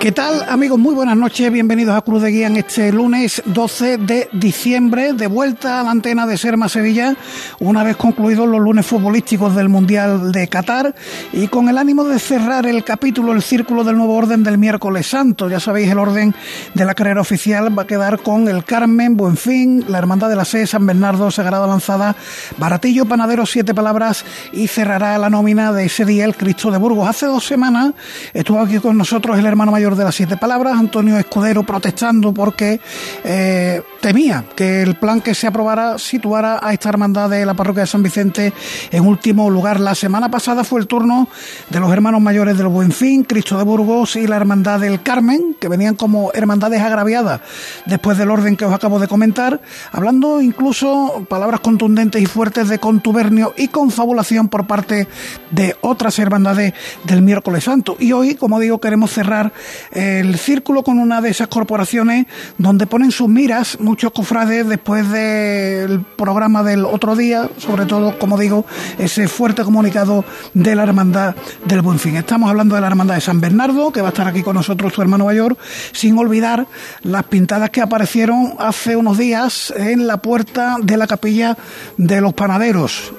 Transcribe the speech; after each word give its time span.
¿Qué 0.00 0.12
tal 0.12 0.46
amigos? 0.48 0.78
Muy 0.78 0.94
buenas 0.94 1.14
noches, 1.14 1.52
bienvenidos 1.52 1.94
a 1.94 2.00
Cruz 2.00 2.22
de 2.22 2.30
Guía 2.30 2.46
en 2.46 2.56
este 2.56 2.90
lunes 2.90 3.42
12 3.44 3.98
de 3.98 4.30
diciembre, 4.32 5.12
de 5.12 5.26
vuelta 5.26 5.78
a 5.78 5.82
la 5.82 5.90
antena 5.90 6.26
de 6.26 6.38
Serma 6.38 6.70
Sevilla, 6.70 7.14
una 7.58 7.84
vez 7.84 7.96
concluidos 7.96 8.48
los 8.48 8.62
lunes 8.62 8.86
futbolísticos 8.86 9.54
del 9.54 9.68
Mundial 9.68 10.32
de 10.32 10.48
Qatar 10.48 10.94
y 11.34 11.48
con 11.48 11.68
el 11.68 11.76
ánimo 11.76 12.04
de 12.04 12.18
cerrar 12.18 12.64
el 12.64 12.82
capítulo, 12.82 13.34
el 13.34 13.42
círculo 13.42 13.84
del 13.84 13.98
nuevo 13.98 14.14
orden 14.14 14.42
del 14.42 14.56
miércoles 14.56 15.06
santo. 15.06 15.50
Ya 15.50 15.60
sabéis, 15.60 15.90
el 15.90 15.98
orden 15.98 16.34
de 16.72 16.84
la 16.86 16.94
carrera 16.94 17.20
oficial 17.20 17.78
va 17.78 17.82
a 17.82 17.86
quedar 17.86 18.20
con 18.22 18.48
el 18.48 18.64
Carmen, 18.64 19.18
Buenfín, 19.18 19.84
la 19.86 19.98
Hermandad 19.98 20.30
de 20.30 20.36
la 20.36 20.46
Sé, 20.46 20.66
San 20.66 20.86
Bernardo, 20.86 21.30
Sagrada 21.30 21.66
Lanzada, 21.66 22.16
Baratillo, 22.56 23.04
Panadero, 23.04 23.44
Siete 23.44 23.74
Palabras 23.74 24.24
y 24.54 24.66
cerrará 24.66 25.18
la 25.18 25.28
nómina 25.28 25.74
de 25.74 25.84
ese 25.84 26.06
día 26.06 26.24
el 26.24 26.36
Cristo 26.36 26.70
de 26.70 26.78
Burgos. 26.78 27.06
Hace 27.06 27.26
dos 27.26 27.44
semanas 27.44 27.92
estuvo 28.32 28.60
aquí 28.60 28.78
con 28.78 28.96
nosotros 28.96 29.38
el 29.38 29.44
hermano 29.44 29.72
mayor 29.72 29.89
de 29.96 30.04
las 30.04 30.14
siete 30.14 30.36
palabras, 30.36 30.78
Antonio 30.78 31.18
Escudero 31.18 31.62
protestando 31.62 32.32
porque 32.32 32.80
eh, 33.24 33.82
temía 34.00 34.44
que 34.54 34.82
el 34.82 34.96
plan 34.96 35.20
que 35.20 35.34
se 35.34 35.46
aprobara 35.46 35.98
situara 35.98 36.58
a 36.62 36.72
esta 36.72 36.88
hermandad 36.88 37.30
de 37.30 37.44
la 37.44 37.54
parroquia 37.54 37.82
de 37.82 37.86
San 37.86 38.02
Vicente 38.02 38.52
en 38.90 39.06
último 39.06 39.50
lugar. 39.50 39.80
La 39.80 39.94
semana 39.94 40.30
pasada 40.30 40.64
fue 40.64 40.80
el 40.80 40.86
turno 40.86 41.28
de 41.68 41.80
los 41.80 41.92
hermanos 41.92 42.20
mayores 42.20 42.56
del 42.56 42.68
Buenfín, 42.68 43.24
Cristo 43.24 43.58
de 43.58 43.64
Burgos 43.64 44.16
y 44.16 44.26
la 44.26 44.36
hermandad 44.36 44.80
del 44.80 45.02
Carmen, 45.02 45.56
que 45.60 45.68
venían 45.68 45.94
como 45.94 46.30
hermandades 46.34 46.80
agraviadas 46.80 47.40
después 47.86 48.18
del 48.18 48.30
orden 48.30 48.56
que 48.56 48.64
os 48.64 48.72
acabo 48.72 48.98
de 48.98 49.08
comentar, 49.08 49.60
hablando 49.92 50.40
incluso 50.40 51.26
palabras 51.28 51.60
contundentes 51.60 52.22
y 52.22 52.26
fuertes 52.26 52.68
de 52.68 52.78
contubernio 52.78 53.54
y 53.56 53.68
confabulación 53.68 54.48
por 54.48 54.66
parte 54.66 55.08
de 55.50 55.76
otras 55.80 56.18
hermandades 56.18 56.74
del 57.04 57.22
miércoles 57.22 57.64
santo. 57.64 57.96
Y 57.98 58.12
hoy, 58.12 58.34
como 58.34 58.58
digo, 58.58 58.80
queremos 58.80 59.10
cerrar 59.10 59.52
el 59.92 60.36
círculo 60.38 60.82
con 60.82 60.98
una 60.98 61.20
de 61.20 61.30
esas 61.30 61.48
corporaciones 61.48 62.26
donde 62.58 62.86
ponen 62.86 63.10
sus 63.10 63.28
miras 63.28 63.78
muchos 63.80 64.12
cofrades 64.12 64.68
después 64.68 65.10
del 65.10 66.00
programa 66.16 66.62
del 66.62 66.84
otro 66.84 67.16
día, 67.16 67.48
sobre 67.58 67.86
todo, 67.86 68.18
como 68.18 68.38
digo, 68.38 68.64
ese 68.98 69.28
fuerte 69.28 69.62
comunicado 69.64 70.24
de 70.54 70.74
la 70.74 70.82
Hermandad 70.82 71.34
del 71.64 71.82
Buen 71.82 71.98
Fin. 71.98 72.16
Estamos 72.16 72.50
hablando 72.50 72.74
de 72.74 72.80
la 72.80 72.86
Hermandad 72.86 73.14
de 73.14 73.20
San 73.20 73.40
Bernardo, 73.40 73.92
que 73.92 74.00
va 74.00 74.08
a 74.08 74.10
estar 74.10 74.26
aquí 74.26 74.42
con 74.42 74.54
nosotros 74.54 74.92
su 74.92 75.02
hermano 75.02 75.26
mayor, 75.26 75.56
sin 75.92 76.18
olvidar 76.18 76.66
las 77.02 77.24
pintadas 77.24 77.70
que 77.70 77.80
aparecieron 77.80 78.54
hace 78.58 78.96
unos 78.96 79.18
días 79.18 79.72
en 79.76 80.06
la 80.06 80.18
puerta 80.18 80.76
de 80.82 80.96
la 80.96 81.06
capilla 81.06 81.56
de 81.96 82.20
los 82.20 82.34
panaderos 82.34 83.12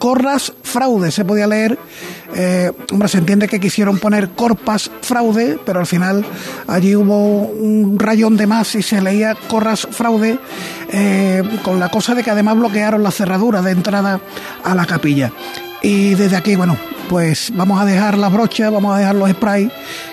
Corras 0.00 0.54
fraude, 0.62 1.10
se 1.10 1.26
podía 1.26 1.46
leer. 1.46 1.78
Eh, 2.34 2.72
hombre, 2.90 3.06
se 3.06 3.18
entiende 3.18 3.48
que 3.48 3.60
quisieron 3.60 3.98
poner 3.98 4.30
Corpas 4.30 4.90
fraude, 5.02 5.58
pero 5.66 5.78
al 5.78 5.86
final 5.86 6.24
allí 6.66 6.96
hubo 6.96 7.42
un 7.42 7.98
rayón 7.98 8.38
de 8.38 8.46
más 8.46 8.74
y 8.74 8.82
se 8.82 9.02
leía 9.02 9.36
Corras 9.48 9.86
fraude, 9.90 10.38
eh, 10.90 11.42
con 11.62 11.78
la 11.78 11.90
cosa 11.90 12.14
de 12.14 12.22
que 12.22 12.30
además 12.30 12.56
bloquearon 12.56 13.02
la 13.02 13.10
cerradura 13.10 13.60
de 13.60 13.72
entrada 13.72 14.20
a 14.64 14.74
la 14.74 14.86
capilla. 14.86 15.32
Y 15.82 16.14
desde 16.14 16.36
aquí, 16.36 16.56
bueno, 16.56 16.78
pues 17.10 17.50
vamos 17.56 17.80
a 17.80 17.84
dejar 17.84 18.16
las 18.16 18.32
brochas, 18.32 18.72
vamos 18.72 18.94
a 18.94 19.00
dejar 19.00 19.16
los 19.16 19.28
sprays, 19.30 19.68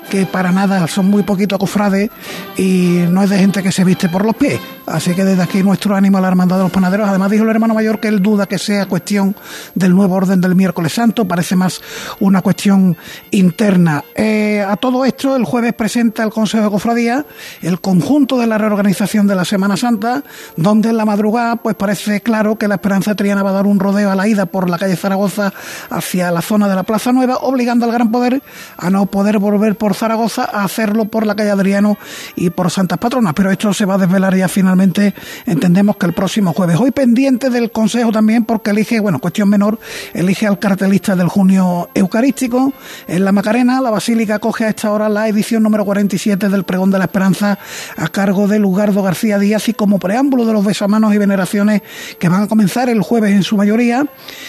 que 0.09 0.25
para 0.25 0.51
nada 0.51 0.87
son 0.87 1.05
muy 1.05 1.21
poquito 1.21 1.59
cofrades 1.59 2.09
y 2.57 3.03
no 3.11 3.21
es 3.21 3.29
de 3.29 3.37
gente 3.37 3.61
que 3.61 3.71
se 3.71 3.83
viste 3.83 4.09
por 4.09 4.25
los 4.25 4.35
pies. 4.35 4.59
Así 4.87 5.13
que 5.13 5.23
desde 5.23 5.43
aquí 5.43 5.61
nuestro 5.61 5.95
ánimo 5.95 6.17
a 6.17 6.21
la 6.21 6.29
hermandad 6.29 6.57
de 6.57 6.63
los 6.63 6.71
panaderos. 6.71 7.07
Además 7.07 7.29
dijo 7.29 7.43
el 7.43 7.49
hermano 7.49 7.75
mayor 7.75 7.99
que 7.99 8.07
él 8.07 8.23
duda 8.23 8.47
que 8.47 8.57
sea 8.57 8.87
cuestión 8.87 9.35
del 9.75 9.93
nuevo 9.93 10.15
orden 10.15 10.41
del 10.41 10.55
miércoles 10.55 10.93
santo, 10.93 11.27
parece 11.27 11.55
más 11.55 11.81
una 12.19 12.41
cuestión 12.41 12.97
interna. 13.29 14.03
Eh, 14.15 14.65
a 14.67 14.75
todo 14.77 15.05
esto, 15.05 15.35
el 15.35 15.43
jueves 15.43 15.73
presenta 15.73 16.23
el 16.23 16.31
Consejo 16.31 16.63
de 16.63 16.69
Cofradía 16.71 17.25
el 17.61 17.79
conjunto 17.79 18.39
de 18.39 18.47
la 18.47 18.57
reorganización 18.57 19.27
de 19.27 19.35
la 19.35 19.45
Semana 19.45 19.77
Santa, 19.77 20.23
donde 20.55 20.89
en 20.89 20.97
la 20.97 21.05
madrugada 21.05 21.57
pues 21.57 21.75
parece 21.75 22.21
claro 22.21 22.57
que 22.57 22.67
la 22.67 22.75
Esperanza 22.75 23.13
Triana 23.13 23.43
va 23.43 23.51
a 23.51 23.53
dar 23.53 23.67
un 23.67 23.79
rodeo 23.79 24.09
a 24.09 24.15
la 24.15 24.27
ida 24.27 24.47
por 24.47 24.69
la 24.69 24.79
calle 24.79 24.95
Zaragoza 24.95 25.53
hacia 25.89 26.31
la 26.31 26.41
zona 26.41 26.67
de 26.67 26.75
la 26.75 26.86
Plaza 26.87 27.11
Nueva, 27.11 27.37
obligando 27.41 27.85
al 27.85 27.91
Gran 27.91 28.11
Poder 28.11 28.41
a 28.77 28.89
no 28.89 29.05
poder 29.05 29.37
volver 29.37 29.75
por 29.75 29.93
Zaragoza 29.93 30.49
a 30.51 30.63
hacerlo 30.63 31.05
por 31.05 31.27
la 31.27 31.35
calle 31.35 31.51
Adriano 31.51 31.97
y 32.35 32.49
por 32.49 32.71
Santas 32.71 32.97
Patronas. 32.97 33.33
Pero 33.35 33.51
esto 33.51 33.73
se 33.73 33.85
va 33.85 33.95
a 33.95 33.97
desvelar 33.99 34.35
ya 34.35 34.47
finalmente, 34.47 35.13
entendemos 35.45 35.97
que 35.97 36.07
el 36.07 36.13
próximo 36.13 36.53
jueves. 36.53 36.77
Hoy 36.79 36.91
pendiente 36.91 37.51
del 37.51 37.71
Consejo 37.71 38.11
también, 38.11 38.45
porque 38.45 38.71
elige, 38.71 38.99
bueno, 38.99 39.19
cuestión 39.19 39.49
menor, 39.49 39.77
elige 40.13 40.47
al 40.47 40.57
cartelista 40.57 41.15
del 41.15 41.27
junio 41.27 41.89
eucarístico. 41.93 42.73
En 43.07 43.25
la 43.25 43.31
Macarena, 43.31 43.81
la 43.81 43.91
Basílica 43.91 44.39
coge 44.39 44.65
a 44.65 44.69
esta 44.69 44.91
hora 44.91 45.09
la 45.09 45.27
edición 45.27 45.63
número 45.63 45.83
47 45.85 46.47
del 46.49 46.63
Pregón 46.63 46.89
de 46.89 46.97
la 46.97 47.05
Esperanza 47.05 47.59
a 47.97 48.07
cargo 48.07 48.47
de 48.47 48.59
Lugardo 48.59 49.03
García 49.03 49.37
Díaz 49.37 49.67
y 49.67 49.73
como 49.73 49.99
preámbulo 49.99 50.45
de 50.45 50.53
los 50.53 50.65
besamanos 50.65 51.13
y 51.13 51.17
veneraciones 51.17 51.81
que 52.17 52.29
van 52.29 52.43
a 52.43 52.47
comenzar 52.47 52.89
el 52.89 53.01
jueves 53.01 53.33
en 53.33 53.43
su 53.43 53.57
mayoría. 53.57 54.07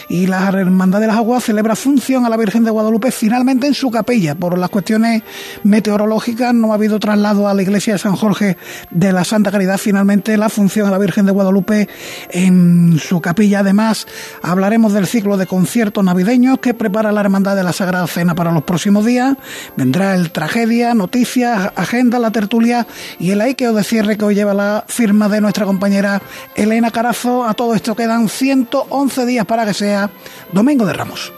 Y 0.08 0.28
la 0.28 0.48
Hermandad 0.48 1.00
de 1.00 1.08
las 1.08 1.16
Aguas 1.16 1.44
celebra 1.44 1.74
función 1.74 2.27
la 2.28 2.36
Virgen 2.36 2.64
de 2.64 2.70
Guadalupe 2.70 3.10
finalmente 3.10 3.66
en 3.66 3.74
su 3.74 3.90
capilla. 3.90 4.34
Por 4.34 4.58
las 4.58 4.70
cuestiones 4.70 5.22
meteorológicas 5.64 6.54
no 6.54 6.72
ha 6.72 6.74
habido 6.74 6.98
traslado 6.98 7.48
a 7.48 7.54
la 7.54 7.62
iglesia 7.62 7.94
de 7.94 7.98
San 7.98 8.16
Jorge 8.16 8.56
de 8.90 9.12
la 9.12 9.24
Santa 9.24 9.50
Caridad. 9.50 9.78
Finalmente 9.78 10.36
la 10.36 10.48
función 10.48 10.88
a 10.88 10.90
la 10.90 10.98
Virgen 10.98 11.26
de 11.26 11.32
Guadalupe 11.32 11.88
en 12.30 12.98
su 12.98 13.20
capilla. 13.20 13.60
Además, 13.60 14.06
hablaremos 14.42 14.92
del 14.92 15.06
ciclo 15.06 15.36
de 15.36 15.46
conciertos 15.46 16.04
navideños 16.04 16.58
que 16.58 16.74
prepara 16.74 17.12
la 17.12 17.20
Hermandad 17.20 17.56
de 17.56 17.62
la 17.62 17.72
Sagrada 17.72 18.06
Cena 18.06 18.34
para 18.34 18.52
los 18.52 18.62
próximos 18.62 19.04
días. 19.04 19.36
Vendrá 19.76 20.14
el 20.14 20.30
tragedia, 20.30 20.94
noticias, 20.94 21.72
agenda, 21.76 22.18
la 22.18 22.30
tertulia 22.30 22.86
y 23.18 23.30
el 23.30 23.40
aiqueo 23.40 23.72
de 23.72 23.84
cierre 23.84 24.16
que 24.16 24.24
hoy 24.24 24.34
lleva 24.34 24.54
la 24.54 24.84
firma 24.88 25.28
de 25.28 25.40
nuestra 25.40 25.66
compañera 25.66 26.22
Elena 26.54 26.90
Carazo. 26.90 27.44
A 27.44 27.54
todo 27.54 27.74
esto 27.74 27.94
quedan 27.94 28.28
111 28.28 29.26
días 29.26 29.46
para 29.46 29.64
que 29.64 29.74
sea 29.74 30.10
Domingo 30.52 30.86
de 30.86 30.92
Ramos. 30.92 31.37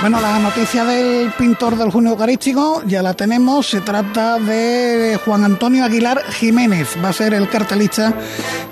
Bueno, 0.00 0.20
la 0.20 0.38
noticia 0.38 0.84
del 0.84 1.32
pintor 1.32 1.76
del 1.76 1.90
junio 1.90 2.12
eucarístico 2.12 2.82
ya 2.86 3.02
la 3.02 3.14
tenemos. 3.14 3.66
Se 3.66 3.80
trata 3.80 4.38
de 4.38 5.18
Juan 5.24 5.44
Antonio 5.44 5.84
Aguilar 5.84 6.22
Jiménez. 6.30 6.96
Va 7.04 7.08
a 7.08 7.12
ser 7.12 7.34
el 7.34 7.48
cartelista 7.48 8.14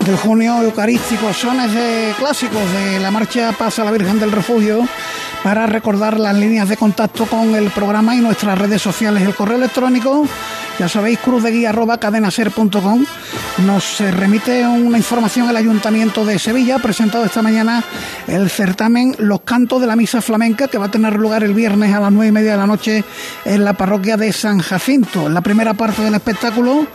del 0.04 0.16
junio 0.18 0.62
eucarístico. 0.62 1.32
Sones 1.32 1.72
de 1.72 2.14
clásicos 2.16 2.62
de 2.72 3.00
la 3.00 3.10
marcha 3.10 3.50
Pasa 3.58 3.82
la 3.82 3.90
Virgen 3.90 4.20
del 4.20 4.30
Refugio 4.30 4.86
para 5.42 5.66
recordar 5.66 6.20
las 6.20 6.36
líneas 6.36 6.68
de 6.68 6.76
contacto 6.76 7.26
con 7.26 7.56
el 7.56 7.70
programa 7.70 8.14
y 8.14 8.20
nuestras 8.20 8.56
redes 8.56 8.80
sociales. 8.80 9.24
El 9.24 9.34
correo 9.34 9.56
electrónico 9.56 10.26
ya 10.78 10.88
sabéis, 10.88 11.18
cruzdeguía.cadenaser.com 11.20 13.04
nos 13.64 14.00
remite 14.00 14.66
una 14.66 14.98
información 14.98 15.48
el 15.48 15.56
Ayuntamiento 15.56 16.24
de 16.26 16.38
Sevilla, 16.38 16.78
presentado 16.78 17.24
esta 17.24 17.40
mañana 17.40 17.82
el 18.26 18.50
certamen 18.50 19.14
Los 19.18 19.40
Cantos 19.40 19.80
de 19.80 19.86
la 19.86 19.96
Misa 19.96 20.20
Flamenca, 20.20 20.68
que 20.68 20.76
va 20.76 20.86
a 20.86 20.90
tener 20.90 21.14
lugar 21.14 21.42
el 21.42 21.54
viernes 21.54 21.94
a 21.94 22.00
las 22.00 22.12
nueve 22.12 22.28
y 22.28 22.32
media 22.32 22.52
de 22.52 22.56
la 22.58 22.66
noche 22.66 23.04
en 23.46 23.64
la 23.64 23.72
parroquia 23.72 24.18
de 24.18 24.32
San 24.32 24.58
Jacinto. 24.58 25.26
En 25.26 25.34
la 25.34 25.40
primera 25.40 25.72
parte 25.72 26.02
del 26.02 26.14
espectáculo 26.14 26.86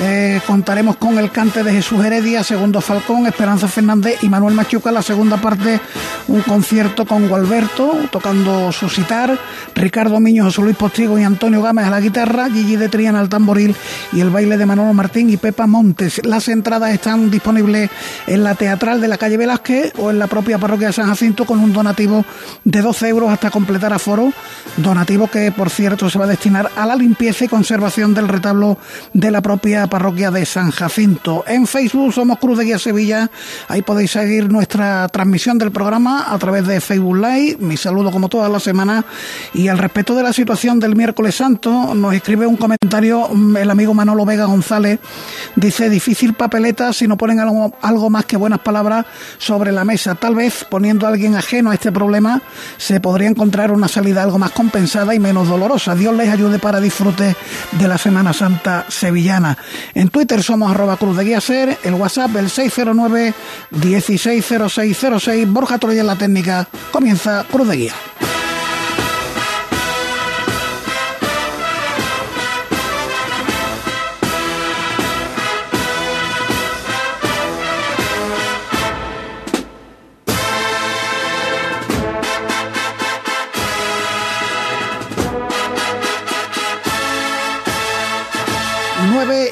eh, 0.00 0.40
contaremos 0.46 0.96
con 0.96 1.18
el 1.18 1.30
cante 1.30 1.62
de 1.62 1.72
Jesús 1.72 2.04
Heredia, 2.04 2.42
segundo 2.42 2.80
Falcón, 2.80 3.26
Esperanza 3.26 3.68
Fernández 3.68 4.22
y 4.22 4.28
Manuel 4.28 4.54
Machuca. 4.54 4.90
La 4.90 5.02
segunda 5.02 5.36
parte, 5.36 5.80
un 6.26 6.42
concierto 6.42 7.06
con 7.06 7.28
Gualberto, 7.28 8.08
tocando 8.10 8.72
su 8.72 8.88
citar, 8.88 9.38
Ricardo 9.76 10.18
Miño, 10.18 10.44
José 10.44 10.62
Luis 10.62 10.76
Postigo 10.76 11.18
y 11.18 11.22
Antonio 11.22 11.62
Gámez 11.62 11.86
a 11.86 11.90
la 11.90 12.00
guitarra, 12.00 12.48
Gigi 12.50 12.76
de 12.76 12.88
Triana 12.88 13.19
al 13.20 13.28
tamboril 13.28 13.74
y 14.12 14.20
el 14.20 14.30
baile 14.30 14.56
de 14.56 14.66
Manolo 14.66 14.92
Martín 14.92 15.30
y 15.30 15.36
Pepa 15.36 15.66
Montes. 15.66 16.20
Las 16.24 16.48
entradas 16.48 16.92
están 16.92 17.30
disponibles 17.30 17.90
en 18.26 18.42
la 18.42 18.54
teatral 18.54 19.00
de 19.00 19.08
la 19.08 19.18
calle 19.18 19.36
Velázquez 19.36 19.92
o 19.98 20.10
en 20.10 20.18
la 20.18 20.26
propia 20.26 20.58
parroquia 20.58 20.88
de 20.88 20.92
San 20.92 21.06
Jacinto 21.06 21.44
con 21.44 21.60
un 21.60 21.72
donativo 21.72 22.24
de 22.64 22.80
12 22.80 23.08
euros 23.08 23.30
hasta 23.30 23.50
completar 23.50 23.92
aforo, 23.92 24.32
donativo 24.76 25.28
que 25.28 25.52
por 25.52 25.70
cierto 25.70 26.10
se 26.10 26.18
va 26.18 26.24
a 26.24 26.28
destinar 26.28 26.70
a 26.76 26.86
la 26.86 26.96
limpieza 26.96 27.44
y 27.44 27.48
conservación 27.48 28.14
del 28.14 28.28
retablo 28.28 28.78
de 29.12 29.30
la 29.30 29.40
propia 29.40 29.86
parroquia 29.86 30.30
de 30.30 30.46
San 30.46 30.70
Jacinto. 30.70 31.44
En 31.46 31.66
Facebook 31.66 32.12
somos 32.12 32.38
Cruz 32.38 32.58
de 32.58 32.64
Guía 32.64 32.78
Sevilla, 32.78 33.30
ahí 33.68 33.82
podéis 33.82 34.12
seguir 34.12 34.50
nuestra 34.50 35.08
transmisión 35.08 35.58
del 35.58 35.70
programa 35.70 36.32
a 36.32 36.38
través 36.38 36.66
de 36.66 36.80
Facebook 36.80 37.16
Live, 37.16 37.58
mi 37.60 37.76
saludo 37.76 38.10
como 38.10 38.28
todas 38.28 38.50
las 38.50 38.62
semanas 38.62 39.04
y 39.54 39.68
al 39.68 39.78
respecto 39.78 40.14
de 40.14 40.22
la 40.22 40.32
situación 40.32 40.80
del 40.80 40.96
miércoles 40.96 41.34
santo 41.34 41.94
nos 41.94 42.14
escribe 42.14 42.46
un 42.46 42.56
comentario 42.56 43.09
mm, 43.18 43.56
el 43.56 43.70
amigo 43.70 43.94
Manolo 43.94 44.24
Vega 44.24 44.44
González, 44.46 44.98
dice 45.56 45.88
difícil 45.88 46.34
papeleta 46.34 46.92
si 46.92 47.06
no 47.06 47.16
ponen 47.16 47.40
algo, 47.40 47.76
algo 47.82 48.10
más 48.10 48.24
que 48.24 48.36
buenas 48.36 48.60
palabras 48.60 49.06
sobre 49.38 49.72
la 49.72 49.84
mesa, 49.84 50.14
tal 50.14 50.34
vez 50.34 50.64
poniendo 50.68 51.06
a 51.06 51.10
alguien 51.10 51.36
ajeno 51.36 51.70
a 51.70 51.74
este 51.74 51.92
problema 51.92 52.42
se 52.76 53.00
podría 53.00 53.28
encontrar 53.28 53.72
una 53.72 53.88
salida 53.88 54.22
algo 54.22 54.38
más 54.38 54.50
compensada 54.52 55.14
y 55.14 55.18
menos 55.18 55.48
dolorosa. 55.48 55.94
Dios 55.94 56.14
les 56.16 56.28
ayude 56.28 56.58
para 56.58 56.80
disfrute 56.80 57.36
de 57.72 57.88
la 57.88 57.98
Semana 57.98 58.32
Santa 58.32 58.86
sevillana. 58.88 59.56
En 59.94 60.08
Twitter 60.08 60.42
somos 60.42 60.70
arroba 60.70 60.96
cruz 60.96 61.16
de 61.16 61.24
guía 61.24 61.40
ser, 61.40 61.78
el 61.84 61.94
WhatsApp 61.94 62.34
el 62.36 62.50
609 62.50 63.34
160606, 63.70 65.48
Borja 65.48 65.78
Troya 65.78 66.00
en 66.00 66.06
la 66.06 66.16
técnica, 66.16 66.68
comienza 66.90 67.44
Cruz 67.50 67.68
de 67.68 67.76
Guía. 67.76 67.94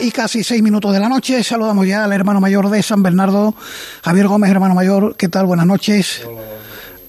Y 0.09 0.11
casi 0.11 0.43
seis 0.43 0.63
minutos 0.63 0.93
de 0.95 1.01
la 1.01 1.09
noche. 1.09 1.43
Saludamos 1.45 1.87
ya 1.87 2.05
al 2.05 2.13
hermano 2.13 2.41
mayor 2.41 2.71
de 2.71 2.83
San 2.83 3.03
Bernardo, 3.03 3.55
Javier 4.03 4.27
Gómez, 4.27 4.51
hermano 4.51 4.75
mayor. 4.75 5.17
¿Qué 5.17 5.29
tal? 5.29 5.45
Buenas 5.45 5.67
noches. 5.67 6.23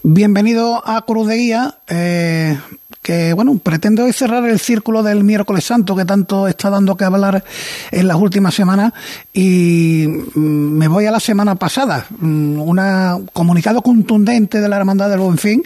Bienvenido 0.04 0.86
a 0.86 1.06
Cruz 1.06 1.28
de 1.28 1.36
Guía, 1.38 1.78
eh, 1.88 2.58
que 3.02 3.32
bueno, 3.34 3.58
pretende 3.58 4.02
hoy 4.02 4.12
cerrar 4.12 4.44
el 4.44 4.60
círculo 4.60 5.02
del 5.02 5.24
miércoles 5.24 5.64
santo 5.64 5.96
que 5.96 6.04
tanto 6.04 6.48
está 6.50 6.70
dando 6.70 6.98
que 6.98 7.06
hablar 7.06 7.44
en 7.92 8.08
las 8.08 8.18
últimas 8.18 8.54
semanas 8.54 8.92
y 9.34 10.06
mm, 10.36 10.40
me 10.40 10.90
voy 10.90 11.06
a 11.06 11.12
la 11.12 11.22
semana 11.22 11.56
pasada, 11.56 12.06
mm, 12.20 12.60
un 12.60 13.30
comunicado 13.32 13.82
contundente 13.82 14.60
de 14.60 14.68
la 14.68 14.76
Hermandad 14.76 15.10
del 15.10 15.20
Buen 15.20 15.38
Fin 15.38 15.64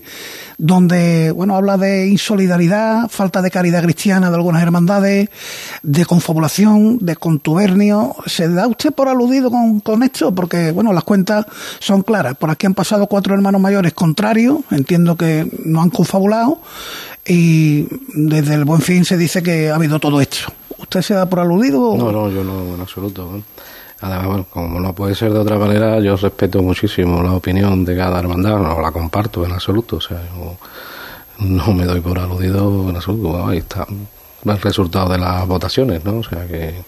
donde, 0.57 1.31
bueno, 1.31 1.55
habla 1.55 1.77
de 1.77 2.07
insolidaridad, 2.07 3.09
falta 3.09 3.41
de 3.41 3.51
caridad 3.51 3.83
cristiana 3.83 4.29
de 4.29 4.35
algunas 4.35 4.61
hermandades, 4.61 5.29
de 5.81 6.05
confabulación, 6.05 6.99
de 6.99 7.15
contubernio. 7.15 8.15
¿Se 8.25 8.47
da 8.47 8.67
usted 8.67 8.91
por 8.91 9.07
aludido 9.07 9.51
con, 9.51 9.79
con 9.79 10.03
esto? 10.03 10.33
Porque, 10.33 10.71
bueno, 10.71 10.93
las 10.93 11.03
cuentas 11.03 11.45
son 11.79 12.01
claras. 12.03 12.35
Por 12.35 12.49
aquí 12.49 12.65
han 12.65 12.73
pasado 12.73 13.07
cuatro 13.07 13.33
hermanos 13.33 13.61
mayores 13.61 13.93
contrarios, 13.93 14.59
entiendo 14.71 15.15
que 15.15 15.47
no 15.65 15.81
han 15.81 15.89
confabulado, 15.89 16.59
y 17.25 17.87
desde 18.13 18.55
el 18.55 18.65
buen 18.65 18.81
fin 18.81 19.05
se 19.05 19.17
dice 19.17 19.41
que 19.41 19.69
ha 19.69 19.75
habido 19.75 19.99
todo 19.99 20.19
esto. 20.21 20.51
¿Usted 20.77 21.01
se 21.01 21.13
da 21.13 21.27
por 21.27 21.39
aludido? 21.39 21.95
No, 21.97 22.11
no, 22.11 22.29
yo 22.29 22.43
no, 22.43 22.75
en 22.75 22.81
absoluto. 22.81 23.41
Además, 24.03 24.45
como 24.49 24.81
no 24.81 24.93
puede 24.93 25.15
ser 25.15 25.31
de 25.31 25.39
otra 25.39 25.57
manera, 25.57 25.97
yo 26.01 26.17
respeto 26.17 26.61
muchísimo 26.61 27.23
la 27.23 27.31
opinión 27.31 27.85
de 27.85 27.95
cada 27.95 28.19
hermandad, 28.19 28.57
no 28.57 28.81
la 28.81 28.91
comparto 28.91 29.45
en 29.45 29.53
absoluto, 29.53 29.95
o 29.95 30.01
sea, 30.01 30.21
no 31.39 31.73
me 31.73 31.85
doy 31.85 32.01
por 32.01 32.19
aludido 32.19 32.89
en 32.89 32.97
absoluto. 32.97 33.47
Ahí 33.47 33.59
está 33.59 33.87
el 34.45 34.61
resultado 34.61 35.13
de 35.13 35.19
las 35.19 35.47
votaciones, 35.47 36.03
¿no? 36.03 36.17
O 36.17 36.23
sea, 36.23 36.45
que, 36.45 36.83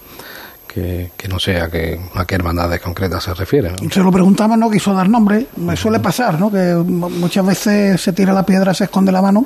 que, 0.68 1.28
no 1.30 1.40
sé 1.40 1.62
a 1.62 1.70
qué, 1.70 1.98
a 2.16 2.26
qué 2.26 2.36
hermandades 2.36 2.82
concretas 2.82 3.24
se 3.24 3.34
refiere. 3.34 3.72
Se 3.90 4.02
lo 4.02 4.12
preguntaba, 4.12 4.58
no 4.58 4.70
quiso 4.70 4.94
dar 4.94 5.08
nombre, 5.08 5.48
me 5.56 5.78
suele 5.78 6.02
pasar, 6.02 6.38
¿no? 6.38 6.52
Que 6.52 6.74
muchas 6.76 7.46
veces 7.46 8.02
se 8.02 8.12
tira 8.12 8.34
la 8.34 8.46
piedra, 8.46 8.74
se 8.74 8.84
esconde 8.84 9.14
la 9.14 9.22
mano. 9.22 9.46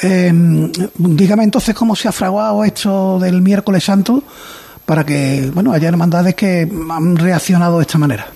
Eh, 0.00 0.32
dígame 0.96 1.42
entonces 1.42 1.74
cómo 1.74 1.96
se 1.96 2.06
ha 2.06 2.12
fraguado 2.12 2.62
esto 2.62 3.18
del 3.18 3.42
miércoles 3.42 3.82
santo 3.82 4.22
para 4.86 5.04
que 5.04 5.50
bueno 5.54 5.72
haya 5.72 5.88
hermandades 5.88 6.34
que 6.34 6.68
han 6.90 7.16
reaccionado 7.16 7.78
de 7.78 7.82
esta 7.82 7.98
manera. 7.98 8.26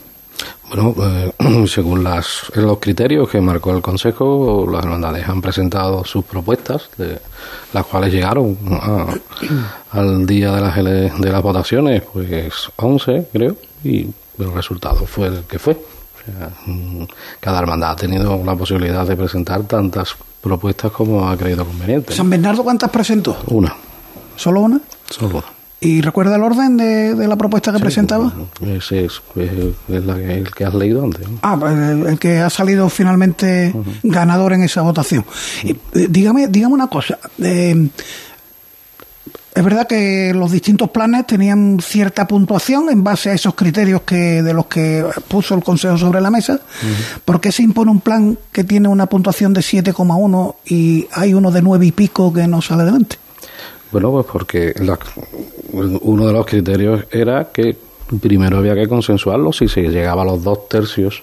Bueno, 0.69 0.95
eh, 1.03 1.67
según 1.67 2.05
las, 2.05 2.43
los 2.55 2.79
criterios 2.79 3.29
que 3.29 3.41
marcó 3.41 3.75
el 3.75 3.81
Consejo, 3.81 4.67
las 4.71 4.85
hermandades 4.85 5.29
han 5.29 5.41
presentado 5.41 6.05
sus 6.05 6.25
propuestas, 6.25 6.91
de, 6.99 7.19
las 7.73 7.87
cuales 7.87 8.13
llegaron 8.13 8.57
al 9.91 10.27
día 10.27 10.53
de 10.53 10.61
las, 10.61 10.77
de 11.21 11.33
las 11.33 11.43
votaciones, 11.43 12.03
pues 12.13 12.71
11 12.77 13.29
creo, 13.33 13.57
y 13.83 14.09
el 14.39 14.53
resultado 14.53 15.07
fue 15.07 15.29
el 15.29 15.45
que 15.45 15.59
fue. 15.59 15.79
Mm, 16.67 17.05
cada 17.41 17.61
hermandad 17.61 17.93
ha 17.93 17.97
tenido 17.97 18.43
la 18.45 18.55
posibilidad 18.55 19.07
de 19.07 19.17
presentar 19.17 19.63
tantas 19.63 20.15
propuestas 20.43 20.93
como 20.93 21.29
ha 21.29 21.37
creído 21.37 21.65
conveniente. 21.65 22.13
¿San 22.15 22.29
Bernardo 22.29 22.63
cuántas 22.63 22.91
presentó? 22.91 23.39
Una. 23.47 23.75
¿Solo 24.37 24.61
una? 24.61 24.81
Solo 25.09 25.39
una. 25.39 25.58
¿Y 25.81 26.01
recuerda 26.01 26.35
el 26.37 26.43
orden 26.43 26.77
de, 26.77 27.29
la 27.29 27.37
propuesta 27.37 27.73
que 27.73 27.79
presentaba? 27.79 28.33
Ese 28.61 29.05
es, 29.05 29.23
el 29.89 30.51
que 30.51 30.65
has 30.65 30.75
leído 30.75 31.05
antes. 31.05 31.27
Ah, 31.43 31.57
pues, 31.59 31.73
el, 31.73 32.19
que 32.19 32.39
ha 32.39 32.51
salido 32.51 32.89
finalmente 32.89 33.73
ganador 34.03 34.55
en 34.55 34.65
esa 34.65 34.83
votación. 34.83 35.25
Eh, 35.63 35.77
dígame, 36.11 36.49
dígame 36.49 36.75
una 36.75 36.89
cosa. 36.89 37.19
Eh, 37.41 37.91
es 39.55 39.65
verdad 39.65 39.87
que 39.87 40.33
los 40.35 40.53
distintos 40.53 40.91
planes 40.91 41.27
tenían 41.27 41.79
cierta 41.81 42.27
puntuación 42.27 42.91
en 42.91 43.03
base 43.03 43.31
a 43.31 43.33
esos 43.33 43.55
criterios 43.55 44.03
que 44.03 44.43
de 44.43 44.55
los 44.55 44.67
que 44.67 45.05
puso 45.27 45.55
el 45.55 45.65
Consejo 45.65 45.97
sobre 45.99 46.21
la 46.21 46.31
mesa. 46.31 46.61
¿Por 47.25 47.41
qué 47.41 47.51
se 47.51 47.63
impone 47.63 47.91
un 47.91 48.01
plan 48.01 48.39
que 48.53 48.63
tiene 48.63 48.89
una 48.89 49.07
puntuación 49.07 49.53
de 49.53 49.61
7,1 49.61 50.55
y 50.67 51.07
hay 51.13 51.35
uno 51.35 51.51
de 51.51 51.63
9 51.63 51.87
y 51.87 51.93
pico 51.93 52.33
que 52.33 52.47
no 52.47 52.63
sale 52.63 52.83
adelante? 52.83 53.17
Bueno, 53.93 54.11
pues 54.13 54.27
porque 54.31 54.75
uno 55.73 56.27
de 56.27 56.33
los 56.33 56.47
criterios 56.47 57.05
era 57.11 57.49
que 57.53 57.77
primero 58.21 58.59
había 58.59 58.75
que 58.75 58.89
consensuarlo. 58.89 59.53
Si 59.53 59.69
se 59.69 59.83
llegaba 59.83 60.23
a 60.23 60.25
los 60.27 60.43
dos 60.43 60.69
tercios, 60.69 61.23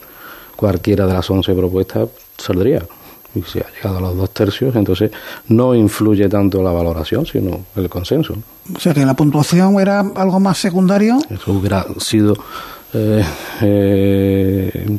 cualquiera 0.55 1.05
de 1.05 1.13
las 1.13 1.29
once 1.29 1.53
propuestas 1.53 2.09
saldría. 2.37 2.83
Y 3.35 3.41
si 3.41 3.59
ha 3.59 3.65
llegado 3.75 3.97
a 3.97 4.01
los 4.01 4.15
dos 4.15 4.29
tercios, 4.29 4.75
entonces 4.75 5.11
no 5.49 5.75
influye 5.75 6.29
tanto 6.29 6.63
la 6.63 6.71
valoración, 6.71 7.25
sino 7.25 7.65
el 7.75 7.89
consenso. 7.89 8.33
O 8.73 8.79
sea 8.79 8.93
que 8.93 9.05
la 9.05 9.13
puntuación 9.13 9.77
era 9.79 9.99
algo 9.99 10.39
más 10.39 10.57
secundario. 10.57 11.19
Eso 11.29 11.51
hubiera 11.51 11.85
sido 11.99 12.35
eh, 12.95 13.25
eh, 13.61 14.97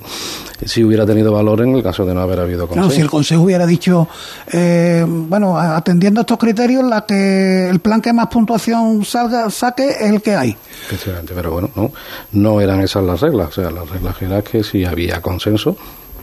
si 0.64 0.84
hubiera 0.84 1.06
tenido 1.06 1.32
valor 1.32 1.62
en 1.62 1.76
el 1.76 1.82
caso 1.82 2.04
de 2.04 2.14
no 2.14 2.20
haber 2.20 2.40
habido 2.40 2.66
consejo. 2.66 2.90
si 2.90 3.00
el 3.00 3.10
Consejo 3.10 3.42
hubiera 3.42 3.66
dicho, 3.66 4.08
eh, 4.52 5.04
bueno, 5.06 5.58
atendiendo 5.58 6.20
a 6.20 6.22
estos 6.22 6.38
criterios, 6.38 6.84
la 6.84 7.06
que 7.06 7.68
el 7.68 7.80
plan 7.80 8.00
que 8.00 8.12
más 8.12 8.26
puntuación 8.28 9.04
salga 9.04 9.50
saque 9.50 9.88
es 9.88 10.10
el 10.10 10.22
que 10.22 10.34
hay. 10.34 10.56
Pero 11.34 11.52
bueno, 11.52 11.70
no, 11.74 11.92
no 12.32 12.60
eran 12.60 12.80
esas 12.80 13.04
las 13.04 13.20
reglas. 13.20 13.48
O 13.48 13.52
sea, 13.52 13.70
las 13.70 13.88
reglas 13.88 14.20
eran 14.20 14.42
que 14.42 14.62
si 14.62 14.84
había 14.84 15.20
consenso, 15.20 15.76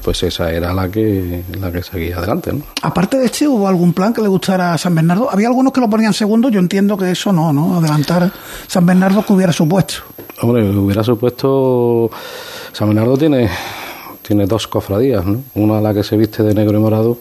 pues 0.03 0.21
esa 0.23 0.51
era 0.51 0.73
la 0.73 0.89
que 0.89 1.43
la 1.59 1.71
que 1.71 1.81
seguía 1.81 2.17
adelante. 2.17 2.53
¿no? 2.53 2.63
Aparte 2.81 3.17
de 3.17 3.25
este, 3.25 3.47
¿hubo 3.47 3.67
algún 3.67 3.93
plan 3.93 4.13
que 4.13 4.21
le 4.21 4.27
gustara 4.27 4.73
a 4.73 4.77
San 4.77 4.93
Bernardo? 4.93 5.29
Había 5.31 5.47
algunos 5.47 5.71
que 5.71 5.81
lo 5.81 5.89
ponían 5.89 6.13
segundo, 6.13 6.49
yo 6.49 6.59
entiendo 6.59 6.97
que 6.97 7.11
eso 7.11 7.31
no, 7.31 7.53
¿no? 7.53 7.77
Adelantar 7.77 8.31
San 8.67 8.85
Bernardo 8.85 9.25
que 9.25 9.33
hubiera 9.33 9.53
supuesto. 9.53 9.95
Hombre, 10.41 10.69
hubiera 10.69 11.03
supuesto... 11.03 12.09
San 12.73 12.87
Bernardo 12.87 13.17
tiene 13.17 13.49
tiene 14.23 14.45
dos 14.45 14.67
cofradías, 14.67 15.25
¿no? 15.25 15.43
una 15.55 15.81
la 15.81 15.93
que 15.93 16.01
se 16.01 16.15
viste 16.15 16.43
de 16.43 16.55
negro 16.55 16.77
y 16.77 16.81
morado 16.81 17.17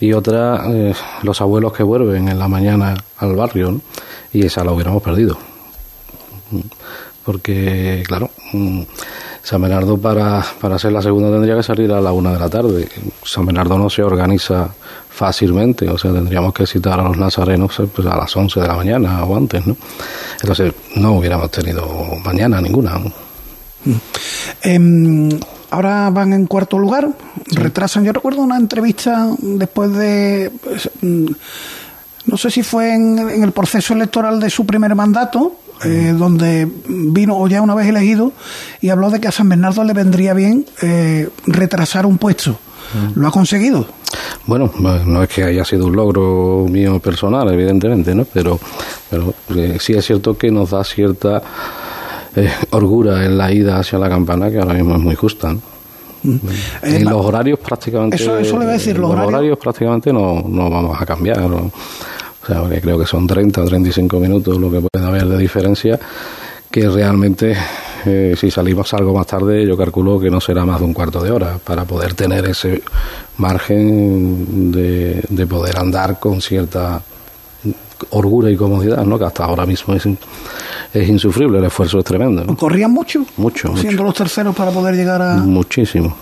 y 0.00 0.12
otra 0.12 0.64
eh, 0.66 0.92
los 1.22 1.40
abuelos 1.40 1.72
que 1.72 1.84
vuelven 1.84 2.28
en 2.28 2.38
la 2.38 2.48
mañana 2.48 2.94
al 3.18 3.36
barrio 3.36 3.70
¿no? 3.70 3.80
y 4.32 4.44
esa 4.44 4.64
la 4.64 4.72
hubiéramos 4.72 5.02
perdido 5.02 5.38
porque 7.24 8.02
claro 8.06 8.30
mm, 8.52 8.82
San 9.42 9.60
Bernardo 9.60 9.98
para, 9.98 10.44
para 10.60 10.78
ser 10.78 10.92
la 10.92 11.02
segunda 11.02 11.30
tendría 11.30 11.56
que 11.56 11.62
salir 11.64 11.90
a 11.92 12.00
la 12.00 12.12
una 12.12 12.32
de 12.32 12.38
la 12.38 12.48
tarde. 12.48 12.88
San 13.24 13.44
Bernardo 13.44 13.76
no 13.76 13.90
se 13.90 14.02
organiza 14.02 14.68
fácilmente, 15.10 15.88
o 15.88 15.98
sea, 15.98 16.12
tendríamos 16.12 16.54
que 16.54 16.66
citar 16.66 17.00
a 17.00 17.02
los 17.02 17.18
nazarenos 17.18 17.78
eh, 17.80 17.88
pues, 17.92 18.06
a 18.06 18.16
las 18.16 18.34
11 18.34 18.60
de 18.60 18.68
la 18.68 18.74
mañana 18.74 19.24
o 19.24 19.36
antes, 19.36 19.66
¿no? 19.66 19.76
Entonces, 20.40 20.72
no 20.96 21.14
hubiéramos 21.14 21.50
tenido 21.50 21.86
mañana 22.24 22.60
ninguna. 22.60 22.98
Mm. 22.98 23.92
Em, 24.62 25.40
ahora 25.70 26.08
van 26.10 26.32
en 26.32 26.46
cuarto 26.46 26.78
lugar, 26.78 27.08
retrasan. 27.50 28.04
Yo 28.04 28.12
recuerdo 28.12 28.42
una 28.42 28.56
entrevista 28.56 29.28
después 29.38 29.92
de. 29.92 30.52
Pues, 30.62 30.88
mm, 31.00 31.26
no 32.26 32.36
sé 32.36 32.52
si 32.52 32.62
fue 32.62 32.94
en, 32.94 33.18
en 33.18 33.42
el 33.42 33.50
proceso 33.50 33.94
electoral 33.94 34.38
de 34.38 34.48
su 34.48 34.64
primer 34.64 34.94
mandato, 34.94 35.56
eh, 35.84 36.14
donde 36.16 36.68
vino 36.88 37.36
o 37.38 37.46
ya 37.48 37.62
una 37.62 37.74
vez 37.74 37.86
elegido 37.88 38.32
y 38.80 38.88
habló 38.90 39.10
de 39.10 39.20
que 39.20 39.28
a 39.28 39.32
San 39.32 39.48
Bernardo 39.48 39.84
le 39.84 39.92
vendría 39.92 40.34
bien 40.34 40.64
eh, 40.82 41.28
retrasar 41.46 42.06
un 42.06 42.18
puesto. 42.18 42.56
¿Lo 43.14 43.26
ha 43.26 43.30
conseguido? 43.30 43.86
Bueno, 44.44 44.70
no 44.78 45.22
es 45.22 45.28
que 45.30 45.44
haya 45.44 45.64
sido 45.64 45.86
un 45.86 45.96
logro 45.96 46.66
mío 46.68 46.98
personal, 47.00 47.50
evidentemente, 47.50 48.14
¿no? 48.14 48.26
Pero, 48.26 48.60
pero 49.08 49.32
eh, 49.56 49.78
sí 49.80 49.94
es 49.94 50.04
cierto 50.04 50.36
que 50.36 50.50
nos 50.50 50.70
da 50.70 50.84
cierta 50.84 51.42
eh, 52.36 52.50
orgura 52.70 53.24
en 53.24 53.38
la 53.38 53.50
ida 53.50 53.78
hacia 53.78 53.98
la 53.98 54.10
campana, 54.10 54.50
que 54.50 54.58
ahora 54.58 54.74
mismo 54.74 54.94
es 54.96 55.00
muy 55.00 55.14
justa, 55.14 55.54
¿no? 55.54 55.60
Y 56.24 56.38
Eh, 56.82 57.00
los 57.04 57.24
horarios 57.24 57.58
prácticamente 57.60 58.16
Eso- 58.16 58.36
eso 58.38 58.58
le 58.58 58.64
iba 58.64 58.72
a 58.72 58.76
decir, 58.76 58.96
los 58.98 59.08
los 59.08 59.10
horarios- 59.12 59.28
horarios 59.28 59.58
prácticamente 59.58 60.12
no, 60.12 60.42
no 60.46 60.68
vamos 60.70 61.00
a 61.00 61.06
cambiar 61.06 61.40
¿no? 61.40 61.70
O 62.42 62.46
sea 62.46 62.60
porque 62.60 62.80
creo 62.80 62.98
que 62.98 63.06
son 63.06 63.26
30 63.26 63.62
o 63.62 63.64
35 63.64 64.18
minutos 64.18 64.58
lo 64.58 64.70
que 64.70 64.80
puede 64.80 65.06
haber 65.06 65.26
de 65.26 65.38
diferencia 65.38 65.98
que 66.70 66.88
realmente 66.88 67.54
eh, 68.06 68.34
si 68.36 68.50
salimos 68.50 68.92
algo 68.94 69.14
más 69.14 69.26
tarde 69.26 69.66
yo 69.66 69.76
calculo 69.76 70.18
que 70.18 70.30
no 70.30 70.40
será 70.40 70.64
más 70.64 70.80
de 70.80 70.86
un 70.86 70.94
cuarto 70.94 71.22
de 71.22 71.30
hora 71.30 71.58
para 71.62 71.84
poder 71.84 72.14
tener 72.14 72.46
ese 72.46 72.82
margen 73.38 74.72
de, 74.72 75.22
de 75.28 75.46
poder 75.46 75.78
andar 75.78 76.18
con 76.18 76.40
cierta 76.40 77.02
orgura 78.10 78.50
y 78.50 78.56
comodidad 78.56 79.04
¿no? 79.04 79.18
que 79.18 79.24
hasta 79.24 79.44
ahora 79.44 79.66
mismo 79.66 79.94
es, 79.94 80.06
es 80.92 81.08
insufrible 81.08 81.58
el 81.58 81.64
esfuerzo 81.64 81.98
es 81.98 82.04
tremendo 82.04 82.44
¿no? 82.44 82.56
¿Corrían 82.56 82.90
mucho? 82.90 83.24
Mucho, 83.36 83.68
mucho. 83.68 83.82
Siendo 83.82 84.02
los 84.02 84.14
terceros 84.14 84.56
para 84.56 84.70
poder 84.70 84.96
llegar 84.96 85.22
a... 85.22 85.36
muchísimo 85.36 86.16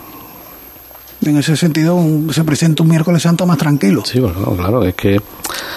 En 1.22 1.36
ese 1.36 1.56
sentido, 1.56 2.02
se 2.32 2.44
presenta 2.44 2.82
un 2.82 2.88
miércoles 2.88 3.22
santo 3.22 3.46
más 3.46 3.58
tranquilo. 3.58 4.02
Sí, 4.04 4.20
bueno, 4.20 4.36
claro, 4.38 4.56
claro, 4.56 4.84
es 4.84 4.94
que 4.94 5.20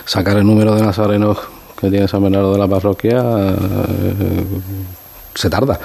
sacar 0.06 0.38
el 0.38 0.46
número 0.46 0.74
de 0.76 0.82
nazarenos 0.82 1.38
que 1.78 1.90
tiene 1.90 2.08
San 2.08 2.24
Bernardo 2.24 2.54
de 2.54 2.60
la 2.60 2.68
parroquia 2.68 3.22
eh, 3.22 4.46
se 5.36 5.50
tarda. 5.50 5.78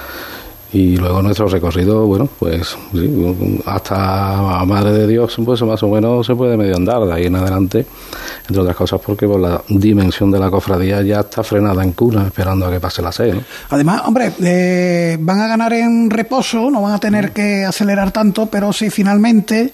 Y 0.71 0.97
luego 0.97 1.21
nuestro 1.23 1.47
recorrido, 1.47 2.05
bueno, 2.05 2.29
pues 2.37 2.75
sí, 2.91 3.59
hasta 3.65 4.63
Madre 4.65 4.91
de 4.93 5.07
Dios, 5.07 5.35
pues 5.43 5.61
más 5.63 5.81
o 5.81 5.87
menos 5.89 6.25
se 6.27 6.35
puede 6.35 6.57
medio 6.57 6.75
andar 6.75 7.03
de 7.05 7.13
ahí 7.13 7.25
en 7.25 7.35
adelante, 7.35 7.85
entre 8.47 8.61
otras 8.61 8.75
cosas 8.75 8.99
porque 9.03 9.27
por 9.27 9.39
la 9.39 9.61
dimensión 9.67 10.29
de 10.29 10.39
la 10.39 10.49
cofradía 10.51 11.01
ya 11.01 11.21
está 11.21 11.41
frenada 11.43 11.83
en 11.83 11.93
cuna, 11.93 12.27
esperando 12.27 12.67
a 12.67 12.71
que 12.71 12.79
pase 12.79 13.01
la 13.01 13.11
sed. 13.11 13.33
¿no? 13.33 13.41
Además, 13.69 14.03
hombre, 14.05 14.31
eh, 14.43 15.17
van 15.19 15.39
a 15.41 15.47
ganar 15.47 15.73
en 15.73 16.09
reposo, 16.09 16.69
no 16.69 16.81
van 16.83 16.93
a 16.93 16.99
tener 16.99 17.31
que 17.31 17.65
acelerar 17.65 18.11
tanto, 18.11 18.45
pero 18.45 18.71
si 18.73 18.89
finalmente 18.91 19.73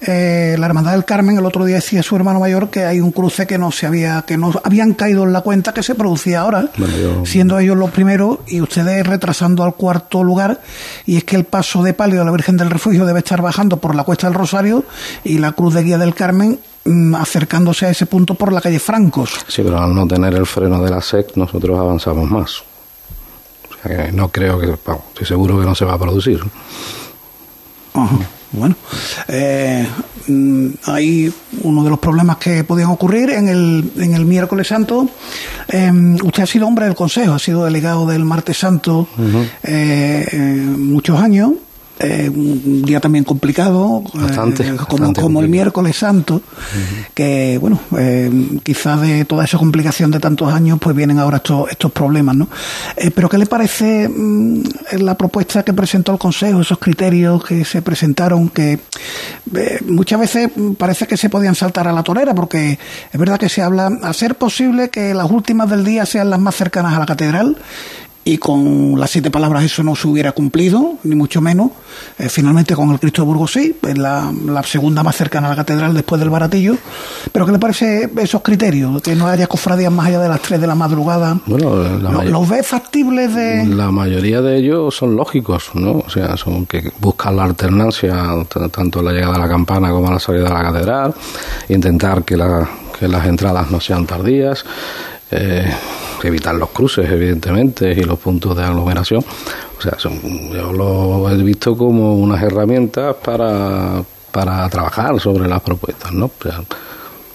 eh, 0.00 0.56
la 0.58 0.66
Hermandad 0.66 0.92
del 0.92 1.04
Carmen 1.04 1.36
el 1.36 1.44
otro 1.44 1.64
día 1.64 1.76
decía 1.76 2.02
su 2.02 2.16
hermano 2.16 2.40
mayor 2.40 2.70
que 2.70 2.84
hay 2.84 3.00
un 3.00 3.12
cruce 3.12 3.46
que 3.46 3.58
no 3.58 3.70
se 3.72 3.86
había, 3.86 4.22
que 4.26 4.36
no 4.38 4.52
habían 4.64 4.94
caído 4.94 5.24
en 5.24 5.32
la 5.32 5.42
cuenta 5.42 5.74
que 5.74 5.82
se 5.82 5.94
producía 5.94 6.40
ahora, 6.40 6.70
Bueno, 6.78 6.94
yo- 6.96 7.26
siendo 7.26 7.58
ellos 7.58 7.76
los 7.76 7.90
primeros 7.90 8.38
y 8.46 8.60
ustedes 8.62 9.06
retrasando 9.06 9.64
al 9.64 9.74
cuarto 9.74 10.22
lugar, 10.30 10.60
y 11.06 11.16
es 11.16 11.24
que 11.24 11.34
el 11.34 11.44
paso 11.44 11.82
de 11.82 11.92
palio 11.92 12.20
de 12.20 12.24
la 12.24 12.30
Virgen 12.30 12.56
del 12.56 12.70
Refugio 12.70 13.04
debe 13.04 13.18
estar 13.18 13.42
bajando 13.42 13.78
por 13.78 13.94
la 13.96 14.04
Cuesta 14.04 14.28
del 14.28 14.34
Rosario 14.34 14.84
y 15.24 15.38
la 15.38 15.52
Cruz 15.52 15.74
de 15.74 15.82
Guía 15.82 15.98
del 15.98 16.14
Carmen 16.14 16.58
mm, 16.84 17.16
acercándose 17.16 17.86
a 17.86 17.90
ese 17.90 18.06
punto 18.06 18.34
por 18.34 18.52
la 18.52 18.60
calle 18.60 18.78
Francos. 18.78 19.30
Sí, 19.48 19.62
pero 19.62 19.82
al 19.82 19.92
no 19.92 20.06
tener 20.06 20.34
el 20.34 20.46
freno 20.46 20.80
de 20.82 20.90
la 20.90 21.00
SEC, 21.00 21.36
nosotros 21.36 21.78
avanzamos 21.78 22.30
más. 22.30 22.62
O 23.68 23.82
sea 23.82 24.06
que 24.06 24.12
no 24.12 24.28
creo 24.28 24.58
que, 24.60 24.76
vamos, 24.86 25.04
estoy 25.08 25.26
seguro 25.26 25.58
que 25.58 25.66
no 25.66 25.74
se 25.74 25.84
va 25.84 25.94
a 25.94 25.98
producir. 25.98 26.40
Ajá. 27.94 28.39
Bueno, 28.52 28.74
eh, 29.28 29.86
mm, 30.26 30.68
hay 30.86 31.32
uno 31.62 31.84
de 31.84 31.90
los 31.90 31.98
problemas 32.00 32.36
que 32.38 32.64
podían 32.64 32.90
ocurrir 32.90 33.30
en 33.30 33.48
el, 33.48 33.92
en 33.96 34.14
el 34.14 34.24
miércoles 34.24 34.66
santo. 34.68 35.08
eh, 35.68 35.92
usted 36.22 36.42
ha 36.42 36.46
sido 36.46 36.66
hombre 36.66 36.86
del 36.86 36.96
Consejo, 36.96 37.34
ha 37.34 37.38
sido 37.38 37.64
delegado 37.64 38.06
del 38.06 38.24
martes 38.24 38.58
santo 38.58 39.06
eh, 39.62 40.26
eh, 40.32 40.36
muchos 40.36 41.20
años. 41.20 41.52
Eh, 42.00 42.30
un 42.30 42.82
día 42.82 42.98
también 42.98 43.24
complicado, 43.24 44.02
eh, 44.14 44.18
Bastante, 44.18 44.64
como, 44.64 44.78
bastante 44.78 45.20
como 45.20 45.40
el 45.40 45.48
miércoles 45.48 45.96
santo, 45.96 46.40
que 47.14 47.58
bueno, 47.60 47.78
eh, 47.98 48.58
quizás 48.62 49.00
de 49.02 49.24
toda 49.26 49.44
esa 49.44 49.58
complicación 49.58 50.10
de 50.10 50.18
tantos 50.18 50.52
años, 50.52 50.78
pues 50.80 50.96
vienen 50.96 51.18
ahora 51.18 51.38
estos, 51.38 51.70
estos 51.70 51.92
problemas, 51.92 52.36
¿no? 52.36 52.48
Eh, 52.96 53.10
pero 53.10 53.28
¿qué 53.28 53.36
le 53.36 53.46
parece 53.46 54.08
mm, 54.08 54.62
la 55.00 55.16
propuesta 55.16 55.62
que 55.62 55.72
presentó 55.72 56.12
el 56.12 56.18
Consejo, 56.18 56.62
esos 56.62 56.78
criterios 56.78 57.44
que 57.44 57.64
se 57.64 57.82
presentaron, 57.82 58.48
que 58.48 58.80
eh, 59.54 59.78
muchas 59.86 60.20
veces 60.20 60.50
parece 60.78 61.06
que 61.06 61.16
se 61.16 61.28
podían 61.28 61.54
saltar 61.54 61.86
a 61.86 61.92
la 61.92 62.02
torera, 62.02 62.34
porque 62.34 62.78
es 63.12 63.20
verdad 63.20 63.38
que 63.38 63.48
se 63.48 63.62
habla, 63.62 63.90
a 64.02 64.12
ser 64.12 64.36
posible 64.36 64.88
que 64.88 65.12
las 65.12 65.30
últimas 65.30 65.68
del 65.68 65.84
día 65.84 66.06
sean 66.06 66.30
las 66.30 66.40
más 66.40 66.54
cercanas 66.54 66.94
a 66.94 66.98
la 66.98 67.06
catedral, 67.06 67.56
y 68.22 68.36
con 68.38 69.00
las 69.00 69.10
siete 69.10 69.30
palabras 69.30 69.64
eso 69.64 69.82
no 69.82 69.96
se 69.96 70.06
hubiera 70.06 70.32
cumplido, 70.32 70.94
ni 71.04 71.14
mucho 71.16 71.40
menos. 71.40 71.70
Eh, 72.18 72.28
finalmente 72.28 72.74
con 72.76 72.90
el 72.90 73.00
Cristo 73.00 73.22
de 73.22 73.26
Burgos 73.26 73.52
sí, 73.52 73.74
es 73.82 73.96
la, 73.98 74.30
la 74.46 74.62
segunda 74.62 75.02
más 75.02 75.16
cercana 75.16 75.46
a 75.46 75.50
la 75.50 75.56
catedral 75.56 75.94
después 75.94 76.20
del 76.20 76.28
Baratillo. 76.30 76.76
Pero 77.32 77.46
¿qué 77.46 77.52
le 77.52 77.58
parece 77.58 78.10
esos 78.18 78.42
criterios? 78.42 79.00
Que 79.02 79.14
no 79.16 79.26
haya 79.26 79.46
cofradías 79.46 79.90
más 79.90 80.06
allá 80.06 80.20
de 80.20 80.28
las 80.28 80.40
tres 80.42 80.60
de 80.60 80.66
la 80.66 80.74
madrugada. 80.74 81.38
Bueno, 81.46 81.74
la, 81.98 82.10
¿Lo- 82.10 82.18
may- 82.18 82.28
¿Los 82.28 82.48
ve 82.48 82.62
factibles 82.62 83.34
de...? 83.34 83.64
la 83.66 83.90
mayoría 83.90 84.42
de 84.42 84.58
ellos 84.58 84.94
son 84.94 85.16
lógicos, 85.16 85.70
¿no? 85.74 85.92
O 86.06 86.10
sea, 86.10 86.36
son 86.36 86.66
que 86.66 86.92
buscan 87.00 87.36
la 87.36 87.44
alternancia 87.44 88.22
tanto 88.70 89.02
la 89.02 89.12
llegada 89.12 89.36
a 89.36 89.38
la 89.40 89.48
campana 89.48 89.90
como 89.90 90.08
a 90.08 90.12
la 90.12 90.20
salida 90.20 90.44
de 90.44 90.50
la 90.50 90.62
catedral, 90.62 91.14
intentar 91.68 92.22
que, 92.24 92.36
la- 92.36 92.68
que 92.98 93.08
las 93.08 93.26
entradas 93.26 93.70
no 93.70 93.80
sean 93.80 94.06
tardías, 94.06 94.64
eh, 95.30 95.70
evitar 96.22 96.54
los 96.54 96.70
cruces, 96.70 97.08
evidentemente, 97.10 97.90
y 97.92 98.02
los 98.02 98.18
puntos 98.18 98.56
de 98.56 98.64
aglomeración. 98.64 99.24
O 99.78 99.82
sea, 99.82 99.98
son- 99.98 100.50
yo 100.52 100.72
lo 100.72 101.30
he 101.30 101.36
visto 101.42 101.76
como 101.76 102.16
unas 102.16 102.42
herramientas 102.42 103.16
para, 103.24 104.02
para 104.32 104.68
trabajar 104.68 105.18
sobre 105.20 105.48
las 105.48 105.60
propuestas, 105.62 106.12
¿no? 106.12 106.26
O 106.26 106.42
sea, 106.42 106.60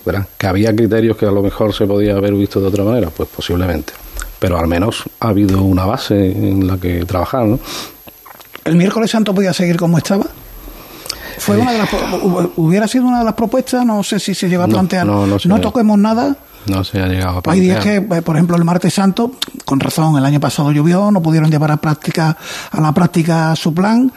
verán, 0.06 0.28
que 0.38 0.46
había 0.48 0.76
criterios 0.76 1.18
que 1.18 1.26
a 1.26 1.32
lo 1.32 1.42
mejor 1.42 1.74
se 1.74 1.86
podía 1.88 2.14
haber 2.16 2.34
visto 2.34 2.60
de 2.62 2.68
otra 2.68 2.84
manera, 2.84 3.10
pues 3.10 3.28
posiblemente. 3.36 3.94
Pero 4.38 4.60
al 4.60 4.68
menos 4.68 5.04
ha 5.22 5.30
habido 5.30 5.64
una 5.64 5.86
base 5.86 6.14
en 6.32 6.68
la 6.68 6.78
que 6.78 7.06
trabajar, 7.06 7.46
¿no? 7.46 7.60
¿El 8.66 8.76
miércoles 8.76 9.10
santo 9.10 9.34
podía 9.34 9.54
seguir 9.54 9.78
como 9.78 9.98
estaba? 9.98 10.26
Fue 11.40 11.56
Eh. 11.56 11.60
una 11.60 11.72
de 11.72 11.78
las, 11.80 11.90
hu- 11.90 12.52
hubiera 12.58 12.88
sido 12.88 13.06
una 13.06 13.20
de 13.20 13.26
las 13.26 13.34
propuestas, 13.34 13.86
no 13.86 14.04
sé 14.04 14.20
si 14.20 14.36
se 14.36 14.48
lleva 14.48 14.66
a 14.66 14.68
No, 14.68 14.74
plantear. 14.74 15.06
no, 15.06 15.26
no 15.26 15.40
se- 15.40 15.50
toquemos 15.60 15.98
nada. 15.98 16.36
No 16.68 16.84
se 16.84 17.02
ha 17.02 17.08
llegado 17.08 17.42
a 17.46 17.52
Hay 17.52 17.60
días 17.60 17.84
que, 17.84 18.02
plantear. 18.02 18.24
por 18.24 18.36
ejemplo, 18.36 18.58
el 18.58 18.64
martes 18.66 18.94
santo, 18.94 19.34
con 19.66 19.80
razón, 19.80 20.18
el 20.18 20.26
año 20.26 20.40
pasado 20.40 20.72
llovió, 20.72 21.12
no 21.12 21.22
pudieron 21.22 21.50
llevar 21.52 21.72
a 21.72 21.78
práctica 21.78 22.36
a 22.72 22.82
la 22.82 22.92
práctica 22.94 23.56
su 23.56 23.74
plan 23.74 24.12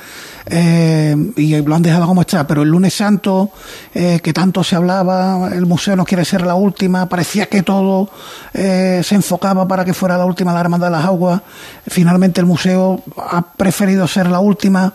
eh, 0.46 1.14
y 1.36 1.60
lo 1.60 1.74
han 1.74 1.82
dejado 1.82 2.06
como 2.06 2.22
está. 2.22 2.46
Pero 2.46 2.62
el 2.62 2.70
lunes 2.70 2.94
santo, 2.94 3.50
eh, 3.94 4.20
que 4.22 4.32
tanto 4.32 4.64
se 4.64 4.76
hablaba, 4.76 5.50
el 5.52 5.66
museo 5.66 5.94
no 5.96 6.04
quiere 6.04 6.24
ser 6.24 6.42
la 6.46 6.54
última, 6.54 7.06
parecía 7.08 7.46
que 7.46 7.62
todo 7.62 8.08
eh, 8.54 9.02
se 9.04 9.14
enfocaba 9.14 9.68
para 9.68 9.84
que 9.84 9.92
fuera 9.92 10.16
la 10.16 10.24
última 10.24 10.52
la 10.54 10.60
hermandad 10.60 10.86
de 10.88 10.92
las 10.92 11.04
aguas. 11.04 11.42
Finalmente 11.86 12.40
el 12.40 12.46
museo 12.46 13.02
ha 13.16 13.42
preferido 13.42 14.06
ser 14.08 14.28
la 14.30 14.40
última. 14.40 14.92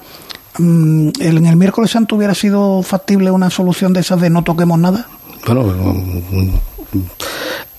Mm, 0.57 1.09
el- 1.19 1.37
en 1.37 1.45
el 1.45 1.55
miércoles 1.55 1.91
santo 1.91 2.15
hubiera 2.15 2.33
sido 2.35 2.81
factible 2.83 3.29
una 3.31 3.49
solución 3.49 3.93
de 3.93 3.99
esas 4.01 4.19
de 4.21 4.29
no 4.29 4.43
toquemos 4.43 4.77
nada. 4.79 5.05
Bueno, 5.45 5.63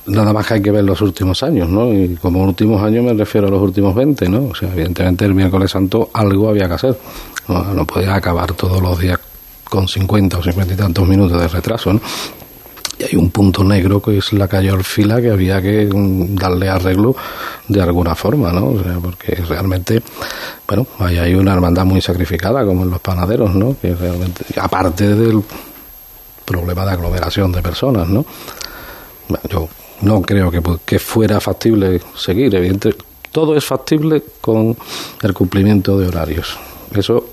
nada 0.06 0.33
más 0.33 0.47
que 0.47 0.54
hay 0.54 0.62
que 0.62 0.71
ver 0.71 0.85
los 0.85 1.00
últimos 1.00 1.42
años, 1.42 1.68
¿no? 1.68 1.92
Y 1.92 2.16
como 2.16 2.42
últimos 2.44 2.83
años 2.83 3.04
me 3.04 3.14
refiero 3.14 3.49
a 3.49 3.50
los 3.50 3.62
últimos 3.62 3.94
20, 3.94 4.28
¿no? 4.28 4.49
O 4.49 4.54
sea, 4.54 4.71
evidentemente 4.73 5.25
el 5.25 5.35
miércoles 5.35 5.71
santo 5.71 6.11
algo 6.12 6.49
había 6.49 6.68
que 6.68 6.75
hacer. 6.75 6.99
No, 7.49 7.87
podía 7.87 8.14
acabar 8.14 8.52
todos 8.52 8.80
los 8.80 8.99
días 8.99 9.18
con 9.68 9.87
50 9.88 10.38
o 10.38 10.42
50 10.42 10.75
y 10.75 10.76
tantos 10.76 11.06
minutos 11.06 11.40
de 11.40 11.49
retraso, 11.49 11.92
¿no? 11.92 12.00
Y 12.97 13.02
hay 13.02 13.16
un 13.16 13.30
punto 13.30 13.64
negro 13.64 14.00
que 14.00 14.18
es 14.18 14.33
la 14.33 14.47
calle 14.47 14.71
Orfila 14.71 15.21
que 15.21 15.30
había 15.30 15.61
que 15.61 15.88
mm, 15.92 16.37
darle 16.37 16.68
arreglo 16.68 17.16
de 17.66 17.83
alguna 17.83 18.14
forma, 18.14 18.52
¿no? 18.52 18.68
O 18.68 18.83
sea, 18.83 18.99
porque 19.02 19.35
realmente, 19.49 20.00
bueno, 20.66 20.87
ahí 21.00 21.18
hay 21.18 21.35
una 21.35 21.54
hermandad 21.54 21.85
muy 21.85 22.00
sacrificada 22.00 22.64
como 22.64 22.85
en 22.85 22.90
los 22.90 23.00
panaderos, 23.00 23.54
¿no? 23.54 23.76
Que 23.80 23.94
realmente, 23.94 24.44
aparte 24.61 25.14
del 25.14 25.42
problema 26.44 26.85
de 26.85 26.92
aglomeración 26.92 27.50
de 27.50 27.62
personas, 27.62 28.09
¿no? 28.09 28.25
Bueno, 29.28 29.45
yo 29.49 29.69
no 30.02 30.23
creo 30.23 30.50
que, 30.50 30.61
que 30.85 30.99
fuera 30.99 31.40
factible 31.40 32.00
seguir, 32.16 32.54
evidente. 32.54 32.95
Todo 33.33 33.57
es 33.57 33.64
factible 33.64 34.23
con 34.40 34.76
el 35.23 35.35
cumplimiento 35.35 35.99
de 35.99 36.09
horarios. 36.09 36.57
Eso 36.95 37.31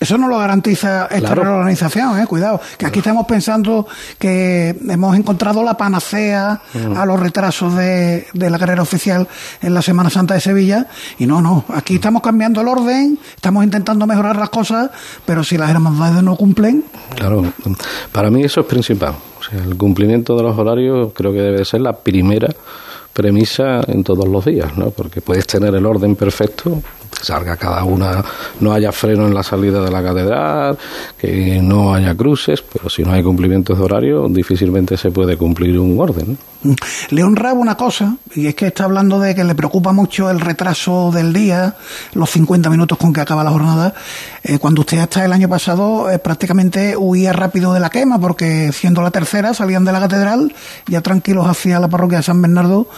Eso 0.00 0.16
no 0.18 0.26
lo 0.28 0.38
garantiza 0.38 1.04
esta 1.06 1.18
Claro. 1.34 1.44
reorganización, 1.44 2.18
eh, 2.20 2.26
cuidado. 2.26 2.60
Que 2.78 2.86
aquí 2.86 2.98
estamos 2.98 3.26
pensando 3.26 3.86
que 4.18 4.74
hemos 4.88 5.16
encontrado 5.16 5.62
la 5.62 5.76
panacea 5.76 6.60
Mm. 6.74 6.96
a 6.96 7.06
los 7.06 7.20
retrasos 7.20 7.74
de, 7.76 8.26
de 8.32 8.50
la 8.50 8.58
carrera 8.58 8.82
oficial 8.82 9.28
en 9.62 9.72
la 9.74 9.82
Semana 9.82 10.10
Santa 10.10 10.34
de 10.34 10.40
Sevilla. 10.40 10.86
Y 11.18 11.26
no, 11.26 11.40
no. 11.40 11.64
Aquí 11.74 11.96
estamos 11.96 12.22
cambiando 12.22 12.60
el 12.62 12.68
orden, 12.68 13.18
estamos 13.36 13.62
intentando 13.62 14.06
mejorar 14.06 14.36
las 14.36 14.50
cosas, 14.50 14.90
pero 15.26 15.44
si 15.44 15.56
las 15.58 15.70
hermandades 15.70 16.22
no 16.22 16.36
cumplen, 16.36 16.84
Claro, 17.14 17.44
para 18.12 18.30
mí 18.30 18.42
eso 18.42 18.60
es 18.60 18.66
principal. 18.66 19.14
El 19.54 19.76
cumplimiento 19.76 20.36
de 20.36 20.42
los 20.42 20.58
horarios 20.58 21.12
creo 21.14 21.32
que 21.32 21.40
debe 21.40 21.64
ser 21.64 21.80
la 21.80 21.92
primera 21.92 22.48
premisa 23.12 23.80
en 23.86 24.02
todos 24.02 24.26
los 24.26 24.44
días, 24.44 24.76
¿no? 24.76 24.90
Porque 24.90 25.20
puedes 25.20 25.46
tener 25.46 25.74
el 25.74 25.86
orden 25.86 26.16
perfecto, 26.16 26.82
salga 27.24 27.56
cada 27.56 27.84
una, 27.84 28.24
no 28.60 28.72
haya 28.72 28.92
freno 28.92 29.26
en 29.26 29.34
la 29.34 29.42
salida 29.42 29.82
de 29.82 29.90
la 29.90 30.02
catedral, 30.02 30.78
que 31.18 31.60
no 31.62 31.94
haya 31.94 32.14
cruces, 32.14 32.62
pero 32.62 32.88
si 32.88 33.02
no 33.02 33.12
hay 33.12 33.22
cumplimientos 33.22 33.78
de 33.78 33.84
horario, 33.84 34.28
difícilmente 34.28 34.96
se 34.96 35.10
puede 35.10 35.36
cumplir 35.36 35.78
un 35.78 35.98
orden. 35.98 36.38
Le 37.10 37.22
honraba 37.22 37.58
una 37.58 37.76
cosa, 37.76 38.16
y 38.34 38.46
es 38.46 38.54
que 38.54 38.68
está 38.68 38.84
hablando 38.84 39.18
de 39.20 39.34
que 39.34 39.44
le 39.44 39.54
preocupa 39.54 39.92
mucho 39.92 40.30
el 40.30 40.40
retraso 40.40 41.10
del 41.12 41.32
día, 41.32 41.76
los 42.14 42.30
50 42.30 42.70
minutos 42.70 42.96
con 42.96 43.12
que 43.12 43.20
acaba 43.20 43.44
la 43.44 43.50
jornada. 43.50 43.94
Eh, 44.42 44.58
cuando 44.58 44.80
usted 44.80 44.98
hasta 44.98 45.24
el 45.24 45.32
año 45.32 45.48
pasado 45.48 46.10
eh, 46.10 46.18
prácticamente 46.18 46.96
huía 46.96 47.32
rápido 47.32 47.72
de 47.72 47.80
la 47.80 47.90
quema, 47.90 48.18
porque 48.18 48.72
siendo 48.72 49.02
la 49.02 49.10
tercera 49.10 49.52
salían 49.52 49.84
de 49.84 49.92
la 49.92 50.00
catedral, 50.00 50.54
ya 50.86 51.02
tranquilos 51.02 51.46
hacia 51.46 51.78
la 51.80 51.88
parroquia 51.88 52.18
de 52.18 52.24
San 52.24 52.40
Bernardo. 52.40 52.88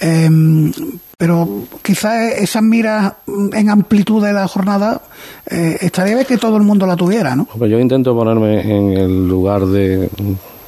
Em, 0.00 0.72
pero 1.16 1.48
quizás 1.82 2.32
esas 2.38 2.62
miras 2.62 3.14
en 3.52 3.70
amplitud 3.70 4.24
de 4.24 4.32
la 4.32 4.48
jornada 4.48 5.02
eh, 5.50 5.78
estaría 5.80 6.14
bien 6.14 6.26
que 6.26 6.38
todo 6.38 6.56
el 6.56 6.62
mundo 6.62 6.86
la 6.86 6.96
tuviera, 6.96 7.36
¿no? 7.36 7.46
Pues 7.56 7.70
yo 7.70 7.78
intento 7.78 8.14
ponerme 8.14 8.60
en 8.60 8.92
el 8.92 9.28
lugar 9.28 9.66
de, 9.66 10.08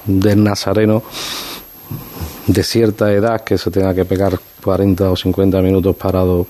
del 0.05 0.43
nazareno 0.43 1.03
de 2.47 2.63
cierta 2.63 3.13
edad 3.13 3.43
que 3.43 3.59
se 3.59 3.71
tenga 3.71 3.95
que 3.95 4.05
pegar 4.05 4.39
40 4.63 5.11
o 5.11 5.17
50 5.17 5.61
minutos 5.63 5.97
parado 5.97 6.47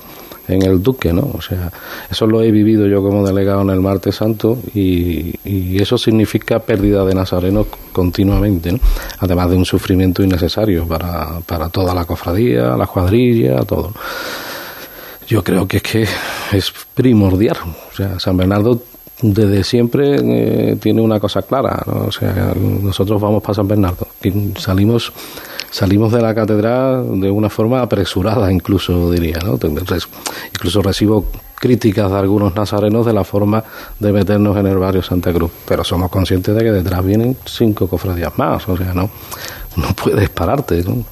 en 0.48 0.62
el 0.62 0.82
Duque, 0.82 1.12
¿no? 1.12 1.30
O 1.34 1.42
sea, 1.42 1.72
eso 2.10 2.26
lo 2.26 2.42
he 2.42 2.50
vivido 2.50 2.86
yo 2.86 3.02
como 3.02 3.26
delegado 3.26 3.62
en 3.62 3.70
el 3.70 3.80
Martes 3.80 4.16
Santo 4.16 4.58
y, 4.74 5.34
eso 5.76 5.98
significa 5.98 6.58
pérdida 6.58 7.04
de 7.04 7.14
nazarenos 7.14 7.66
continuamente, 7.92 8.72
¿no? 8.72 8.80
Además 9.18 9.50
de 9.50 9.56
un 9.56 9.64
sufrimiento 9.64 10.22
innecesario 10.22 10.86
para, 10.86 11.40
para 11.44 11.68
toda 11.68 11.94
la 11.94 12.04
cofradía, 12.04 12.76
la 12.76 12.86
cuadrilla, 12.86 13.62
todo. 13.62 13.92
Yo 15.28 15.44
creo 15.44 15.68
que 15.68 15.78
es 15.78 15.82
que 15.82 16.06
es 16.52 16.72
primordial. 16.94 17.56
O 17.92 17.94
sea, 17.94 18.18
San 18.18 18.36
Bernardo 18.36 18.80
desde 19.22 19.64
siempre 19.64 20.16
eh, 20.18 20.76
tiene 20.76 21.00
una 21.00 21.18
cosa 21.18 21.42
clara, 21.42 21.82
o 21.86 22.12
sea, 22.12 22.52
nosotros 22.54 23.20
vamos 23.20 23.42
para 23.42 23.54
San 23.54 23.66
Bernardo, 23.66 24.06
salimos 24.58 25.12
salimos 25.76 26.10
de 26.10 26.22
la 26.22 26.34
catedral 26.34 27.20
de 27.20 27.30
una 27.30 27.50
forma 27.50 27.82
apresurada, 27.82 28.50
incluso 28.50 29.10
diría, 29.12 29.38
¿no? 29.44 29.58
Incluso 29.62 30.80
recibo 30.80 31.26
críticas 31.54 32.10
de 32.10 32.16
algunos 32.16 32.54
nazarenos 32.54 33.04
de 33.04 33.12
la 33.12 33.24
forma 33.24 33.62
de 34.00 34.10
meternos 34.10 34.56
en 34.56 34.68
el 34.68 34.78
barrio 34.78 35.02
Santa 35.02 35.34
Cruz, 35.34 35.50
pero 35.68 35.84
somos 35.84 36.10
conscientes 36.10 36.54
de 36.54 36.64
que 36.64 36.72
detrás 36.72 37.04
vienen 37.04 37.36
cinco 37.44 37.88
cofradías 37.88 38.38
más, 38.38 38.66
o 38.66 38.74
sea, 38.74 38.94
no, 38.94 39.10
no 39.76 39.88
puedes 40.02 40.30
pararte, 40.30 40.82
¿no? 40.82 41.04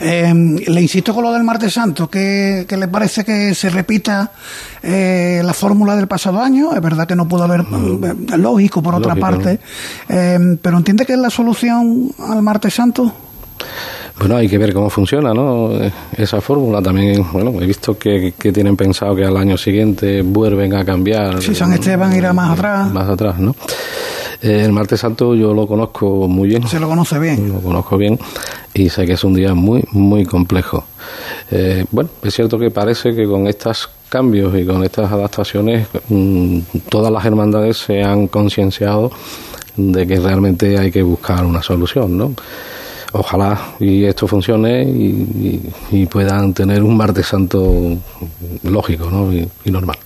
Eh, 0.00 0.34
le 0.66 0.80
insisto 0.80 1.14
con 1.14 1.24
lo 1.24 1.32
del 1.32 1.42
martes 1.42 1.72
santo, 1.72 2.10
que, 2.10 2.66
le 2.68 2.88
parece 2.88 3.24
que 3.24 3.54
se 3.54 3.70
repita 3.70 4.32
eh, 4.82 5.40
la 5.42 5.52
fórmula 5.52 5.96
del 5.96 6.06
pasado 6.06 6.40
año. 6.40 6.72
Es 6.74 6.80
verdad 6.80 7.06
que 7.06 7.16
no 7.16 7.26
pudo 7.26 7.44
haber, 7.44 7.60
eh, 7.60 8.36
lógico 8.36 8.82
por 8.82 8.94
otra 8.94 9.14
parte, 9.16 9.58
pero 10.06 10.76
entiende 10.76 11.04
que 11.04 11.14
es 11.14 11.18
la 11.18 11.30
solución 11.30 12.12
al 12.18 12.42
martes 12.42 12.74
santo. 12.74 13.25
Bueno, 14.18 14.36
hay 14.36 14.48
que 14.48 14.56
ver 14.56 14.72
cómo 14.72 14.88
funciona, 14.88 15.34
¿no? 15.34 15.72
Esa 16.16 16.40
fórmula 16.40 16.80
también, 16.80 17.26
bueno, 17.32 17.52
he 17.60 17.66
visto 17.66 17.98
que, 17.98 18.32
tienen 18.38 18.76
pensado 18.76 19.14
que 19.14 19.24
al 19.24 19.36
año 19.36 19.58
siguiente 19.58 20.22
vuelven 20.22 20.74
a 20.74 20.84
cambiar. 20.84 21.42
Sí, 21.42 21.54
San 21.54 21.72
Esteban 21.74 22.16
irá 22.16 22.32
más 22.32 22.58
atrás. 22.58 22.90
Más 22.92 23.08
atrás, 23.08 23.38
¿no? 23.38 23.54
Eh, 24.42 24.62
el 24.64 24.72
martes 24.72 25.00
santo 25.00 25.34
yo 25.34 25.52
lo 25.52 25.66
conozco 25.66 26.28
muy 26.28 26.48
bien. 26.48 26.66
Se 26.66 26.80
lo 26.80 26.88
conoce 26.88 27.18
bien. 27.18 27.48
Lo 27.52 27.60
conozco 27.60 27.98
bien 27.98 28.18
y 28.72 28.88
sé 28.88 29.06
que 29.06 29.14
es 29.14 29.24
un 29.24 29.34
día 29.34 29.54
muy, 29.54 29.84
muy 29.92 30.24
complejo. 30.24 30.84
Eh, 31.50 31.84
bueno, 31.90 32.10
es 32.22 32.34
cierto 32.34 32.58
que 32.58 32.70
parece 32.70 33.14
que 33.14 33.26
con 33.26 33.46
estos 33.46 33.88
cambios 34.08 34.54
y 34.56 34.64
con 34.64 34.84
estas 34.84 35.10
adaptaciones 35.10 35.88
mm, 36.08 36.60
todas 36.88 37.12
las 37.12 37.24
hermandades 37.24 37.78
se 37.78 38.02
han 38.02 38.28
concienciado 38.28 39.10
de 39.76 40.06
que 40.06 40.20
realmente 40.20 40.78
hay 40.78 40.90
que 40.90 41.02
buscar 41.02 41.44
una 41.44 41.62
solución, 41.62 42.16
¿no? 42.16 42.32
Ojalá 43.12 43.58
y 43.80 44.04
esto 44.04 44.26
funcione 44.26 44.82
y, 44.82 46.06
puedan 46.06 46.54
tener 46.54 46.82
un 46.82 46.96
martes 46.96 47.26
santo 47.26 47.98
lógico 48.62 49.10
¿no? 49.10 49.32
y, 49.32 49.70
normal. 49.70 49.98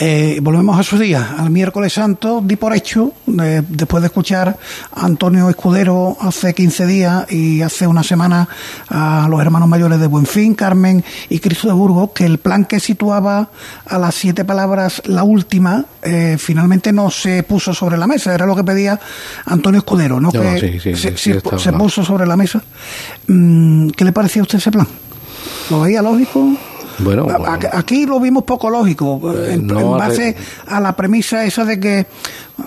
Eh, 0.00 0.38
volvemos 0.40 0.78
a 0.78 0.82
su 0.82 0.96
día, 0.96 1.34
al 1.38 1.50
miércoles 1.50 1.92
santo, 1.92 2.40
di 2.42 2.56
por 2.56 2.74
hecho, 2.74 3.12
después 3.26 4.00
de 4.02 4.06
escuchar 4.06 4.56
a 4.94 5.04
Antonio 5.04 5.50
Escudero 5.50 6.16
hace 6.20 6.54
15 6.54 6.86
días 6.86 7.32
y 7.32 7.62
hace 7.62 7.86
una 7.86 8.02
semana 8.02 8.48
a 8.88 9.26
los 9.28 9.40
hermanos 9.40 9.68
mayores 9.68 9.98
de 9.98 10.06
Buenfín, 10.06 10.54
Carmen 10.54 11.04
y 11.28 11.40
Cristo 11.40 11.68
de 11.68 11.74
Burgos, 11.74 12.10
que 12.14 12.24
el 12.24 12.38
plan 12.38 12.64
que 12.64 12.80
situaba 12.80 13.50
a 13.86 13.98
las 13.98 14.14
siete 14.14 14.44
palabras 14.44 15.02
la 15.06 15.24
última, 15.24 15.84
eh, 16.02 16.36
finalmente 16.38 16.92
no 16.92 17.10
se 17.10 17.42
puso 17.42 17.74
sobre 17.74 17.96
la 17.96 18.06
mesa, 18.06 18.34
era 18.34 18.46
lo 18.46 18.54
que 18.54 18.64
pedía 18.64 18.98
Antonio 19.46 19.78
Escudero, 19.78 20.20
¿no? 20.20 20.30
que 20.30 20.78
se, 20.94 21.72
puso 21.72 22.04
sobre 22.08 22.26
la 22.26 22.36
mesa. 22.36 22.60
Mm, 23.28 23.90
¿Qué 23.90 24.04
le 24.04 24.12
parecía 24.12 24.42
a 24.42 24.44
usted 24.44 24.58
ese 24.58 24.72
plan? 24.72 24.88
¿Lo 25.70 25.80
veía 25.82 26.02
lógico? 26.02 26.56
Bueno, 26.98 27.28
aquí 27.72 28.06
lo 28.06 28.18
vimos 28.18 28.42
poco 28.42 28.68
lógico, 28.68 29.32
eh, 29.32 29.52
en, 29.52 29.68
base 29.68 30.34
a 30.66 30.80
la 30.80 30.96
premisa 30.96 31.44
esa 31.44 31.64
de 31.64 31.78
que, 31.78 32.06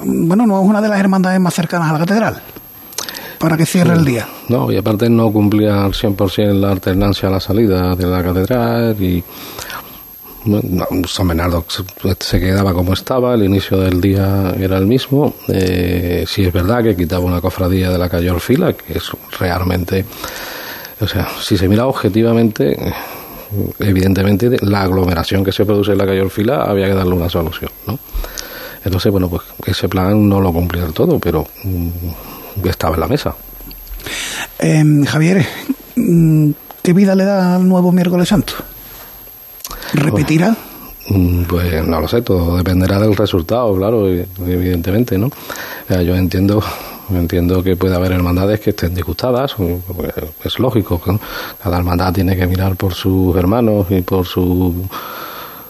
bueno, 0.03 0.45
no 0.47 0.61
es 0.61 0.65
una 0.65 0.81
de 0.81 0.87
las 0.87 0.99
hermandades 0.99 1.39
más 1.39 1.53
cercanas 1.53 1.89
a 1.89 1.93
la 1.93 1.99
catedral, 1.99 2.41
para 3.37 3.57
que 3.57 3.65
cierre 3.65 3.93
el 3.93 4.05
día. 4.05 4.25
No, 4.47 4.71
y 4.71 4.77
aparte 4.77 5.09
no 5.09 5.31
cumplía 5.33 5.83
al 5.83 5.91
100% 5.91 6.53
la 6.53 6.71
alternancia 6.71 7.27
a 7.27 7.31
la 7.33 7.39
salida 7.41 7.93
de 7.93 8.05
la 8.05 8.23
catedral 8.23 8.95
y 9.01 9.21
San 11.07 11.27
Bernardo 11.27 11.65
se 12.19 12.39
quedaba 12.39 12.73
como 12.73 12.93
estaba, 12.93 13.35
el 13.35 13.43
inicio 13.43 13.77
del 13.77 14.01
día 14.01 14.55
era 14.59 14.77
el 14.77 14.87
mismo. 14.87 15.35
Eh, 15.47 16.25
si 16.27 16.45
es 16.45 16.53
verdad 16.53 16.83
que 16.83 16.95
quitaba 16.95 17.23
una 17.23 17.39
cofradía 17.39 17.91
de 17.91 17.97
la 17.97 18.09
calle 18.09 18.31
Orfila, 18.31 18.73
que 18.73 18.97
es 18.97 19.11
realmente. 19.39 20.03
O 20.99 21.07
sea, 21.07 21.27
si 21.41 21.57
se 21.57 21.67
mira 21.67 21.85
objetivamente, 21.85 22.75
evidentemente 23.79 24.57
la 24.61 24.81
aglomeración 24.81 25.43
que 25.43 25.51
se 25.51 25.65
produce 25.65 25.91
en 25.91 25.99
la 25.99 26.05
calle 26.05 26.21
Orfila 26.21 26.63
había 26.63 26.87
que 26.87 26.93
darle 26.93 27.13
una 27.13 27.29
solución, 27.29 27.71
¿no? 27.85 27.99
Entonces, 28.83 29.11
bueno, 29.11 29.29
pues 29.29 29.43
ese 29.65 29.87
plan 29.87 30.27
no 30.27 30.41
lo 30.41 30.51
cumplía 30.51 30.83
del 30.83 30.93
todo, 30.93 31.19
pero 31.19 31.45
mm, 31.63 31.87
estaba 32.65 32.95
en 32.95 33.01
la 33.01 33.07
mesa. 33.07 33.35
Eh, 34.57 34.83
Javier, 35.05 35.45
mm, 35.95 36.51
¿qué 36.81 36.93
vida 36.93 37.13
le 37.13 37.25
da 37.25 37.55
al 37.55 37.67
nuevo 37.67 37.91
miércoles 37.91 38.29
santo? 38.29 38.53
¿Repetirá? 39.93 40.55
Pues 41.49 41.85
no 41.85 41.99
lo 41.99 42.07
sé, 42.07 42.21
todo 42.21 42.57
dependerá 42.57 42.99
del 42.99 43.15
resultado, 43.15 43.75
claro, 43.75 44.07
evidentemente, 44.07 45.17
¿no? 45.17 45.29
Yo 45.89 46.15
entiendo 46.15 46.63
entiendo 47.09 47.61
que 47.61 47.75
puede 47.75 47.95
haber 47.95 48.13
hermandades 48.13 48.59
que 48.59 48.69
estén 48.69 48.93
disgustadas, 48.95 49.55
pues, 49.55 50.13
es 50.45 50.59
lógico, 50.59 51.01
cada 51.61 51.77
hermandad 51.77 52.13
tiene 52.13 52.35
que 52.37 52.47
mirar 52.47 52.75
por 52.75 52.93
sus 52.93 53.35
hermanos 53.35 53.87
y 53.89 54.01
por 54.01 54.25
su 54.25 54.87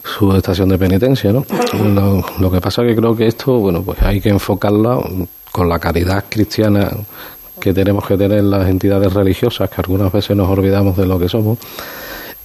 su 0.03 0.35
estación 0.35 0.69
de 0.69 0.77
penitencia, 0.77 1.31
¿no? 1.31 1.45
Lo, 2.39 2.51
que 2.51 2.59
pasa 2.59 2.83
que 2.83 2.95
creo 2.95 3.15
que 3.15 3.27
esto, 3.27 3.59
bueno, 3.59 3.83
pues 3.83 4.01
hay 4.01 4.19
que 4.19 4.29
enfocarlo 4.29 5.03
con 5.51 5.69
la 5.69 5.79
caridad 5.79 6.25
cristiana 6.27 6.89
que 7.59 7.73
tenemos 7.73 8.05
que 8.05 8.17
tener 8.17 8.43
las 8.43 8.67
entidades 8.67 9.13
religiosas, 9.13 9.69
que 9.69 9.75
algunas 9.79 10.11
veces 10.11 10.35
nos 10.35 10.49
olvidamos 10.49 10.97
de 10.97 11.05
lo 11.05 11.19
que 11.19 11.29
somos, 11.29 11.59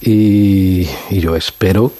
y, 0.01 0.87
yo 1.11 1.35
espero 1.35 1.91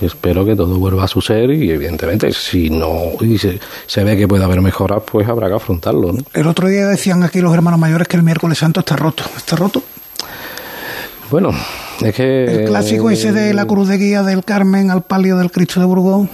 espero 0.00 0.44
que 0.44 0.56
todo 0.56 0.76
vuelva 0.76 1.04
a 1.04 1.08
su 1.08 1.22
ser 1.22 1.50
y 1.50 1.70
evidentemente 1.70 2.32
si 2.32 2.68
no 2.68 3.12
y 3.20 3.38
se, 3.38 4.04
ve 4.04 4.16
que 4.16 4.26
puede 4.26 4.44
haber 4.44 4.60
mejoras 4.60 5.02
pues 5.10 5.26
habrá 5.28 5.48
que 5.48 5.54
afrontarlo 5.54 6.12
¿no? 6.12 6.22
el 6.34 6.46
otro 6.46 6.68
día 6.68 6.86
decían 6.88 7.22
aquí 7.22 7.40
los 7.40 7.54
hermanos 7.54 7.78
mayores 7.78 8.08
que 8.08 8.16
el 8.16 8.24
miércoles 8.24 8.58
santo 8.58 8.80
está 8.80 8.96
roto 8.96 9.22
¿está 9.36 9.56
roto? 9.56 9.82
bueno 11.30 11.52
es 12.02 12.14
que 12.14 12.44
el 12.44 12.64
clásico 12.66 13.08
ese 13.08 13.32
de 13.32 13.54
la 13.54 13.66
cruz 13.66 13.88
de 13.88 13.96
guía 13.96 14.24
del 14.24 14.44
Carmen 14.44 14.90
al 14.90 15.02
palio 15.02 15.38
del 15.38 15.52
Cristo 15.52 15.78
de 15.78 15.86
Burgos 15.86 16.28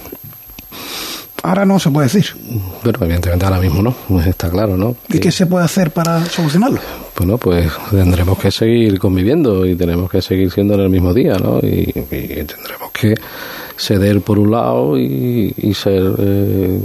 ahora 1.43 1.63
no 1.63 1.79
se 1.79 1.91
puede 1.91 2.07
decir 2.07 2.35
bueno 2.83 2.97
evidentemente 2.99 3.45
ahora 3.45 3.59
mismo 3.59 3.95
no 4.09 4.21
está 4.21 4.49
claro 4.49 4.75
¿no? 4.75 4.95
¿y 5.07 5.19
qué 5.19 5.31
se 5.31 5.45
puede 5.45 5.63
hacer 5.63 5.91
para 5.91 6.25
solucionarlo? 6.25 6.81
Bueno, 7.21 7.37
pues 7.37 7.71
tendremos 7.91 8.39
que 8.39 8.49
seguir 8.49 8.97
conviviendo 8.97 9.63
y 9.63 9.75
tenemos 9.75 10.09
que 10.09 10.23
seguir 10.23 10.49
siendo 10.49 10.73
en 10.73 10.79
el 10.79 10.89
mismo 10.89 11.13
día, 11.13 11.37
¿no? 11.37 11.59
Y, 11.59 11.85
tendremos 11.85 12.89
que 12.91 13.13
ceder 13.77 14.21
por 14.21 14.39
un 14.39 14.49
lado 14.49 14.97
y, 14.97 15.71
ser, 15.75 16.01
eh, 16.17 16.79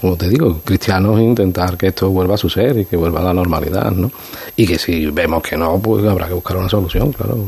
como 0.00 0.16
te 0.16 0.30
digo, 0.30 0.62
cristianos 0.64 1.20
e 1.20 1.22
intentar 1.22 1.76
que 1.76 1.88
esto 1.88 2.08
vuelva 2.08 2.36
a 2.36 2.38
su 2.38 2.48
ser 2.48 2.78
y 2.78 2.86
que 2.86 2.96
vuelva 2.96 3.20
a 3.20 3.24
la 3.24 3.34
normalidad, 3.34 3.90
¿no? 3.90 4.10
Y 4.56 4.66
que 4.66 4.78
si 4.78 5.04
vemos 5.10 5.42
que 5.42 5.58
no, 5.58 5.78
pues 5.78 6.06
habrá 6.06 6.26
que 6.28 6.34
buscar 6.34 6.56
una 6.56 6.70
solución, 6.70 7.12
claro. 7.12 7.44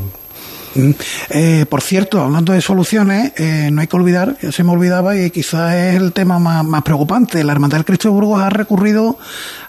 Mm. 0.75 0.91
Eh, 1.29 1.65
por 1.69 1.81
cierto, 1.81 2.21
hablando 2.21 2.53
de 2.53 2.61
soluciones, 2.61 3.33
eh, 3.37 3.69
no 3.71 3.81
hay 3.81 3.87
que 3.87 3.95
olvidar, 3.95 4.37
se 4.51 4.63
me 4.63 4.71
olvidaba 4.71 5.15
y 5.15 5.31
quizás 5.31 5.73
es 5.73 5.95
el 5.95 6.11
tema 6.11 6.37
más, 6.39 6.83
preocupante. 6.83 7.43
La 7.43 7.53
Hermandad 7.53 7.77
del 7.77 7.85
Cristo 7.85 8.09
de 8.09 8.13
Burgos 8.13 8.41
ha 8.41 8.49
recurrido 8.49 9.17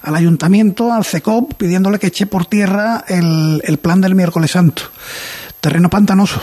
al 0.02 0.14
ayuntamiento, 0.16 0.92
al 0.92 1.04
CECOP, 1.04 1.54
pidiéndole 1.54 1.98
que 1.98 2.08
eche 2.08 2.26
por 2.26 2.46
tierra 2.46 3.04
el, 3.08 3.62
el 3.64 3.78
plan 3.78 4.00
del 4.00 4.14
miércoles 4.14 4.50
santo. 4.50 4.82
Terreno 5.60 5.88
pantanoso. 5.88 6.40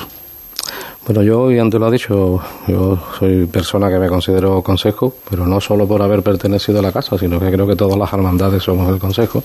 Bueno, 1.06 1.21
yo, 1.21 1.52
y 1.52 1.60
antes 1.60 1.78
lo 1.80 1.88
ha 1.88 1.91
dicho, 1.91 2.39
yo 2.65 2.97
soy 3.19 3.45
persona 3.45 3.89
que 3.89 3.99
me 3.99 4.08
considero 4.08 4.62
consejo, 4.62 5.13
pero 5.30 5.45
no 5.45 5.60
solo 5.60 5.86
por 5.86 6.02
haber 6.02 6.23
pertenecido 6.23 6.80
a 6.80 6.82
la 6.82 6.93
casa, 6.93 7.17
sino 7.17 7.41
que 7.41 7.52
creo 7.52 7.67
que 7.67 7.76
todas 7.76 7.97
las 7.97 8.13
hermandades 8.13 8.63
somos 8.63 8.89
el 8.89 8.99
consejo. 8.99 9.43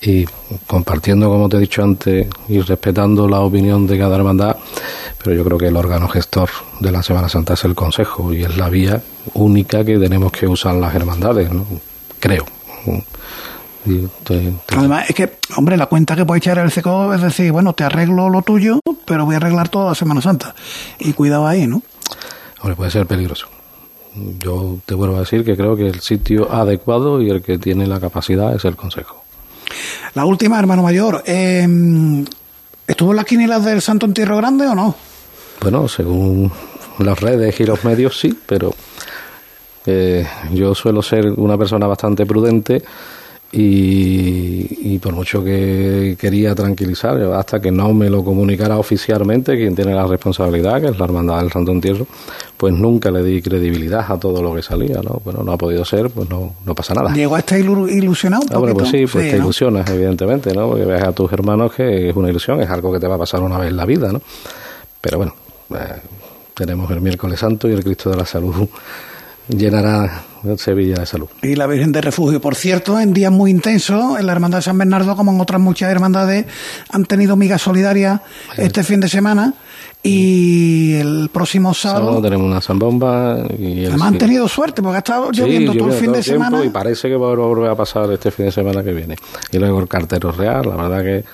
Y 0.00 0.24
compartiendo, 0.66 1.28
como 1.28 1.48
te 1.48 1.56
he 1.56 1.60
dicho 1.60 1.82
antes, 1.82 2.26
y 2.48 2.60
respetando 2.60 3.28
la 3.28 3.40
opinión 3.40 3.86
de 3.86 3.98
cada 3.98 4.16
hermandad, 4.16 4.56
pero 5.22 5.34
yo 5.34 5.44
creo 5.44 5.58
que 5.58 5.68
el 5.68 5.76
órgano 5.76 6.06
gestor 6.08 6.50
de 6.80 6.92
la 6.92 7.02
Semana 7.02 7.28
Santa 7.28 7.54
es 7.54 7.64
el 7.64 7.74
consejo 7.74 8.32
y 8.32 8.44
es 8.44 8.56
la 8.56 8.68
vía 8.68 9.02
única 9.34 9.84
que 9.84 9.98
tenemos 9.98 10.30
que 10.32 10.46
usar 10.46 10.74
las 10.74 10.94
hermandades, 10.94 11.50
¿no? 11.50 11.66
creo. 12.20 12.46
Además, 14.76 15.08
es 15.08 15.14
que, 15.14 15.38
hombre, 15.56 15.76
la 15.76 15.86
cuenta 15.86 16.16
que 16.16 16.24
puede 16.24 16.38
echar 16.38 16.58
el 16.58 16.70
seco 16.70 17.12
es 17.14 17.22
decir, 17.22 17.52
bueno, 17.52 17.72
te 17.72 17.84
arreglo 17.84 18.28
lo 18.28 18.42
tuyo, 18.42 18.80
pero 19.04 19.24
voy 19.24 19.34
a 19.34 19.38
arreglar 19.38 19.68
toda 19.68 19.90
la 19.90 19.94
Semana 19.94 20.20
Santa. 20.20 20.54
Y 20.98 21.12
cuidado 21.12 21.46
ahí, 21.46 21.66
¿no? 21.66 21.82
Hombre, 22.60 22.76
puede 22.76 22.90
ser 22.90 23.06
peligroso. 23.06 23.48
Yo 24.38 24.78
te 24.86 24.94
vuelvo 24.94 25.16
a 25.16 25.20
decir 25.20 25.44
que 25.44 25.56
creo 25.56 25.76
que 25.76 25.86
el 25.86 26.00
sitio 26.00 26.50
adecuado 26.52 27.20
y 27.20 27.30
el 27.30 27.42
que 27.42 27.58
tiene 27.58 27.86
la 27.86 28.00
capacidad 28.00 28.54
es 28.54 28.64
el 28.64 28.74
Consejo. 28.74 29.25
La 30.14 30.24
última, 30.24 30.58
hermano 30.58 30.82
mayor, 30.82 31.22
em, 31.26 32.24
¿estuvo 32.86 33.10
en 33.10 33.16
las 33.16 33.24
quinielas 33.24 33.64
del 33.64 33.82
Santo 33.82 34.06
Entierro 34.06 34.36
Grande 34.36 34.66
o 34.66 34.74
no? 34.74 34.94
Bueno, 35.60 35.88
según 35.88 36.50
las 36.98 37.20
redes 37.20 37.58
y 37.60 37.64
los 37.64 37.84
medios 37.84 38.18
sí, 38.18 38.38
pero 38.46 38.74
eh, 39.84 40.26
yo 40.52 40.74
suelo 40.74 41.02
ser 41.02 41.26
una 41.36 41.56
persona 41.56 41.86
bastante 41.86 42.26
prudente 42.26 42.82
y, 43.52 44.98
por 44.98 45.14
mucho 45.14 45.42
que 45.44 46.16
quería 46.18 46.54
tranquilizar, 46.54 47.16
hasta 47.34 47.60
que 47.60 47.70
no 47.70 47.92
me 47.92 48.10
lo 48.10 48.24
comunicara 48.24 48.76
oficialmente 48.76 49.56
quien 49.56 49.74
tiene 49.74 49.94
la 49.94 50.06
responsabilidad, 50.06 50.80
que 50.80 50.88
es 50.88 50.98
la 50.98 51.04
Hermandad 51.04 51.40
del 51.40 51.52
Santo 51.52 51.70
Entierro, 51.70 52.06
pues 52.56 52.74
nunca 52.74 53.10
le 53.10 53.22
di 53.22 53.40
credibilidad 53.40 54.10
a 54.10 54.18
todo 54.18 54.42
lo 54.42 54.54
que 54.54 54.62
salía, 54.62 55.00
¿no? 55.02 55.20
Bueno, 55.24 55.42
no 55.44 55.52
ha 55.52 55.58
podido 55.58 55.84
ser, 55.84 56.10
pues 56.10 56.28
no, 56.28 56.54
no 56.64 56.74
pasa 56.74 56.94
nada. 56.94 57.12
¿Llegó 57.12 57.36
a 57.36 57.38
estar 57.38 57.58
ilusionado 57.58 58.42
un 58.50 58.68
ah, 58.68 58.74
pues 58.74 58.88
sí, 58.88 59.06
pues 59.10 59.30
te 59.30 59.36
ilusionas, 59.36 59.88
evidentemente, 59.90 60.52
¿no? 60.52 60.68
Porque 60.68 60.84
ves 60.84 61.02
a 61.02 61.12
tus 61.12 61.32
hermanos 61.32 61.72
que 61.72 62.10
es 62.10 62.16
una 62.16 62.28
ilusión, 62.28 62.60
es 62.60 62.68
algo 62.68 62.92
que 62.92 62.98
te 62.98 63.06
va 63.06 63.14
a 63.14 63.18
pasar 63.18 63.42
una 63.42 63.58
vez 63.58 63.70
en 63.70 63.76
la 63.76 63.86
vida, 63.86 64.12
¿no? 64.12 64.20
Pero 65.00 65.18
bueno, 65.18 65.34
eh, 65.70 66.00
tenemos 66.54 66.90
el 66.90 67.00
miércoles 67.00 67.38
santo 67.38 67.68
y 67.68 67.72
el 67.72 67.84
Cristo 67.84 68.10
de 68.10 68.16
la 68.16 68.26
Salud 68.26 68.68
llenará 69.48 70.24
Sevilla 70.56 70.96
de 70.96 71.06
salud. 71.06 71.28
Y 71.42 71.56
la 71.56 71.66
Virgen 71.66 71.92
de 71.92 72.00
Refugio, 72.00 72.40
por 72.40 72.54
cierto, 72.54 73.00
en 73.00 73.12
días 73.12 73.32
muy 73.32 73.50
intensos, 73.50 74.18
en 74.18 74.26
la 74.26 74.32
Hermandad 74.32 74.58
de 74.58 74.62
San 74.62 74.78
Bernardo, 74.78 75.16
como 75.16 75.32
en 75.32 75.40
otras 75.40 75.60
muchas 75.60 75.90
hermandades, 75.90 76.46
han 76.90 77.04
tenido 77.04 77.36
migas 77.36 77.62
solidarias 77.62 78.20
este 78.56 78.84
fin 78.84 79.00
de 79.00 79.08
semana. 79.08 79.54
Y 80.02 80.94
el 80.94 81.30
próximo 81.32 81.74
sábado, 81.74 82.22
tenemos 82.22 82.46
una 82.46 82.60
zambomba. 82.60 83.38
Y 83.58 83.86
el, 83.86 84.00
han 84.00 84.16
tenido 84.18 84.46
suerte 84.46 84.80
porque 84.80 84.96
ha 84.96 84.98
estado 84.98 85.32
lloviendo 85.32 85.74
todo 85.74 85.88
el 85.88 85.94
fin 85.94 86.12
de 86.12 86.22
semana. 86.22 86.64
Y 86.64 86.68
parece 86.68 87.08
que 87.08 87.16
va 87.16 87.32
a 87.32 87.34
volver 87.34 87.70
a 87.70 87.74
pasar 87.74 88.12
este 88.12 88.30
fin 88.30 88.46
de 88.46 88.52
semana 88.52 88.84
que 88.84 88.92
viene. 88.92 89.16
Y 89.50 89.58
luego 89.58 89.80
el 89.80 89.88
cartero 89.88 90.30
real, 90.30 90.68
la 90.68 90.76
verdad 90.76 91.02
que 91.02 91.24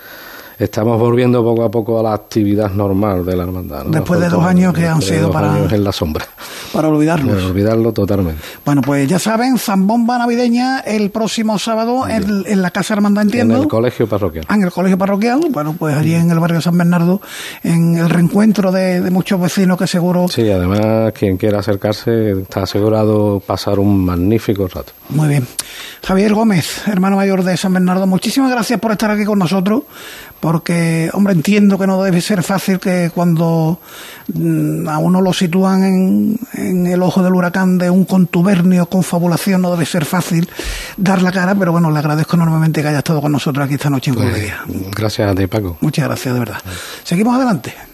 estamos 0.59 0.99
volviendo 0.99 1.43
poco 1.43 1.65
a 1.65 1.71
poco 1.71 1.99
a 1.99 2.03
la 2.03 2.15
actividad 2.15 2.71
normal 2.71 3.25
de 3.25 3.37
la 3.37 3.45
hermandad. 3.45 3.87
Después 3.87 4.21
de 4.21 4.29
dos 4.29 4.45
años 4.45 4.75
que 4.75 4.87
han 4.87 5.03
sido 5.03 5.31
para... 5.31 5.57
en 5.59 5.85
la 5.85 5.93
sombra. 5.93 6.27
Para 6.73 6.89
olvidarlo. 6.89 7.33
Para 7.33 7.47
olvidarlo 7.47 7.93
totalmente. 7.93 8.41
Bueno, 8.65 8.83
pues 8.83 9.09
ya 9.09 9.19
saben, 9.19 9.59
zambomba 9.59 10.19
navideña 10.19 10.81
el 10.81 11.11
próximo 11.11 11.59
sábado 11.59 12.07
en, 12.09 12.63
la 12.63 12.71
Casa 12.71 12.95
Hermandad, 12.95 13.25
entiendo. 13.25 13.57
En 13.57 13.63
el 13.63 13.69
colegio 13.69 14.09
parroquial. 14.09 14.47
Ah, 14.49 14.55
en 14.55 14.63
el 14.63 14.73
colegio 14.73 14.97
parroquial. 14.97 15.41
Bueno, 15.51 15.75
pues 15.79 15.97
allí 15.97 16.15
en 16.15 16.31
el 16.31 16.39
barrio 16.39 16.57
de 16.57 16.63
San 16.63 16.79
Bernardo, 16.79 17.21
en 17.63 17.97
el 17.97 18.09
reencuentro 18.09 18.73
de, 18.73 19.11
muchos 19.11 19.41
vecinos 19.41 19.79
que 19.79 19.87
seguro... 19.87 20.29
Sí, 20.29 20.51
además, 20.51 21.13
quien 21.13 21.37
quiera 21.37 21.61
acercarse 21.61 22.33
está 22.33 22.63
asegurado 22.63 23.41
pasar 23.41 23.79
un 23.79 24.05
magnífico 24.05 24.69
rato. 24.69 24.93
Muy 25.11 25.29
bien. 25.29 25.47
Javier 26.05 26.35
Gómez, 26.35 26.89
hermano 26.89 27.17
mayor 27.17 27.45
de 27.45 27.57
San 27.57 27.73
Bernardo, 27.73 28.07
muchísimas 28.09 28.51
gracias 28.51 28.81
por 28.81 28.91
estar 28.91 29.11
aquí 29.11 29.25
con 29.25 29.39
nosotros 29.39 29.83
porque, 30.41 31.09
hombre, 31.13 31.35
entiendo 31.35 31.79
que 31.79 31.87
no 31.87 32.03
debe 32.03 32.21
ser 32.21 32.43
fácil 32.43 32.81
que 32.81 33.13
cuando 33.15 33.79
mm, 34.35 34.89
a 34.89 34.99
uno 34.99 35.21
lo 35.21 35.33
sitúan 35.33 35.85
en, 36.55 36.87
el 36.89 37.01
ojo 37.03 37.23
del 37.23 37.33
huracán 37.33 37.79
de 37.79 37.89
un 37.89 38.05
contubernio, 38.05 38.87
confabulación, 38.87 39.63
no 39.63 39.71
debe 39.71 39.87
ser 39.87 40.05
fácil 40.05 40.51
dar 40.97 41.23
la 41.23 41.31
cara, 41.31 41.55
pero 41.55 41.71
bueno, 41.71 41.93
le 41.93 42.01
agradezco 42.01 42.35
enormemente 42.35 42.83
que 42.83 42.89
haya 42.89 42.99
estado 42.99 43.21
con 43.21 43.31
nosotros 43.31 43.65
aquí 43.65 43.75
esta 43.75 43.89
noche 43.89 44.11
en 44.11 44.17
pues, 44.17 44.53
Gracias 44.97 45.31
a 45.31 45.35
ti, 45.37 45.47
Paco. 45.47 45.79
Muchas 45.81 46.07
gracias, 46.07 46.35
de 46.35 46.41
verdad. 46.41 46.59
Seguimos 47.05 47.37
adelante. 47.37 47.92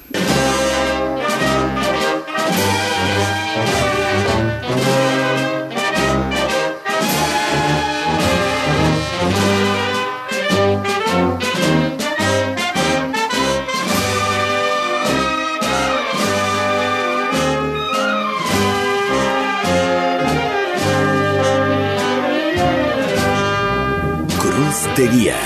Guía. 25.06 25.36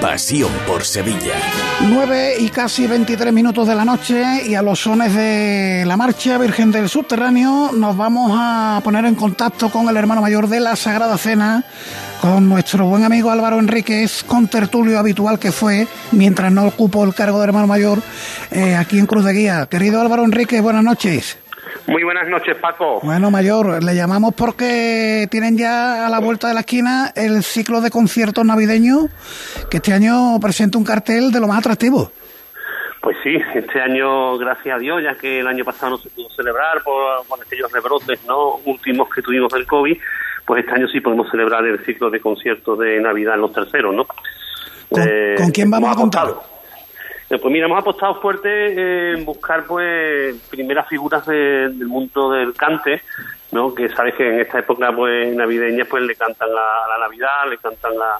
Pasión 0.00 0.50
por 0.66 0.84
Sevilla. 0.84 1.34
9 1.82 2.34
y 2.40 2.48
casi 2.48 2.88
23 2.88 3.32
minutos 3.32 3.68
de 3.68 3.76
la 3.76 3.84
noche 3.84 4.44
y 4.44 4.56
a 4.56 4.62
los 4.62 4.80
sones 4.80 5.14
de 5.14 5.84
la 5.86 5.96
marcha 5.96 6.36
Virgen 6.38 6.72
del 6.72 6.88
Subterráneo 6.88 7.70
nos 7.72 7.96
vamos 7.96 8.32
a 8.34 8.80
poner 8.82 9.04
en 9.04 9.14
contacto 9.14 9.70
con 9.70 9.88
el 9.88 9.96
hermano 9.96 10.20
mayor 10.20 10.48
de 10.48 10.58
la 10.58 10.74
Sagrada 10.74 11.16
Cena, 11.16 11.64
con 12.20 12.48
nuestro 12.48 12.86
buen 12.86 13.04
amigo 13.04 13.30
Álvaro 13.30 13.60
Enríquez, 13.60 14.24
con 14.24 14.48
tertulio 14.48 14.98
habitual 14.98 15.38
que 15.38 15.52
fue 15.52 15.86
mientras 16.10 16.50
no 16.50 16.66
ocupó 16.66 17.04
el 17.04 17.14
cargo 17.14 17.38
de 17.38 17.44
hermano 17.44 17.68
mayor 17.68 18.02
eh, 18.50 18.74
aquí 18.74 18.98
en 18.98 19.06
Cruz 19.06 19.24
de 19.24 19.32
Guía. 19.32 19.66
Querido 19.70 20.00
Álvaro 20.00 20.24
Enríquez, 20.24 20.60
buenas 20.60 20.82
noches. 20.82 21.36
Muy 21.92 22.04
buenas 22.04 22.26
noches, 22.26 22.56
Paco. 22.56 23.00
Bueno, 23.02 23.30
Mayor, 23.30 23.84
le 23.84 23.94
llamamos 23.94 24.34
porque 24.34 25.26
tienen 25.30 25.58
ya 25.58 26.06
a 26.06 26.08
la 26.08 26.20
vuelta 26.20 26.48
de 26.48 26.54
la 26.54 26.60
esquina 26.60 27.12
el 27.14 27.42
ciclo 27.42 27.82
de 27.82 27.90
conciertos 27.90 28.46
navideños 28.46 29.10
que 29.70 29.76
este 29.76 29.92
año 29.92 30.40
presenta 30.40 30.78
un 30.78 30.84
cartel 30.84 31.30
de 31.30 31.38
lo 31.38 31.48
más 31.48 31.58
atractivo. 31.58 32.10
Pues 33.02 33.18
sí, 33.22 33.36
este 33.54 33.78
año, 33.78 34.38
gracias 34.38 34.74
a 34.74 34.78
Dios, 34.78 35.02
ya 35.02 35.18
que 35.20 35.40
el 35.40 35.46
año 35.46 35.66
pasado 35.66 35.90
no 35.90 35.98
se 35.98 36.08
pudo 36.08 36.30
celebrar 36.30 36.82
por, 36.82 37.24
aquellos 37.44 37.70
rebrotes 37.70 38.24
no 38.26 38.56
últimos 38.64 39.10
que 39.10 39.20
tuvimos 39.20 39.52
del 39.52 39.66
COVID, 39.66 39.98
pues 40.46 40.64
este 40.64 40.74
año 40.74 40.88
sí 40.88 41.00
podemos 41.00 41.30
celebrar 41.30 41.62
el 41.66 41.84
ciclo 41.84 42.08
de 42.08 42.20
conciertos 42.20 42.78
de 42.78 43.00
Navidad 43.02 43.34
en 43.34 43.42
los 43.42 43.52
terceros, 43.52 43.94
¿no? 43.94 44.06
¿Con, 44.88 45.02
eh, 45.02 45.34
quién 45.52 45.70
vamos 45.70 45.90
a 45.90 45.94
contar? 45.94 46.28
Eh, 47.32 47.38
pues 47.38 47.50
mira, 47.50 47.64
hemos 47.64 47.78
apostado 47.78 48.20
fuerte 48.20 49.14
en 49.14 49.24
buscar 49.24 49.64
pues 49.64 50.36
primeras 50.50 50.86
figuras 50.86 51.24
del 51.24 51.86
mundo 51.86 52.30
del 52.30 52.52
cante, 52.52 53.00
¿no? 53.52 53.74
Que 53.74 53.88
sabes 53.88 54.14
que 54.16 54.28
en 54.28 54.40
esta 54.40 54.58
época 54.58 54.92
pues 54.94 55.34
navideña 55.34 55.86
pues 55.86 56.02
le 56.02 56.14
cantan 56.14 56.54
la, 56.54 56.86
la 56.90 56.98
Navidad, 56.98 57.48
le 57.48 57.56
cantan 57.56 57.96
la, 57.96 58.18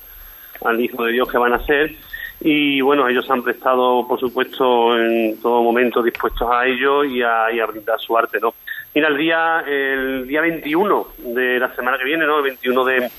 al 0.65 0.81
Hijo 0.81 1.05
de 1.05 1.13
Dios 1.13 1.31
que 1.31 1.37
van 1.37 1.53
a 1.53 1.59
ser 1.59 1.95
y 2.41 2.81
bueno, 2.81 3.07
ellos 3.07 3.31
han 3.31 3.43
prestado 3.43 4.09
por 4.09 4.19
supuesto 4.19 4.99
en 4.99 5.39
todo 5.43 5.63
momento 5.63 6.03
dispuestos 6.03 6.49
a 6.51 6.65
ello 6.65 7.05
y 7.05 7.23
a, 7.23 7.67
brindar 7.69 8.01
su 8.01 8.17
arte, 8.17 8.39
¿no? 8.41 8.55
Mira, 8.95 9.09
el 9.09 9.19
día 9.19 9.63
el 9.67 10.27
día 10.27 10.41
21 10.41 11.07
de 11.19 11.59
la 11.59 11.75
semana 11.75 11.99
que 11.99 12.05
viene, 12.05 12.25
¿no? 12.25 12.39
El 12.39 12.45
21 12.45 12.85
de, 12.87 13.11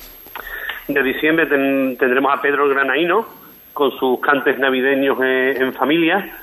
de 0.87 1.03
diciembre 1.03 1.45
tendremos 1.45 2.33
a 2.35 2.41
Pedro 2.41 2.67
Granaíno, 2.67 3.42
con 3.73 3.91
sus 3.97 4.19
cantes 4.19 4.57
navideños 4.59 5.17
en, 5.21 5.73
familia. 5.73 6.37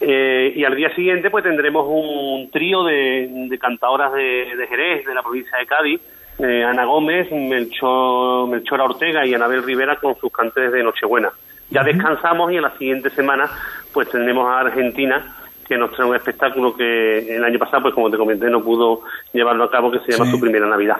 Eh, 0.00 0.52
y 0.54 0.64
al 0.64 0.76
día 0.76 0.94
siguiente 0.94 1.30
pues 1.30 1.44
tendremos 1.44 1.86
un 1.88 2.50
trío 2.50 2.84
de, 2.84 3.28
de 3.48 3.58
cantadoras 3.58 4.12
de, 4.12 4.66
Jerez, 4.68 5.06
de 5.06 5.14
la 5.14 5.22
provincia 5.22 5.58
de 5.58 5.66
Cádiz, 5.66 6.00
eh, 6.38 6.64
Ana 6.64 6.84
Gómez, 6.84 7.30
Melchor, 7.32 8.48
Melchora 8.48 8.84
Ortega 8.84 9.26
y 9.26 9.34
Anabel 9.34 9.62
Rivera 9.62 9.96
con 9.96 10.14
sus 10.16 10.30
cantes 10.30 10.70
de 10.70 10.82
Nochebuena. 10.82 11.30
Ya 11.70 11.82
descansamos 11.82 12.52
y 12.52 12.56
en 12.56 12.62
la 12.62 12.76
siguiente 12.76 13.10
semana 13.10 13.50
pues 13.92 14.08
tendremos 14.10 14.48
a 14.48 14.60
Argentina 14.60 15.37
que 15.68 15.76
nos 15.76 15.92
trae 15.92 16.08
un 16.08 16.16
espectáculo 16.16 16.74
que 16.74 17.36
el 17.36 17.44
año 17.44 17.58
pasado, 17.58 17.82
pues 17.82 17.94
como 17.94 18.10
te 18.10 18.16
comenté, 18.16 18.48
no 18.48 18.62
pudo 18.62 19.02
llevarlo 19.32 19.64
a 19.64 19.70
cabo, 19.70 19.90
que 19.90 19.98
se 20.00 20.12
llama 20.12 20.30
Su 20.30 20.40
Primera 20.40 20.66
Navidad. 20.66 20.96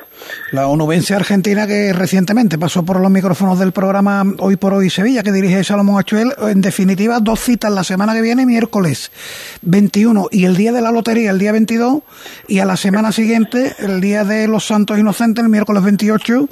La 0.53 0.69
onubense 0.69 1.15
argentina 1.15 1.67
que 1.67 1.93
recientemente 1.93 2.59
pasó 2.59 2.85
por 2.85 3.01
los 3.01 3.11
micrófonos 3.11 3.59
del 3.59 3.73
programa 3.73 4.23
Hoy 4.39 4.57
por 4.57 4.75
Hoy 4.75 4.91
Sevilla, 4.91 5.23
que 5.23 5.33
dirige 5.33 5.65
Salomón 5.65 5.99
Achuel. 5.99 6.33
En 6.43 6.61
definitiva, 6.61 7.19
dos 7.21 7.41
citas 7.41 7.73
la 7.73 7.83
semana 7.83 8.13
que 8.13 8.21
viene, 8.21 8.45
miércoles 8.45 9.11
21 9.63 10.27
y 10.31 10.45
el 10.45 10.57
día 10.57 10.73
de 10.73 10.83
la 10.83 10.93
lotería, 10.93 11.31
el 11.31 11.39
día 11.39 11.53
22, 11.53 12.03
y 12.49 12.59
a 12.59 12.67
la 12.67 12.77
semana 12.77 13.11
siguiente, 13.13 13.73
el 13.79 14.01
día 14.01 14.25
de 14.25 14.49
los 14.49 14.65
Santos 14.65 14.99
Inocentes, 14.99 15.43
el 15.43 15.51
miércoles 15.51 15.83
28, 15.83 16.49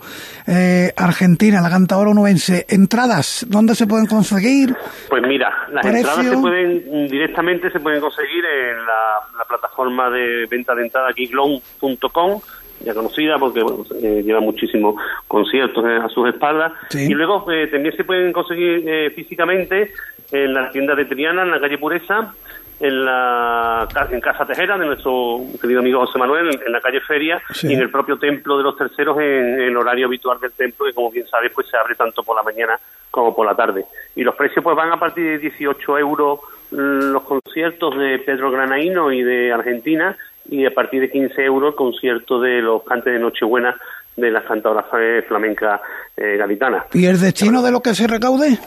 eh, 0.46 0.92
Argentina, 0.96 1.60
la 1.60 1.68
cantadora 1.68 2.10
onubense. 2.10 2.64
¿Entradas? 2.68 3.44
¿Dónde 3.48 3.74
se 3.74 3.86
pueden 3.86 4.06
conseguir? 4.06 4.74
Pues 5.10 5.22
mira, 5.26 5.52
las 5.70 5.84
entradas 5.84 6.24
se 6.24 6.36
pueden 6.38 7.08
directamente 7.08 7.70
se 7.70 7.80
pueden 7.80 8.00
conseguir 8.06 8.44
en 8.44 8.86
la, 8.86 9.44
plataforma 9.48 10.10
de 10.10 10.46
venta 10.46 10.74
de 10.74 10.82
entrada 10.82 11.12
giglon.com 11.12 12.40
ya 12.84 12.94
conocida 12.94 13.38
porque 13.38 13.60
eh, 14.02 14.22
lleva 14.22 14.40
muchísimos 14.40 14.96
conciertos 15.26 15.84
a 15.84 16.08
sus 16.08 16.28
espaldas. 16.28 16.72
Y 16.92 17.14
luego 17.14 17.50
eh, 17.50 17.66
también 17.68 17.96
se 17.96 18.04
pueden 18.04 18.32
conseguir 18.32 18.84
eh, 18.86 19.10
físicamente 19.10 19.92
en 20.30 20.52
la 20.52 20.70
tienda 20.70 20.94
de 20.94 21.06
Triana 21.06 21.42
en 21.42 21.50
la 21.50 21.60
calle 21.60 21.78
Pureza 21.78 22.34
en 22.80 23.04
la 23.04 23.88
en 24.10 24.20
Casa 24.20 24.44
Tejera 24.44 24.76
de 24.76 24.86
nuestro 24.86 25.40
querido 25.60 25.80
amigo 25.80 26.00
José 26.00 26.18
Manuel, 26.18 26.60
en, 26.64 26.72
la 26.72 26.80
calle 26.80 27.00
Feria, 27.00 27.40
y 27.62 27.72
en 27.72 27.80
el 27.80 27.90
propio 27.90 28.18
templo 28.18 28.58
de 28.58 28.62
los 28.62 28.76
terceros 28.76 29.18
en, 29.18 29.60
el 29.60 29.76
horario 29.76 30.06
habitual 30.06 30.38
del 30.40 30.52
templo, 30.52 30.86
que 30.86 30.92
como 30.92 31.10
bien 31.10 31.26
sabes, 31.26 31.52
pues 31.54 31.66
se 31.68 31.76
abre 31.76 31.94
tanto 31.94 32.22
por 32.22 32.36
la 32.36 32.42
mañana 32.42 32.78
como 33.10 33.34
por 33.34 33.46
la 33.46 33.54
tarde. 33.54 33.84
Y 34.14 34.22
los 34.22 34.34
precios 34.34 34.62
pues 34.62 34.76
van 34.76 34.92
a 34.92 34.98
partir 34.98 35.24
de 35.24 35.38
18 35.38 35.98
euros 35.98 36.40
mm, 36.70 37.12
los 37.12 37.22
conciertos 37.22 37.98
de 37.98 38.18
Pedro 38.18 38.50
Granaíno 38.50 39.10
y 39.12 39.22
de 39.22 39.52
Argentina, 39.52 40.16
y 40.48 40.66
a 40.66 40.70
partir 40.70 41.00
de 41.00 41.10
15 41.10 41.42
euros 41.44 41.70
el 41.70 41.76
concierto 41.76 42.40
de 42.40 42.60
los 42.60 42.82
cantes 42.84 43.12
de 43.12 43.18
Nochebuena 43.18 43.74
de 44.16 44.30
las 44.30 44.44
cantadoras 44.44 44.86
flamencas 45.28 45.80
eh, 46.16 46.36
gaditanas. 46.38 46.86
¿Y 46.94 47.04
el 47.06 47.20
destino 47.20 47.62
de 47.62 47.70
lo 47.70 47.80
que 47.82 47.94
se 47.94 48.06
recaude? 48.06 48.58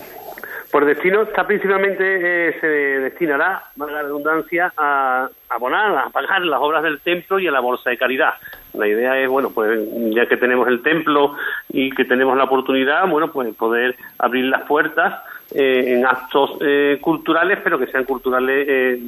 Por 0.72 0.86
destino 0.86 1.24
está 1.24 1.48
principalmente 1.48 2.04
eh, 2.50 2.56
se 2.62 2.68
destinará, 2.68 3.64
valga 3.76 3.96
la 3.96 4.04
redundancia, 4.04 4.72
a 4.78 5.28
abonar, 5.50 5.98
a 5.98 6.10
pagar 6.10 6.44
las 6.44 6.60
obras 6.62 6.84
del 6.84 7.00
templo 7.00 7.40
y 7.40 7.48
a 7.48 7.52
la 7.52 7.60
bolsa 7.60 7.90
de 7.90 7.98
caridad. 7.98 8.36
La 8.76 8.88
idea 8.88 9.18
es, 9.18 9.28
bueno, 9.28 9.50
pues 9.50 9.80
ya 10.14 10.28
que 10.28 10.38
tenemos 10.38 10.68
el 10.68 10.84
templo 10.84 11.36
y 11.70 11.90
que 11.90 12.06
tenemos 12.06 12.38
la 12.38 12.44
oportunidad, 12.44 13.08
bueno, 13.08 13.32
pues 13.32 13.56
poder 13.56 13.96
abrir 14.20 14.46
las 14.46 14.62
puertas 14.68 15.24
eh, 15.56 15.86
en 15.88 16.06
actos 16.06 16.58
eh, 16.62 17.00
culturales, 17.02 17.58
pero 17.64 17.80
que 17.80 17.88
sean 17.88 18.04
culturales 18.04 19.00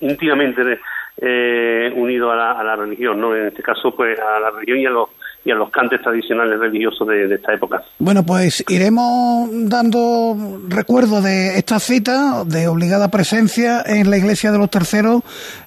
íntimamente 0.00 0.80
unidos 1.96 2.32
a 2.32 2.36
la, 2.36 2.52
a 2.52 2.64
la 2.64 2.76
religión, 2.76 3.20
¿no? 3.20 3.36
En 3.36 3.48
este 3.48 3.62
caso, 3.62 3.94
pues 3.94 4.18
a 4.18 4.40
la 4.40 4.50
religión 4.52 4.78
y 4.78 4.86
a 4.86 4.90
los 4.90 5.10
y 5.44 5.50
a 5.50 5.54
los 5.54 5.70
cantes 5.70 6.02
tradicionales 6.02 6.58
religiosos 6.58 7.06
de, 7.08 7.34
esta 7.34 7.54
época. 7.54 7.82
Bueno, 7.98 8.24
pues 8.24 8.64
iremos 8.68 9.48
dando 9.68 10.36
recuerdo 10.68 11.22
de 11.22 11.56
esta 11.58 11.78
cita 11.78 12.44
de 12.44 12.68
obligada 12.68 13.10
presencia 13.10 13.82
en 13.86 14.10
la 14.10 14.18
iglesia 14.18 14.52
de 14.52 14.58
los 14.58 14.70
terceros 14.70 15.22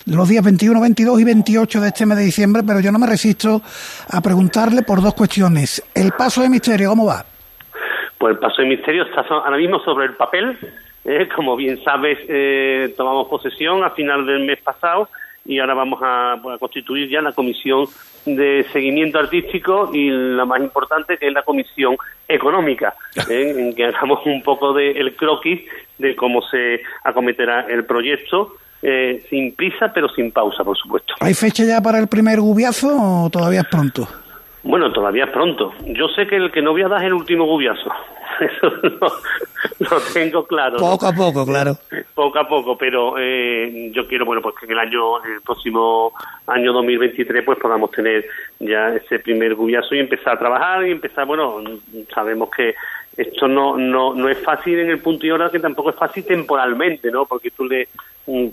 los 0.06 0.30
días 0.30 0.44
21, 0.44 0.80
22 0.80 1.22
y 1.22 1.24
28 1.24 1.82
de 1.82 1.88
este 1.88 2.06
mes 2.06 2.18
de 2.18 2.26
diciembre, 2.26 2.62
pero 2.66 2.80
yo 2.82 2.92
no 2.92 3.00
me 3.00 3.08
resisto 3.08 3.62
a 4.12 4.22
preguntarle 4.22 4.84
por 4.84 5.02
dos 5.02 5.14
cuestiones. 5.14 5.84
El 5.96 6.12
paso 6.12 6.42
de 6.42 6.50
misterio, 6.50 6.90
¿cómo 6.90 7.06
va? 7.06 7.26
Pues 8.18 8.34
el 8.34 8.40
paso 8.40 8.62
de 8.62 8.68
misterio 8.68 9.04
está 9.04 9.22
ahora 9.22 9.58
mismo 9.58 9.80
sobre 9.80 10.06
el 10.06 10.14
papel. 10.14 10.58
¿eh? 11.06 11.28
como 11.36 11.56
bien 11.56 11.84
sabes, 11.84 12.20
eh, 12.28 12.94
tomamos 12.96 13.28
posesión 13.28 13.84
a 13.84 13.92
final 13.92 14.26
del 14.26 14.46
mes 14.46 14.62
pasado 14.62 15.10
y 15.46 15.60
ahora 15.60 15.74
vamos 15.74 16.00
a, 16.02 16.40
pues, 16.42 16.56
a, 16.56 16.60
constituir 16.60 17.10
ya 17.10 17.22
la 17.22 17.34
comisión 17.34 17.86
de 18.26 18.66
seguimiento 18.72 19.20
artístico 19.20 19.90
y 19.94 20.10
la 20.10 20.46
más 20.46 20.62
importante 20.62 21.18
que 21.18 21.28
es 21.28 21.34
la 21.34 21.44
comisión 21.44 21.98
económica, 22.28 22.94
¿eh? 23.30 23.54
en 23.58 23.76
que 23.76 23.86
hagamos 23.86 24.26
un 24.26 24.42
poco 24.42 24.74
del 24.74 24.98
el 24.98 25.16
croquis 25.16 25.62
de 25.98 26.16
cómo 26.16 26.42
se 26.42 26.82
acometerá 27.04 27.62
el 27.70 27.86
proyecto. 27.86 28.56
Eh, 28.86 29.24
sin 29.30 29.56
prisa, 29.56 29.94
pero 29.94 30.10
sin 30.10 30.34
pausa, 30.34 30.62
por 30.62 30.78
supuesto. 30.78 31.14
¿Hay 31.22 31.34
fecha 31.34 31.64
ya 31.64 31.80
para 31.80 32.00
el 32.00 32.08
primer 32.10 32.42
gubiazo 32.42 32.90
o 33.24 33.30
todavía 33.30 33.62
es 33.62 33.68
pronto? 33.68 34.06
Bueno, 34.62 34.92
todavía 34.92 35.24
es 35.24 35.30
pronto. 35.30 35.74
Yo 35.86 36.10
sé 36.10 36.28
que 36.28 36.36
el 36.36 36.52
que 36.52 36.62
no 36.62 36.72
voy 36.72 36.82
a 36.82 36.90
dar 36.90 37.00
es 37.00 37.08
el 37.08 37.14
último 37.14 37.46
gubiazo. 37.46 37.90
Eso 38.44 38.70
lo, 39.80 40.02
tengo 40.14 40.46
claro. 40.46 40.78
Poco 40.78 41.08
a 41.08 41.14
poco, 41.14 41.46
claro. 41.46 41.78
Poco 42.14 42.40
a 42.40 42.48
poco, 42.48 42.78
pero 42.78 43.16
eh, 43.18 43.92
yo 43.94 44.08
quiero, 44.08 44.26
bueno, 44.26 44.42
pues 44.42 44.56
que 44.56 44.66
en 44.66 44.72
el 44.74 44.80
año, 44.80 45.24
el 45.24 45.42
próximo 45.42 46.14
año 46.48 46.74
2023, 46.74 47.44
pues 47.44 47.60
podamos 47.60 47.92
tener 47.92 48.26
ya 48.60 48.90
ese 48.90 49.20
primer 49.20 49.56
gubiazo 49.56 49.96
y 49.96 50.00
empezar 50.00 50.36
a 50.36 50.40
trabajar 50.40 50.86
y 50.86 50.92
empezar, 50.92 51.26
bueno, 51.26 51.62
sabemos 52.14 52.50
que 52.50 52.76
esto 53.16 53.48
no, 53.48 53.78
no, 53.78 54.14
no 54.14 54.30
es 54.30 54.40
fácil 54.40 54.80
en 54.80 54.90
el 54.90 55.00
punto 55.00 55.26
y 55.26 55.32
hora 55.32 55.50
que 55.50 55.60
tampoco 55.60 55.92
es 55.92 55.96
fácil 55.96 56.26
temporalmente, 56.26 57.12
¿no? 57.12 57.26
Porque 57.26 57.52
tú 57.52 57.66
le 57.66 57.88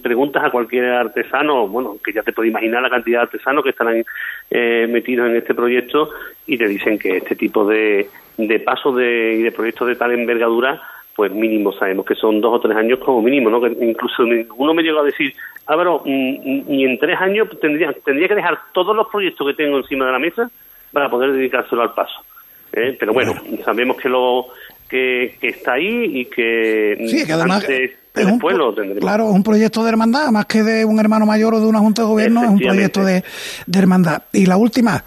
preguntas 0.02 0.42
a 0.44 0.50
cualquier 0.50 0.87
artesano, 0.87 1.68
bueno, 1.68 1.96
que 2.04 2.12
ya 2.12 2.22
te 2.22 2.33
puedes 2.33 2.50
imaginar 2.50 2.83
la 2.83 2.90
cantidad 2.90 3.20
de 3.20 3.22
artesanos 3.24 3.62
que 3.62 3.70
estarán 3.70 4.04
eh, 4.50 4.87
metidos 4.88 5.28
en 5.30 5.37
este 5.37 5.54
proyecto 5.54 6.11
y 6.46 6.59
te 6.59 6.66
dicen 6.66 6.98
que 6.98 7.18
este 7.18 7.37
tipo 7.37 7.64
de, 7.64 8.09
de 8.37 8.61
pasos 8.61 8.96
de, 8.96 9.37
y 9.38 9.42
de 9.42 9.52
proyectos 9.52 9.88
de 9.88 9.96
tal 9.96 10.12
envergadura, 10.12 10.80
pues 11.14 11.33
mínimo 11.33 11.72
sabemos 11.72 12.04
que 12.04 12.14
son 12.14 12.40
dos 12.40 12.54
o 12.54 12.61
tres 12.61 12.76
años 12.76 12.98
como 12.98 13.22
mínimo, 13.22 13.50
¿no? 13.50 13.61
Que 13.61 13.68
incluso 13.85 14.24
uno 14.56 14.74
me 14.74 14.83
llegó 14.83 15.00
a 15.00 15.04
decir, 15.04 15.35
Álvaro, 15.66 16.02
y 16.04 16.11
mm, 16.12 16.90
en 16.90 16.98
tres 16.98 17.20
años 17.20 17.48
tendría, 17.61 17.92
tendría 17.92 18.28
que 18.28 18.35
dejar 18.35 18.59
todos 18.72 18.96
los 18.96 19.09
proyectos 19.09 19.46
que 19.46 19.54
tengo 19.54 19.78
encima 19.78 20.06
de 20.06 20.12
la 20.12 20.18
mesa 20.18 20.50
para 20.92 21.09
poder 21.09 21.33
dedicárselo 21.33 21.83
al 21.83 21.94
paso. 21.94 22.24
¿eh? 22.72 22.96
pero 22.98 23.12
bueno, 23.12 23.35
sabemos 23.64 23.96
que 23.96 24.09
lo 24.09 24.46
que, 24.88 25.37
está 25.42 25.74
ahí 25.74 26.20
y 26.20 26.24
que, 26.26 26.96
sí, 27.06 27.26
que 27.26 27.33
además 27.33 27.66
después 28.14 28.57
lo 28.57 28.75
tendremos. 28.75 29.01
Claro, 29.01 29.29
es 29.29 29.35
un 29.35 29.42
proyecto 29.42 29.83
de 29.83 29.90
hermandad, 29.90 30.31
más 30.31 30.46
que 30.46 30.62
de 30.62 30.85
un 30.85 30.99
hermano 30.99 31.27
mayor 31.27 31.55
o 31.55 31.61
de 31.61 31.66
una 31.66 31.79
junta 31.79 32.03
de 32.03 32.09
gobierno, 32.09 32.42
es 32.42 32.51
un 32.51 32.59
proyecto 32.59 33.05
de, 33.05 33.23
de 33.66 33.79
hermandad. 33.79 34.23
Y 34.33 34.46
la 34.46 34.57
última, 34.57 35.05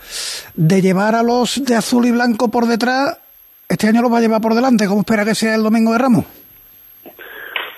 de 0.56 0.82
llevar 0.82 1.16
a 1.16 1.24
los 1.24 1.64
de 1.66 1.76
azul 1.76 2.06
y 2.06 2.12
blanco 2.12 2.50
por 2.50 2.66
detrás, 2.66 3.20
este 3.68 3.88
año 3.88 4.02
los 4.02 4.12
va 4.12 4.18
a 4.18 4.22
llevar 4.22 4.42
por 4.42 4.54
delante. 4.54 4.88
¿Cómo 4.88 5.02
espera 5.02 5.26
que 5.26 5.36
sea 5.36 5.56
el 5.56 5.64
domingo 5.64 5.92
de 5.92 5.98
Ramos? 5.98 6.26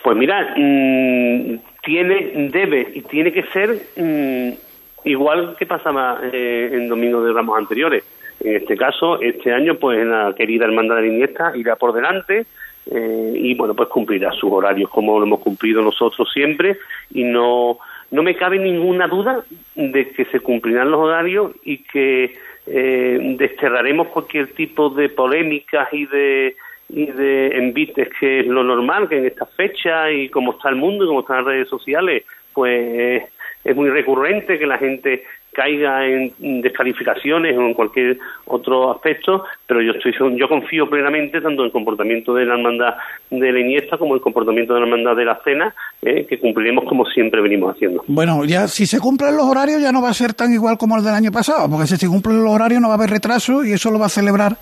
Pues 0.04 0.18
mira, 0.18 0.54
mm, 0.56 1.58
tiene, 1.84 2.50
debe 2.52 2.92
y 2.94 3.02
tiene 3.02 3.32
que 3.32 3.44
ser 3.44 3.88
mm, 3.96 5.08
igual 5.08 5.56
que 5.58 5.66
pasaba 5.66 6.20
eh, 6.32 6.70
en 6.74 6.88
domingo 6.88 7.24
de 7.24 7.34
Ramos 7.34 7.58
anteriores 7.58 8.04
en 8.42 8.56
este 8.58 8.76
caso, 8.76 9.22
este 9.22 9.54
año, 9.54 9.76
pues 9.76 10.06
la 10.06 10.34
querida 10.36 10.66
Hermandad 10.66 10.98
de 10.98 11.08
Iniesta 11.08 11.54
irá 11.56 11.76
por 11.76 11.94
delante 11.94 12.46
eh, 12.91 13.34
y, 13.36 13.56
bueno, 13.56 13.74
pues 13.74 13.89
cumplirá 13.89 14.32
sus 14.32 14.52
horarios 14.52 14.89
como 14.89 15.19
lo 15.19 15.26
hemos 15.26 15.39
cumplido 15.39 15.82
nosotros 15.82 16.30
siempre 16.32 16.78
y 17.12 17.24
no, 17.24 17.80
no 18.12 18.24
me 18.24 18.36
cabe 18.36 18.60
ninguna 18.60 19.08
duda 19.08 19.43
de 19.76 20.10
que 20.10 20.26
se 20.26 20.39
cumplirán 20.39 20.91
los 20.91 21.00
horarios 21.00 21.52
y 21.63 21.80
que 21.80 22.36
eh, 22.67 23.36
desterraremos 23.38 24.08
cualquier 24.08 24.54
tipo 24.54 24.89
de 24.89 25.10
polémicas 25.10 25.88
y 25.93 26.06
de 26.06 26.56
y 26.88 27.08
de 27.08 27.48
envites 27.58 28.10
que 28.19 28.41
es 28.41 28.48
lo 28.48 28.63
normal 28.63 29.10
que 29.10 29.17
en 29.17 29.26
esta 29.26 29.48
fecha 29.48 30.12
y 30.12 30.30
como 30.30 30.52
está 30.52 30.69
el 30.69 30.76
mundo 30.76 31.04
y 31.04 31.08
como 31.08 31.21
están 31.21 31.38
las 31.38 31.45
redes 31.45 31.67
sociales 31.67 32.24
pues 32.54 33.24
es 33.63 33.76
muy 33.76 33.89
recurrente 33.89 34.60
que 34.60 34.67
la 34.67 34.78
gente 34.78 35.24
caiga 35.56 36.06
en 36.06 36.62
descalificaciones 36.62 37.58
o 37.58 37.62
en 37.62 37.74
cualquier 37.74 38.18
otro 38.46 38.91
aspecto, 38.91 39.46
pero 39.65 39.82
yo 39.82 39.94
estoy 39.94 40.13
yo 40.38 40.48
confío 40.48 40.89
plenamente 40.89 41.41
tanto 41.41 41.62
en 41.62 41.68
el 41.68 41.72
comportamiento 41.72 42.34
de 42.34 42.46
la 42.46 42.56
hermandad 42.56 42.96
de 43.30 43.52
la 43.52 43.60
Iniesta 43.60 43.98
como 43.98 44.13
en 44.13 44.18
el 44.18 44.22
comportamiento 44.22 44.74
de 44.74 44.82
la 44.82 44.86
hermandad 44.86 45.15
de 45.15 45.26
la 45.26 45.39
Cena, 45.44 45.74
eh, 46.02 46.26
que 46.28 46.39
cumpliremos 46.39 46.86
como 46.86 47.06
siempre 47.06 47.41
venimos 47.41 47.76
haciendo. 47.76 48.04
Bueno, 48.08 48.46
ya 48.46 48.68
si 48.68 48.86
se 48.86 49.00
cumplen 49.00 49.36
los 49.36 49.46
horarios 49.46 49.82
ya 49.82 49.91
no 49.91 50.02
va 50.02 50.10
a 50.10 50.13
ser 50.13 50.34
tan 50.34 50.52
igual 50.54 50.78
como 50.78 50.98
el 50.98 51.04
del 51.04 51.13
año 51.13 51.32
pasado, 51.32 51.70
porque 51.70 51.88
si 51.88 51.98
se 51.98 52.08
cumplen 52.08 52.44
los 52.44 52.54
horarios 52.54 52.82
no 52.82 52.88
va 52.88 52.96
a 52.96 52.98
haber 52.98 53.10
retraso 53.10 53.63
y 53.63 53.72
eso 53.72 53.89
lo 53.91 54.00
va 54.00 54.08
a 54.08 54.10
celebrar 54.10 54.58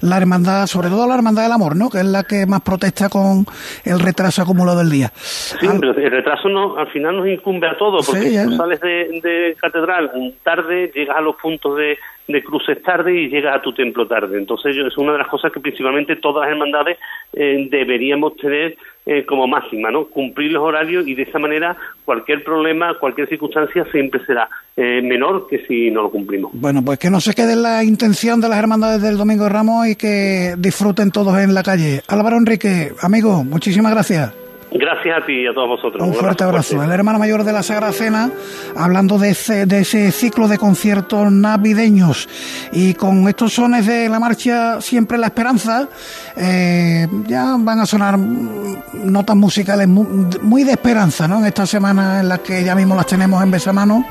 la 0.00 0.16
hermandad, 0.16 0.66
sobre 0.66 0.88
todo 0.88 1.06
la 1.06 1.14
hermandad 1.14 1.42
del 1.42 1.52
amor, 1.52 1.76
¿no? 1.76 1.90
Que 1.90 1.98
es 1.98 2.06
la 2.06 2.24
que 2.24 2.46
más 2.46 2.62
protesta 2.62 3.08
con 3.08 3.44
el 3.84 4.00
retraso 4.00 4.42
acumulado 4.42 4.78
del 4.78 4.90
día. 4.90 5.10
Sí, 5.14 5.66
pero 5.80 5.92
el 5.92 6.10
retraso 6.10 6.48
no, 6.48 6.76
al 6.76 6.88
final 6.88 7.16
nos 7.18 7.28
incumbe 7.28 7.68
a 7.68 7.76
todos, 7.76 8.06
porque 8.06 8.30
si 8.30 8.44
tú 8.44 8.56
sales 8.56 8.80
de, 8.80 9.20
de 9.22 9.56
catedral 9.60 10.29
tarde, 10.42 10.90
llegas 10.94 11.16
a 11.16 11.20
los 11.20 11.36
puntos 11.36 11.76
de, 11.76 11.98
de 12.28 12.42
cruces 12.42 12.82
tarde 12.82 13.14
y 13.14 13.28
llegas 13.28 13.56
a 13.56 13.62
tu 13.62 13.72
templo 13.72 14.06
tarde. 14.06 14.38
Entonces 14.38 14.76
es 14.76 14.96
una 14.98 15.12
de 15.12 15.18
las 15.18 15.28
cosas 15.28 15.52
que 15.52 15.60
principalmente 15.60 16.16
todas 16.16 16.42
las 16.42 16.52
hermandades 16.52 16.98
eh, 17.32 17.68
deberíamos 17.70 18.36
tener 18.36 18.76
eh, 19.06 19.24
como 19.24 19.46
máxima, 19.46 19.90
¿no? 19.90 20.04
Cumplir 20.04 20.52
los 20.52 20.62
horarios 20.62 21.06
y 21.06 21.14
de 21.14 21.22
esa 21.22 21.38
manera 21.38 21.76
cualquier 22.04 22.44
problema, 22.44 22.94
cualquier 22.94 23.28
circunstancia 23.28 23.84
siempre 23.90 24.24
será 24.26 24.48
eh, 24.76 25.00
menor 25.02 25.46
que 25.48 25.64
si 25.66 25.90
no 25.90 26.02
lo 26.02 26.10
cumplimos. 26.10 26.52
Bueno, 26.54 26.84
pues 26.84 26.98
que 26.98 27.10
no 27.10 27.20
se 27.20 27.34
quede 27.34 27.56
la 27.56 27.82
intención 27.82 28.40
de 28.40 28.48
las 28.48 28.58
hermandades 28.58 29.02
del 29.02 29.16
Domingo 29.16 29.48
Ramos 29.48 29.88
y 29.88 29.96
que 29.96 30.54
disfruten 30.58 31.10
todos 31.10 31.38
en 31.38 31.54
la 31.54 31.62
calle. 31.62 32.02
Álvaro 32.08 32.36
Enrique, 32.36 32.92
amigo, 33.02 33.42
muchísimas 33.42 33.92
gracias. 33.92 34.49
Gracias 34.72 35.20
a 35.20 35.26
ti 35.26 35.32
y 35.32 35.46
a 35.48 35.52
todos 35.52 35.68
vosotros. 35.68 36.06
Un 36.06 36.14
fuerte 36.14 36.44
abrazo. 36.44 36.80
El 36.82 36.92
hermano 36.92 37.18
mayor 37.18 37.42
de 37.42 37.52
la 37.52 37.62
Sagrada 37.62 37.92
Cena, 37.92 38.30
hablando 38.76 39.18
de 39.18 39.30
ese, 39.30 39.66
de 39.66 39.80
ese 39.80 40.12
ciclo 40.12 40.46
de 40.46 40.58
conciertos 40.58 41.32
navideños. 41.32 42.28
Y 42.72 42.94
con 42.94 43.28
estos 43.28 43.54
sones 43.54 43.86
de 43.86 44.08
la 44.08 44.20
marcha 44.20 44.80
Siempre 44.80 45.18
la 45.18 45.26
Esperanza, 45.26 45.88
eh, 46.36 47.08
ya 47.26 47.56
van 47.58 47.80
a 47.80 47.86
sonar 47.86 48.16
notas 48.16 49.34
musicales 49.34 49.88
muy, 49.88 50.62
de 50.62 50.72
esperanza, 50.72 51.26
¿no? 51.26 51.38
En 51.38 51.46
esta 51.46 51.66
semana 51.66 52.20
en 52.20 52.28
la 52.28 52.38
que 52.38 52.62
ya 52.62 52.76
mismo 52.76 52.94
las 52.94 53.06
tenemos 53.06 53.42
en 53.42 53.50
Besamano, 53.50 54.06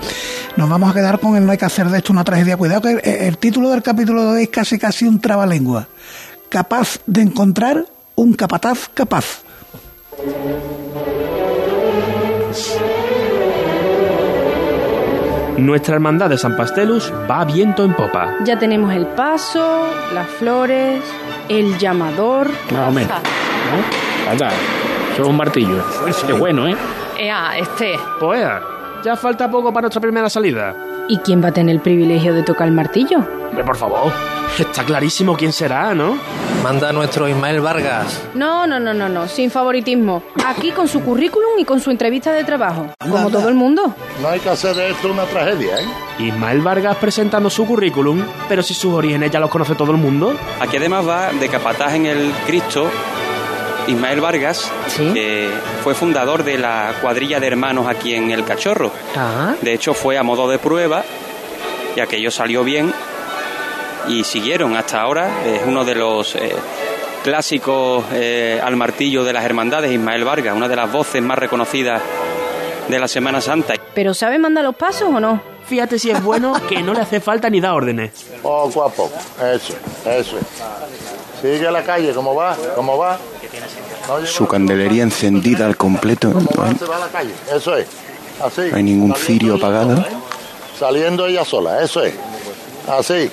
nos 0.57 0.69
vamos 0.69 0.91
a 0.91 0.93
quedar 0.93 1.19
con 1.19 1.37
el 1.37 1.45
No 1.45 1.53
hay 1.53 1.57
que 1.57 1.65
hacer 1.65 1.87
de 1.87 1.99
esto 1.99 2.11
una 2.11 2.25
tragedia. 2.25 2.57
Cuidado 2.57 2.81
que 2.81 2.91
el, 2.91 2.99
el 3.03 3.37
título 3.37 3.69
del 3.69 3.81
capítulo 3.81 4.23
de 4.23 4.29
hoy 4.31 4.43
es 4.43 4.49
casi 4.49 4.77
casi 4.77 5.05
un 5.05 5.21
trabalengua. 5.21 5.87
Capaz 6.49 6.99
de 7.05 7.21
encontrar 7.21 7.85
un 8.15 8.33
capataz 8.33 8.89
capaz. 8.93 9.43
Nuestra 15.57 15.95
hermandad 15.95 16.29
de 16.29 16.37
San 16.37 16.55
Pastelus 16.55 17.11
va 17.29 17.43
viento 17.45 17.83
en 17.83 17.93
popa. 17.93 18.35
Ya 18.43 18.57
tenemos 18.57 18.93
el 18.93 19.05
paso, 19.07 19.87
las 20.13 20.27
flores, 20.27 21.01
el 21.47 21.77
llamador. 21.77 22.49
Más 22.71 22.87
o 22.87 22.91
menos. 22.91 23.11
¿no? 23.11 24.31
Anda, 24.31 24.51
es 25.13 25.19
un 25.19 25.35
martillo. 25.35 25.83
Es 26.07 26.39
bueno, 26.39 26.67
¿eh? 26.67 26.75
Ea, 27.17 27.57
este. 27.57 27.99
Pues 28.19 28.47
ya 29.03 29.15
falta 29.15 29.49
poco 29.49 29.71
para 29.71 29.83
nuestra 29.83 30.01
primera 30.01 30.29
salida. 30.29 30.73
¿Y 31.09 31.17
quién 31.17 31.43
va 31.43 31.47
a 31.47 31.51
tener 31.51 31.75
el 31.75 31.81
privilegio 31.81 32.35
de 32.35 32.43
tocar 32.43 32.67
el 32.67 32.73
martillo? 32.73 33.17
Hombre, 33.49 33.63
por 33.63 33.75
favor. 33.75 34.13
Está 34.59 34.83
clarísimo 34.83 35.35
quién 35.35 35.51
será, 35.51 35.95
¿no? 35.95 36.19
Manda 36.61 36.89
a 36.89 36.93
nuestro 36.93 37.27
Ismael 37.27 37.61
Vargas. 37.61 38.21
No, 38.35 38.67
no, 38.67 38.79
no, 38.79 38.93
no, 38.93 39.09
no, 39.09 39.27
sin 39.27 39.49
favoritismo. 39.49 40.21
Aquí 40.45 40.69
con 40.71 40.87
su 40.87 41.01
currículum 41.01 41.57
y 41.57 41.65
con 41.65 41.79
su 41.79 41.89
entrevista 41.89 42.31
de 42.31 42.43
trabajo. 42.43 42.89
Como 42.99 43.31
todo 43.31 43.49
el 43.49 43.55
mundo. 43.55 43.95
No 44.21 44.27
hay 44.27 44.39
que 44.39 44.49
hacer 44.49 44.75
de 44.75 44.91
esto 44.91 45.11
una 45.11 45.23
tragedia, 45.23 45.81
¿eh? 45.81 45.85
Ismael 46.19 46.61
Vargas 46.61 46.97
presentando 46.97 47.49
su 47.49 47.65
currículum, 47.65 48.23
pero 48.47 48.61
si 48.61 48.75
sus 48.75 48.93
orígenes 48.93 49.31
ya 49.31 49.39
los 49.39 49.49
conoce 49.49 49.73
todo 49.73 49.91
el 49.91 49.97
mundo. 49.97 50.35
Aquí 50.59 50.77
además 50.77 51.07
va 51.07 51.31
de 51.31 51.49
capataz 51.49 51.95
en 51.95 52.05
el 52.05 52.31
Cristo 52.45 52.87
Ismael 53.89 54.21
Vargas, 54.21 54.71
¿Sí? 54.87 55.11
que 55.13 55.49
fue 55.83 55.95
fundador 55.95 56.43
de 56.43 56.57
la 56.57 56.93
cuadrilla 57.01 57.39
de 57.39 57.47
hermanos 57.47 57.87
aquí 57.87 58.13
en 58.13 58.31
El 58.31 58.45
Cachorro. 58.45 58.91
Ah. 59.15 59.55
De 59.61 59.73
hecho, 59.73 59.93
fue 59.93 60.17
a 60.17 60.23
modo 60.23 60.47
de 60.47 60.59
prueba 60.59 61.03
y 61.95 61.99
aquello 61.99 62.29
salió 62.31 62.63
bien 62.63 62.93
y 64.07 64.23
siguieron 64.23 64.75
hasta 64.77 65.01
ahora. 65.01 65.43
Es 65.45 65.61
uno 65.65 65.83
de 65.83 65.95
los 65.95 66.35
eh, 66.35 66.55
clásicos 67.23 68.03
eh, 68.13 68.61
al 68.63 68.75
martillo 68.75 69.23
de 69.23 69.33
las 69.33 69.43
hermandades, 69.43 69.91
Ismael 69.91 70.23
Vargas, 70.23 70.55
una 70.55 70.67
de 70.67 70.75
las 70.75 70.91
voces 70.91 71.21
más 71.21 71.37
reconocidas 71.37 72.01
de 72.87 72.99
la 72.99 73.07
Semana 73.07 73.41
Santa. 73.41 73.73
¿Pero 73.93 74.13
sabe 74.13 74.37
mandar 74.39 74.63
los 74.63 74.75
pasos 74.75 75.09
o 75.13 75.19
no? 75.19 75.41
Fíjate 75.65 75.99
si 75.99 76.09
es 76.09 76.23
bueno 76.23 76.53
que 76.67 76.81
no 76.81 76.93
le 76.93 77.01
hace 77.01 77.19
falta 77.19 77.49
ni 77.49 77.59
da 77.61 77.73
órdenes. 77.73 78.25
Poco 78.41 78.83
a 78.83 78.89
poco. 78.89 79.15
Eso, 79.39 79.73
eso. 80.05 80.37
Sigue 81.41 81.71
la 81.71 81.83
calle, 81.83 82.11
¿cómo 82.13 82.33
va? 82.35 82.57
¿Cómo 82.75 82.97
va? 82.97 83.17
Su 84.25 84.47
candelería 84.47 85.03
encendida 85.03 85.65
al 85.65 85.77
completo. 85.77 86.29
No 86.29 86.63
hay. 86.63 86.75
Eso 87.55 87.75
es. 87.75 87.87
Así. 88.43 88.61
no 88.71 88.77
hay 88.77 88.83
ningún 88.83 89.11
Saliendo 89.11 89.25
cirio 89.27 89.55
ella 89.55 89.65
apagado. 89.65 89.95
sola, 89.95 90.07
¿eh? 90.07 90.17
Saliendo 90.79 91.25
ella 91.27 91.45
sola, 91.45 91.83
eso 91.83 92.03
es. 92.03 92.13
Así. 92.87 93.29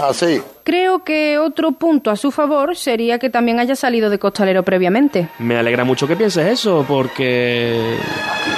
Así. 0.00 0.42
Creo 0.64 1.04
que 1.04 1.38
otro 1.38 1.72
punto 1.72 2.10
a 2.10 2.16
su 2.16 2.30
favor 2.30 2.76
sería 2.76 3.18
que 3.18 3.28
también 3.28 3.58
haya 3.60 3.76
salido 3.76 4.08
de 4.08 4.18
costalero 4.18 4.62
previamente. 4.62 5.28
Me 5.38 5.56
alegra 5.56 5.84
mucho 5.84 6.06
que 6.06 6.16
pienses 6.16 6.46
eso, 6.46 6.84
porque... 6.88 7.96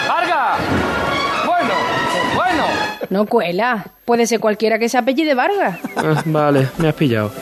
¡Vargas! 0.09 0.59
Bueno, 1.47 1.75
bueno. 2.37 2.65
No 3.11 3.27
cuela. 3.27 3.87
Puede 4.05 4.27
ser 4.27 4.41
cualquiera 4.41 4.79
que 4.79 4.89
se 4.89 4.99
apellide 4.99 5.35
Vargas. 5.35 5.79
Ah, 5.97 6.23
vale, 6.27 6.69
me 6.79 6.89
has 6.89 6.95
pillado. 6.95 7.33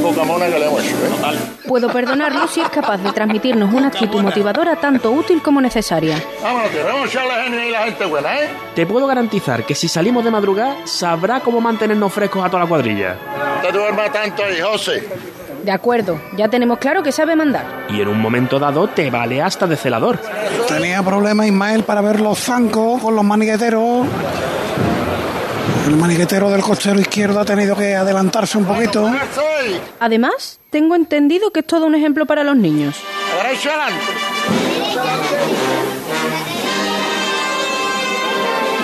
Vaya 0.00 0.14
cocamona 0.14 0.46
que 0.46 0.58
le 0.58 0.66
hemos 0.66 0.84
hecho, 0.84 0.96
¿eh? 0.96 1.38
Puedo 1.66 1.88
perdonarlo 1.88 2.48
si 2.48 2.60
es 2.60 2.68
capaz 2.68 2.98
de 2.98 3.12
transmitirnos 3.12 3.72
una 3.72 3.88
actitud 3.88 4.22
motivadora 4.22 4.76
tanto 4.76 5.10
útil 5.10 5.42
como 5.42 5.60
necesaria. 5.60 6.16
Vámonos, 6.42 6.70
que 6.70 6.82
vamos 6.82 7.14
a 7.14 7.42
genio 7.44 7.68
y 7.68 7.70
la 7.70 7.82
gente 7.84 8.04
buena, 8.06 8.40
¿eh? 8.40 8.48
Te 8.74 8.86
puedo 8.86 9.06
garantizar 9.06 9.64
que 9.64 9.74
si 9.74 9.88
salimos 9.88 10.24
de 10.24 10.30
madrugada, 10.30 10.76
sabrá 10.84 11.40
cómo 11.40 11.60
mantenernos 11.60 12.12
frescos 12.12 12.44
a 12.44 12.48
toda 12.48 12.62
la 12.62 12.68
cuadrilla. 12.68 13.16
No 13.36 13.68
te 13.68 13.72
duermas 13.72 14.12
tanto 14.12 14.42
ahí, 14.42 14.60
José. 14.60 15.06
De 15.62 15.70
acuerdo, 15.70 16.18
ya 16.36 16.48
tenemos 16.48 16.78
claro 16.78 17.02
que 17.02 17.12
sabe 17.12 17.36
mandar. 17.36 17.86
Y 17.90 18.00
en 18.00 18.08
un 18.08 18.20
momento 18.20 18.58
dado 18.58 18.88
te 18.88 19.10
vale 19.10 19.42
hasta 19.42 19.66
de 19.66 19.76
celador. 19.76 20.18
Tenía 20.66 21.02
problemas 21.02 21.46
Ismael 21.46 21.82
para 21.82 22.00
ver 22.00 22.20
los 22.20 22.38
zancos 22.38 23.02
con 23.02 23.14
los 23.14 23.24
maniqueteros. 23.24 24.06
El 25.86 25.96
maniquetero 25.96 26.50
del 26.50 26.62
cochero 26.62 27.00
izquierdo 27.00 27.40
ha 27.40 27.44
tenido 27.44 27.74
que 27.76 27.94
adelantarse 27.96 28.58
un 28.58 28.64
poquito. 28.64 29.10
Además, 29.98 30.60
tengo 30.70 30.94
entendido 30.94 31.50
que 31.50 31.60
es 31.60 31.66
todo 31.66 31.86
un 31.86 31.94
ejemplo 31.94 32.26
para 32.26 32.44
los 32.44 32.56
niños. 32.56 32.96
A 33.32 33.42
derecho 33.42 33.70
adelante. 33.70 34.00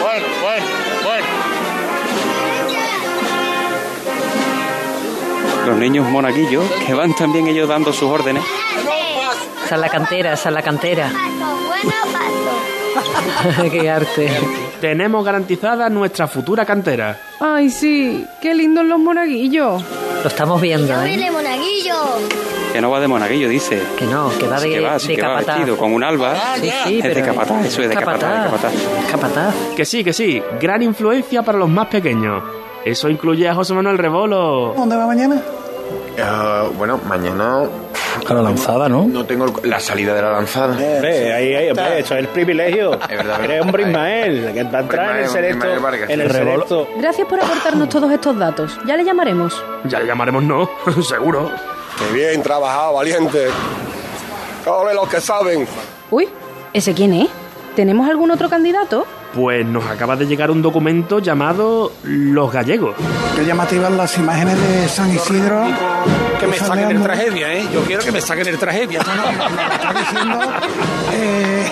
Bueno, 0.00 0.26
bueno, 0.42 0.66
bueno. 1.04 1.26
Los 5.66 5.76
niños 5.78 6.08
monaguillos, 6.10 6.64
que 6.86 6.94
van 6.94 7.14
también 7.14 7.46
ellos 7.48 7.68
dando 7.68 7.92
sus 7.92 8.10
órdenes. 8.10 8.44
Esa 9.64 9.74
es 9.74 9.80
la 9.80 9.88
cantera, 9.88 10.32
esa 10.32 10.48
es 10.48 10.54
la 10.54 10.62
cantera. 10.62 11.10
Qué 13.70 13.90
arte. 13.90 14.28
Tenemos 14.80 15.24
garantizada 15.24 15.88
nuestra 15.88 16.26
futura 16.26 16.64
cantera. 16.64 17.18
Ay, 17.40 17.70
sí, 17.70 18.26
qué 18.40 18.54
lindos 18.54 18.84
los 18.84 18.98
monaguillos. 18.98 19.82
Lo 20.22 20.28
estamos 20.28 20.60
viendo, 20.60 20.92
¿eh? 21.02 21.30
monaguillo! 21.30 21.94
Que 22.72 22.80
no 22.80 22.90
va 22.90 23.00
de 23.00 23.08
monaguillo, 23.08 23.48
dice. 23.48 23.82
Que 23.98 24.04
no, 24.06 24.30
que 24.38 24.46
va 24.46 24.60
de, 24.60 24.68
que 24.68 24.80
va, 24.80 24.98
sí 24.98 25.08
de 25.08 25.16
que 25.16 25.22
va 25.22 25.28
capataz. 25.36 25.56
vestido 25.56 25.76
con 25.78 25.92
un 25.92 26.04
alba. 26.04 26.34
Sí, 26.60 26.70
sí, 26.84 26.98
es 26.98 27.04
de 27.04 27.10
pero- 27.10 27.26
capataz, 27.26 27.64
eso 27.66 27.82
es 27.82 27.88
de 27.88 27.94
capataz, 27.94 28.44
de 28.44 28.50
capataz. 28.50 28.72
Capataz. 29.10 29.54
Que 29.76 29.84
sí, 29.84 30.04
que 30.04 30.12
sí, 30.12 30.42
gran 30.60 30.82
influencia 30.82 31.42
para 31.42 31.58
los 31.58 31.68
más 31.70 31.86
pequeños. 31.86 32.42
Eso 32.84 33.08
incluye 33.08 33.48
a 33.48 33.54
José 33.54 33.72
Manuel 33.74 33.96
Rebolo. 33.98 34.74
¿Dónde 34.76 34.96
va 34.96 35.06
mañana? 35.06 35.40
Ah, 36.22 36.68
bueno, 36.76 37.00
mañana. 37.08 37.62
A 38.28 38.34
la 38.34 38.42
lanzada, 38.42 38.88
¿no? 38.88 39.04
No 39.06 39.24
tengo 39.24 39.44
el- 39.62 39.70
la 39.70 39.78
salida 39.80 40.14
de 40.14 40.22
la 40.22 40.32
lanzada. 40.32 40.72
Hombre, 40.72 41.32
ahí, 41.32 41.54
ahí, 41.54 41.68
hombre, 41.70 42.00
eso 42.00 42.14
es 42.14 42.20
el 42.20 42.28
privilegio. 42.28 42.94
Es 42.94 43.08
verdad, 43.08 43.44
Eres 43.44 43.62
hombre 43.62 43.84
ahí. 43.84 43.90
Ismael, 43.90 44.50
que 44.52 44.62
va 44.64 44.78
a 44.78 44.80
entrar 44.82 45.16
en 45.16 45.22
el 45.24 45.28
selecto. 45.30 45.66
En 46.08 46.20
el 46.20 46.30
selecto. 46.32 46.88
Gracias 46.98 47.28
por 47.28 47.40
aportarnos 47.40 47.88
todos 47.88 48.10
estos 48.12 48.38
datos. 48.38 48.78
Ya 48.86 48.96
le 48.96 49.04
llamaremos. 49.04 49.62
Ya 49.84 50.00
le 50.00 50.06
llamaremos 50.06 50.42
no, 50.42 50.68
seguro. 51.02 51.50
Qué 51.98 52.14
bien 52.14 52.42
trabajado, 52.42 52.94
valiente. 52.94 53.48
Ole 54.66 54.94
los 54.94 55.08
que 55.08 55.20
saben. 55.20 55.66
Uy, 56.10 56.28
¿ese 56.72 56.92
quién 56.94 57.12
es? 57.14 57.28
¿Tenemos 57.76 58.08
algún 58.08 58.30
otro 58.30 58.48
candidato? 58.48 59.06
Pues 59.36 59.66
nos 59.66 59.84
acaba 59.84 60.16
de 60.16 60.26
llegar 60.26 60.50
un 60.50 60.62
documento 60.62 61.18
llamado 61.18 61.92
Los 62.04 62.50
Gallegos. 62.50 62.96
Qué 63.36 63.44
llamativas 63.44 63.92
las 63.92 64.16
imágenes 64.16 64.58
de 64.58 64.88
San 64.88 65.14
Isidro. 65.14 65.62
Que 66.40 66.46
me 66.46 66.56
saquen 66.56 66.90
el 66.90 67.02
tragedia, 67.02 67.52
¿eh? 67.52 67.66
Yo 67.70 67.82
quiero 67.82 68.02
que 68.02 68.12
me 68.12 68.22
saquen 68.22 68.46
el 68.46 68.58
tragedia. 68.58 69.00
Está 69.00 69.92
diciendo 69.92 70.40
eh, 71.12 71.66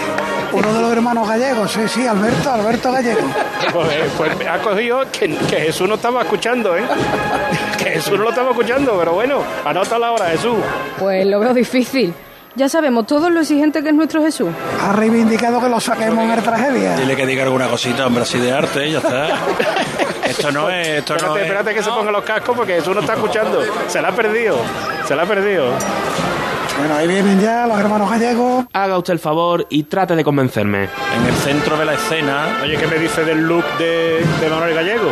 uno 0.53 0.75
de 0.75 0.81
los 0.83 0.93
hermanos 0.93 1.27
gallegos, 1.27 1.73
sí, 1.73 1.81
sí, 1.89 2.07
Alberto, 2.07 2.53
Alberto 2.53 2.93
Gallego. 2.93 3.23
Pues, 3.73 3.89
pues 4.19 4.37
me 4.37 4.47
ha 4.47 4.59
cogido 4.59 5.01
que, 5.11 5.35
que 5.35 5.57
Jesús 5.57 5.89
no 5.89 5.95
estaba 5.95 6.21
escuchando, 6.21 6.77
¿eh? 6.77 6.83
Que 7.79 7.93
Jesús 7.93 8.19
no 8.19 8.25
lo 8.25 8.29
estaba 8.29 8.51
escuchando, 8.51 8.95
pero 8.99 9.15
bueno, 9.15 9.39
anota 9.65 9.99
la 9.99 10.13
hora, 10.13 10.27
Jesús. 10.27 10.59
Pues 10.99 11.27
lo 11.27 11.41
veo 11.41 11.55
difícil. 11.55 12.13
Ya 12.57 12.69
sabemos 12.69 13.07
todos 13.07 13.33
lo 13.33 13.41
exigente 13.41 13.83
que 13.83 13.89
es 13.89 13.95
nuestro 13.95 14.23
Jesús. 14.23 14.49
Ha 14.81 14.93
reivindicado 14.93 15.61
que 15.61 15.69
lo 15.69 15.81
saquemos 15.81 16.25
en 16.25 16.31
el 16.31 16.43
tragedia. 16.43 16.97
Dile 16.97 17.17
que 17.17 17.27
diga 17.27 17.43
alguna 17.43 17.67
cosita, 17.69 18.07
hombre, 18.07 18.23
así 18.23 18.39
de 18.39 18.53
arte, 18.53 18.91
ya 18.93 18.99
está. 18.99 19.29
Esto 20.25 20.51
no 20.53 20.71
es, 20.71 20.89
esto 20.89 21.13
no 21.15 21.17
Espérate, 21.19 21.39
es. 21.41 21.45
espérate 21.47 21.75
que 21.75 21.83
se 21.83 21.91
ponga 21.91 22.11
los 22.11 22.25
cascos 22.25 22.57
porque 22.57 22.75
Jesús 22.77 22.95
no 22.95 23.01
está 23.03 23.13
escuchando. 23.15 23.61
Se 23.89 24.01
la 24.01 24.09
ha 24.09 24.13
perdido, 24.13 24.57
se 25.07 25.15
la 25.15 25.23
ha 25.25 25.27
perdido. 25.27 25.67
Bueno, 26.79 26.95
ahí 26.97 27.07
vienen 27.07 27.41
ya 27.41 27.67
los 27.67 27.79
hermanos 27.79 28.11
gallegos. 28.11 28.65
Haga 28.73 28.97
usted 28.99 29.13
el 29.13 29.19
favor 29.19 29.67
y 29.69 29.83
trate 29.85 30.17
de 30.17 30.25
convencerme. 30.25 30.85
En 31.17 31.27
el 31.27 31.35
centro 31.45 31.77
de 31.77 31.85
la 31.85 31.95
escena. 31.95 32.59
Oye, 32.63 32.77
¿qué 32.79 32.87
me 32.87 32.99
dice 32.99 33.23
del 33.25 33.47
look 33.47 33.65
de, 33.79 34.25
de 34.41 34.49
Manuel 34.49 34.75
Gallego? 34.75 35.11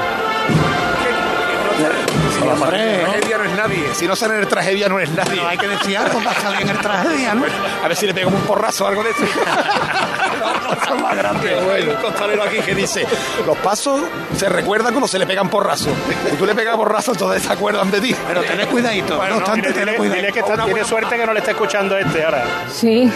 Tragedia 2.41 3.03
no 3.05 3.13
es 3.15 3.29
nadie. 3.63 3.95
Si 3.95 4.07
no 4.07 4.15
sale 4.17 4.35
en 4.35 4.41
el 4.41 4.49
tragedia, 4.49 4.89
no 4.89 4.99
es 5.01 5.11
nadie. 5.11 5.41
hay 5.41 5.59
que 5.59 5.69
decir 5.69 5.97
algo 5.97 6.19
para 6.21 6.41
salir 6.41 6.63
en 6.63 6.69
el 6.71 6.79
tragedia, 6.79 7.35
¿no? 7.35 7.45
A 7.85 7.89
ver 7.89 7.97
si 7.97 8.07
le 8.07 8.15
pegamos 8.15 8.41
un 8.41 8.47
porrazo 8.47 8.85
o 8.85 8.89
algo 8.89 9.03
de 9.03 9.11
eso. 9.11 9.23
Es 10.73 11.01
más 11.01 11.17
grande. 11.17 11.55
Bueno, 11.65 11.93
un 11.93 11.97
costalero 11.99 12.43
aquí 12.43 12.59
que 12.59 12.75
dice, 12.75 13.07
los 13.47 13.57
pasos 13.59 14.03
se 14.37 14.49
recuerdan 14.49 14.93
cuando 14.93 15.07
se 15.09 15.19
le 15.19 15.27
pegan 15.27 15.49
porrazos. 15.49 15.93
Si 16.31 16.37
tú 16.37 16.45
le 16.47 16.55
pegas 16.55 16.77
porrazos, 16.77 17.15
entonces 17.15 17.43
se 17.43 17.53
acuerdan 17.53 17.91
de 17.91 18.01
ti. 18.01 18.15
Pero 18.27 18.43
tened 18.43 18.69
cuidadito. 18.69 19.17
Bueno, 19.17 19.35
no 19.35 19.41
no, 19.41 19.47
obstante, 19.47 19.73
dile- 19.75 19.97
cuidado. 19.97 20.17
dile 20.17 20.33
que 20.33 20.41
está- 20.41 20.65
tiene 20.65 20.85
suerte 20.85 21.17
que 21.17 21.27
no 21.27 21.33
le 21.33 21.39
está 21.41 21.53
escuchando 21.53 21.97
este 21.97 22.25
ahora. 22.25 22.45
Sí, 22.71 23.11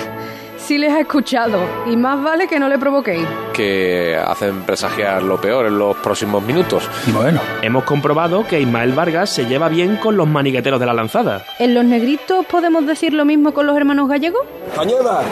sí 0.67 0.79
les 0.79 0.93
ha 0.93 1.01
escuchado. 1.01 1.59
Y 1.87 1.97
más 1.97 2.23
vale 2.23 2.49
que 2.49 2.59
no 2.59 2.69
le 2.69 2.79
provoquéis. 2.79 3.27
que 3.53 4.17
hacen 4.17 4.63
presagiar 4.65 5.23
lo 5.23 5.41
peor 5.41 5.67
en 5.67 5.79
los 5.79 5.97
próximos 5.97 6.43
minutos. 6.43 6.89
Bueno. 7.07 7.41
Hemos 7.63 7.85
comprobado 7.85 8.47
que 8.47 8.61
Ismael 8.61 8.93
Vargas 8.93 9.31
se 9.31 9.47
lleva 9.47 9.69
bien 9.69 9.97
con 9.97 10.17
los 10.17 10.27
maniqueteros 10.29 10.79
de 10.79 10.87
la 10.87 10.93
lanzada. 10.93 11.43
¿En 11.59 11.73
los 11.75 11.85
negritos 11.85 12.45
podemos 12.47 12.85
decir 12.87 13.15
lo 13.15 13.25
mismo 13.25 13.55
con 13.55 13.67
los 13.67 13.77
hermanos 13.77 14.09
gallegos? 14.09 14.43
Cañeda. 14.75 15.23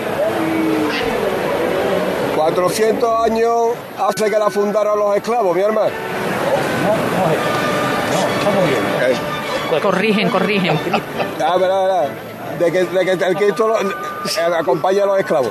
400 2.36 3.24
años 3.30 3.50
hace 3.98 4.30
que 4.30 4.38
la 4.38 4.50
fundaron 4.50 4.98
los 4.98 5.16
esclavos, 5.16 5.54
mi 5.54 5.62
hermano. 5.62 5.90
Corrigen, 9.82 10.28
corrigen. 10.30 10.78
Ah, 11.44 11.56
verá, 11.59 11.82
verá. 11.82 12.34
De 12.59 12.70
que, 12.72 12.84
de 12.84 13.05
que 13.05 13.24
el 13.24 13.36
Cristo 13.36 13.68
lo- 13.68 13.80
eh, 13.80 14.55
acompaña 14.59 15.02
a 15.02 15.07
los 15.07 15.18
esclavos. 15.18 15.50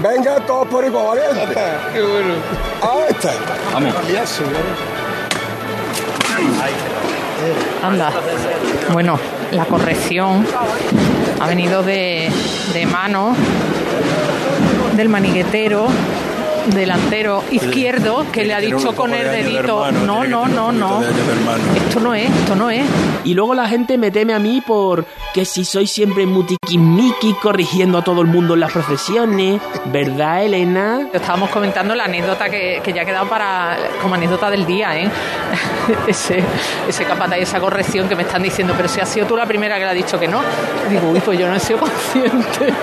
Venga, 0.00 0.36
todos 0.46 0.66
por 0.68 0.84
igual, 0.84 1.06
valiente. 1.18 1.54
Qué 1.92 2.02
bueno. 2.02 2.34
Ahí 2.82 3.04
está. 3.10 3.32
Vamos. 3.72 3.94
Anda. 7.82 8.10
Bueno, 8.92 9.18
la 9.52 9.64
corrección 9.64 10.46
ha 11.40 11.46
venido 11.46 11.82
de, 11.82 12.30
de 12.72 12.86
mano 12.86 13.34
del 14.96 15.08
maniquetero 15.08 15.86
delantero 16.66 17.42
izquierdo 17.50 18.26
que 18.32 18.44
le 18.44 18.54
ha 18.54 18.60
dicho 18.60 18.94
con 18.94 19.12
el 19.14 19.24
de 19.24 19.42
dedito. 19.42 19.90
No, 19.92 20.24
no, 20.24 20.46
no, 20.46 20.72
no. 20.72 21.00
de 21.00 21.06
de. 21.08 21.12
Esto 21.88 22.00
no 22.00 22.14
es, 22.14 22.30
esto 22.30 22.54
no 22.56 22.70
es. 22.70 22.84
Y 23.24 23.34
luego 23.34 23.54
la 23.54 23.68
gente 23.68 23.98
me 23.98 24.10
teme 24.10 24.34
a 24.34 24.38
mí 24.38 24.62
por 24.66 25.06
que 25.34 25.44
si 25.44 25.64
soy 25.64 25.86
siempre 25.86 26.26
mutiquimiqui 26.26 27.34
corrigiendo 27.34 27.98
a 27.98 28.04
todo 28.04 28.20
el 28.20 28.26
mundo 28.26 28.54
en 28.54 28.60
las 28.60 28.72
profesiones, 28.72 29.60
¿verdad, 29.86 30.44
Elena? 30.44 31.08
Estábamos 31.12 31.50
comentando 31.50 31.94
la 31.94 32.04
anécdota 32.04 32.48
que, 32.48 32.80
que 32.82 32.92
ya 32.92 33.02
ha 33.02 33.04
quedado 33.04 33.28
para 33.28 33.76
como 34.00 34.14
anécdota 34.14 34.50
del 34.50 34.66
día, 34.66 34.98
¿eh? 34.98 35.10
ese, 36.06 36.42
ese 36.88 37.04
capataz 37.04 37.38
y 37.38 37.42
esa 37.42 37.60
corrección 37.60 38.08
que 38.08 38.16
me 38.16 38.22
están 38.22 38.42
diciendo, 38.42 38.74
pero 38.76 38.88
si 38.88 39.00
has 39.00 39.08
sido 39.08 39.26
tú 39.26 39.36
la 39.36 39.46
primera 39.46 39.76
que 39.76 39.84
le 39.84 39.90
ha 39.90 39.94
dicho 39.94 40.18
que 40.18 40.28
no. 40.28 40.40
Digo, 40.90 41.10
uy, 41.10 41.20
pues 41.20 41.38
yo 41.38 41.48
no 41.48 41.54
he 41.54 41.60
sido 41.60 41.78
consciente. 41.80 42.74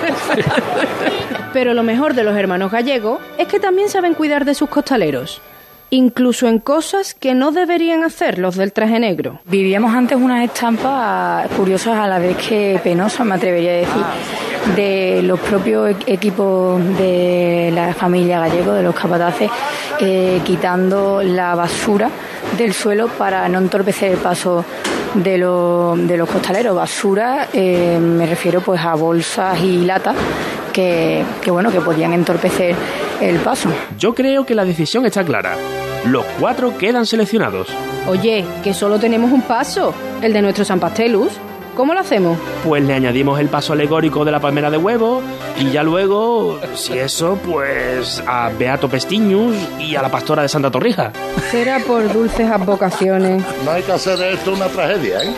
Pero 1.52 1.74
lo 1.74 1.82
mejor 1.82 2.14
de 2.14 2.22
los 2.22 2.36
hermanos 2.36 2.70
gallegos 2.70 3.20
es 3.36 3.48
que 3.48 3.58
también 3.58 3.69
saben 3.88 4.14
cuidar 4.14 4.44
de 4.44 4.54
sus 4.54 4.68
costaleros. 4.68 5.40
Incluso 5.92 6.46
en 6.46 6.60
cosas 6.60 7.14
que 7.14 7.34
no 7.34 7.50
deberían 7.50 8.04
hacer 8.04 8.38
los 8.38 8.54
del 8.54 8.72
traje 8.72 9.00
negro. 9.00 9.40
Vivíamos 9.46 9.92
antes 9.92 10.16
unas 10.16 10.44
estampas 10.44 11.48
curiosas 11.56 11.98
a 11.98 12.06
la 12.06 12.20
vez 12.20 12.36
que 12.36 12.78
penosas, 12.84 13.26
me 13.26 13.34
atrevería 13.34 13.72
a 13.72 13.74
decir, 13.74 14.02
de 14.76 15.20
los 15.24 15.40
propios 15.40 15.90
e- 15.90 16.12
equipos 16.12 16.80
de 16.96 17.72
la 17.74 17.92
familia 17.92 18.38
gallego, 18.38 18.72
de 18.72 18.84
los 18.84 18.94
capataces, 18.94 19.50
eh, 19.98 20.40
quitando 20.44 21.22
la 21.24 21.56
basura 21.56 22.08
del 22.56 22.72
suelo 22.72 23.08
para 23.08 23.48
no 23.48 23.58
entorpecer 23.58 24.12
el 24.12 24.18
paso 24.18 24.64
de, 25.14 25.32
de 25.32 26.16
los 26.16 26.28
costaleros. 26.28 26.76
Basura, 26.76 27.48
eh, 27.52 27.98
me 28.00 28.26
refiero 28.26 28.60
pues 28.60 28.80
a 28.80 28.94
bolsas 28.94 29.58
y 29.60 29.84
latas 29.84 30.14
que 30.72 31.24
bueno, 31.48 31.72
que 31.72 31.80
podían 31.80 32.12
entorpecer 32.12 32.76
el 33.20 33.36
paso. 33.38 33.68
Yo 33.98 34.14
creo 34.14 34.46
que 34.46 34.54
la 34.54 34.64
decisión 34.64 35.06
está 35.06 35.24
clara. 35.24 35.56
Los 36.06 36.24
cuatro 36.38 36.76
quedan 36.78 37.06
seleccionados. 37.06 37.68
Oye, 38.08 38.44
que 38.64 38.72
solo 38.72 38.98
tenemos 38.98 39.30
un 39.30 39.42
paso, 39.42 39.92
el 40.22 40.32
de 40.32 40.42
nuestro 40.42 40.64
San 40.64 40.80
Pastelus. 40.80 41.32
¿Cómo 41.76 41.94
lo 41.94 42.00
hacemos? 42.00 42.36
Pues 42.64 42.82
le 42.82 42.94
añadimos 42.94 43.38
el 43.40 43.48
paso 43.48 43.72
alegórico 43.72 44.24
de 44.24 44.32
la 44.32 44.40
palmera 44.40 44.70
de 44.70 44.76
huevo 44.76 45.22
y 45.58 45.70
ya 45.70 45.82
luego, 45.82 46.58
si 46.74 46.98
eso, 46.98 47.38
pues 47.46 48.22
a 48.26 48.50
Beato 48.58 48.88
Pestiñus 48.88 49.56
y 49.78 49.94
a 49.94 50.02
la 50.02 50.10
pastora 50.10 50.42
de 50.42 50.48
Santa 50.48 50.70
Torrija. 50.70 51.12
Será 51.50 51.78
por 51.78 52.12
dulces 52.12 52.50
advocaciones. 52.50 53.42
No 53.64 53.70
hay 53.70 53.82
que 53.82 53.92
hacer 53.92 54.18
de 54.18 54.32
esto 54.32 54.52
una 54.52 54.66
tragedia, 54.66 55.22
¿eh? 55.22 55.32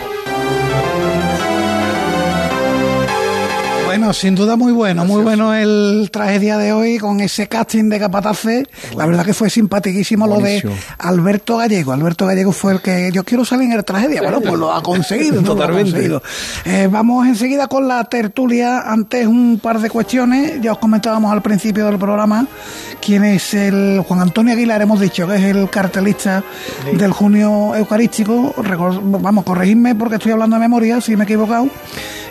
Bueno, 3.93 4.11
sin 4.11 4.33
duda 4.33 4.55
muy 4.55 4.71
bueno, 4.71 5.05
muy 5.05 5.21
bueno 5.21 5.53
el 5.53 6.09
tragedia 6.11 6.57
de 6.57 6.73
hoy 6.73 6.97
con 6.97 7.19
ese 7.19 7.47
casting 7.47 7.89
de 7.89 7.99
capataces. 7.99 8.65
La 8.97 9.05
verdad 9.05 9.23
que 9.23 9.35
fue 9.35 9.51
simpaticísimo 9.51 10.25
lo 10.25 10.39
de. 10.39 10.67
Alberto 10.97 11.57
Gallego. 11.57 11.91
Alberto 11.91 12.25
Gallego 12.25 12.51
fue 12.53 12.73
el 12.73 12.81
que 12.81 13.11
yo 13.13 13.23
quiero 13.23 13.45
salir 13.45 13.65
en 13.65 13.73
el 13.73 13.85
tragedia. 13.85 14.23
Bueno, 14.23 14.41
pues 14.41 14.55
lo 14.55 14.73
ha 14.73 14.81
conseguido. 14.81 15.35
lo 15.35 15.41
ha 15.41 15.43
Totalmente. 15.43 15.91
conseguido. 15.91 16.23
Eh, 16.65 16.87
vamos 16.89 17.27
enseguida 17.27 17.67
con 17.67 17.87
la 17.87 18.03
tertulia. 18.05 18.79
Antes 18.79 19.27
un 19.27 19.59
par 19.61 19.79
de 19.79 19.91
cuestiones. 19.91 20.59
Ya 20.59 20.71
os 20.71 20.79
comentábamos 20.79 21.31
al 21.31 21.43
principio 21.43 21.85
del 21.85 21.99
programa 21.99 22.47
quién 22.99 23.23
es 23.23 23.53
el 23.53 24.03
Juan 24.07 24.21
Antonio 24.21 24.53
Aguilar. 24.53 24.81
Hemos 24.81 25.01
dicho 25.01 25.27
que 25.27 25.35
es 25.35 25.43
el 25.43 25.69
cartelista 25.69 26.43
del 26.97 27.11
junio 27.11 27.75
eucarístico. 27.75 28.55
Vamos, 29.03 29.43
corregidme 29.43 29.93
porque 29.93 30.15
estoy 30.15 30.31
hablando 30.31 30.55
de 30.55 30.61
memoria, 30.61 30.99
si 30.99 31.15
me 31.15 31.25
he 31.25 31.25
equivocado. 31.25 31.67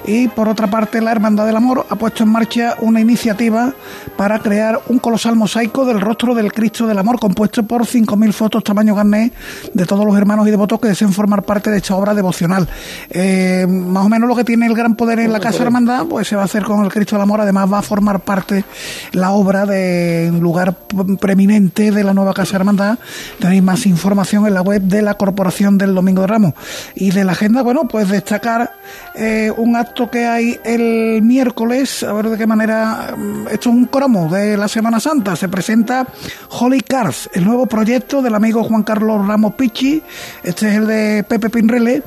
Y 0.04 0.26
por 0.28 0.48
otra 0.48 0.66
parte, 0.66 1.00
la 1.00 1.12
Hermandad 1.12 1.46
del 1.53 1.59
Amor 1.59 1.84
ha 1.90 1.96
puesto 1.96 2.22
en 2.22 2.30
marcha 2.30 2.76
una 2.80 2.98
iniciativa 2.98 3.74
para 4.16 4.38
crear 4.38 4.80
un 4.88 4.98
colosal 4.98 5.36
mosaico 5.36 5.84
del 5.84 6.00
rostro 6.00 6.34
del 6.34 6.50
Cristo 6.50 6.86
del 6.86 6.96
Amor, 6.98 7.20
compuesto 7.20 7.62
por 7.62 7.82
5.000 7.82 8.32
fotos 8.32 8.64
tamaño 8.64 8.96
carnet 8.96 9.34
de 9.74 9.84
todos 9.84 10.07
los 10.07 10.16
hermanos 10.16 10.48
y 10.48 10.50
devotos 10.50 10.80
que 10.80 10.88
deseen 10.88 11.12
formar 11.12 11.42
parte 11.42 11.70
de 11.70 11.76
esta 11.76 11.94
obra 11.94 12.14
devocional. 12.14 12.66
Eh, 13.11 13.66
más 13.68 14.07
o 14.07 14.09
menos 14.09 14.30
lo 14.30 14.34
que 14.34 14.44
tiene 14.44 14.64
el 14.64 14.74
gran 14.74 14.96
poder 14.96 15.20
en 15.20 15.30
la 15.30 15.40
Casa 15.40 15.62
Hermandad, 15.62 16.07
pues 16.07 16.26
se 16.26 16.36
va 16.36 16.42
a 16.42 16.44
hacer 16.46 16.62
con 16.62 16.84
el 16.84 16.90
Cristo 16.90 17.16
del 17.16 17.22
Amor. 17.24 17.42
Además, 17.42 17.70
va 17.70 17.80
a 17.80 17.82
formar 17.82 18.20
parte 18.20 18.64
la 19.12 19.32
obra 19.32 19.66
de 19.66 20.30
un 20.32 20.40
lugar 20.40 20.74
preeminente 21.20 21.90
de 21.90 22.03
la 22.03 22.14
nueva 22.14 22.32
Casa 22.32 22.57
Hermandad. 22.57 22.98
Tenéis 23.38 23.62
más 23.62 23.84
información 23.84 24.46
en 24.46 24.55
la 24.55 24.62
web 24.62 24.80
de 24.80 25.03
la 25.03 25.14
Corporación 25.14 25.76
del 25.76 25.94
Domingo 25.94 26.22
de 26.22 26.28
Ramos. 26.28 26.55
Y 26.94 27.11
de 27.11 27.24
la 27.24 27.32
agenda, 27.32 27.62
bueno, 27.62 27.86
pues 27.88 28.09
destacar 28.09 28.72
eh, 29.14 29.53
un 29.55 29.76
acto 29.76 30.11
que 30.11 30.24
hay 30.24 30.59
el 30.64 31.20
miércoles, 31.22 31.41
a 31.43 32.12
ver 32.12 32.28
de 32.28 32.38
qué 32.38 32.47
manera, 32.47 33.14
mm, 33.16 33.49
esto 33.49 33.68
es 33.68 33.74
un 33.74 33.86
cromo 33.86 34.28
de 34.32 34.57
la 34.57 34.68
Semana 34.68 35.01
Santa, 35.01 35.34
se 35.34 35.49
presenta 35.49 36.07
Holy 36.51 36.80
Cars, 36.80 37.28
el 37.32 37.45
nuevo 37.45 37.66
proyecto 37.66 38.22
del 38.22 38.34
amigo 38.34 38.62
Juan 38.62 38.84
Carlos 38.84 39.26
Ramos 39.26 39.55
Pichi, 39.55 40.03
este 40.45 40.68
es 40.68 40.76
el 40.76 40.86
de 40.86 41.24
Pepe 41.28 41.51
Pinrele, 41.51 42.05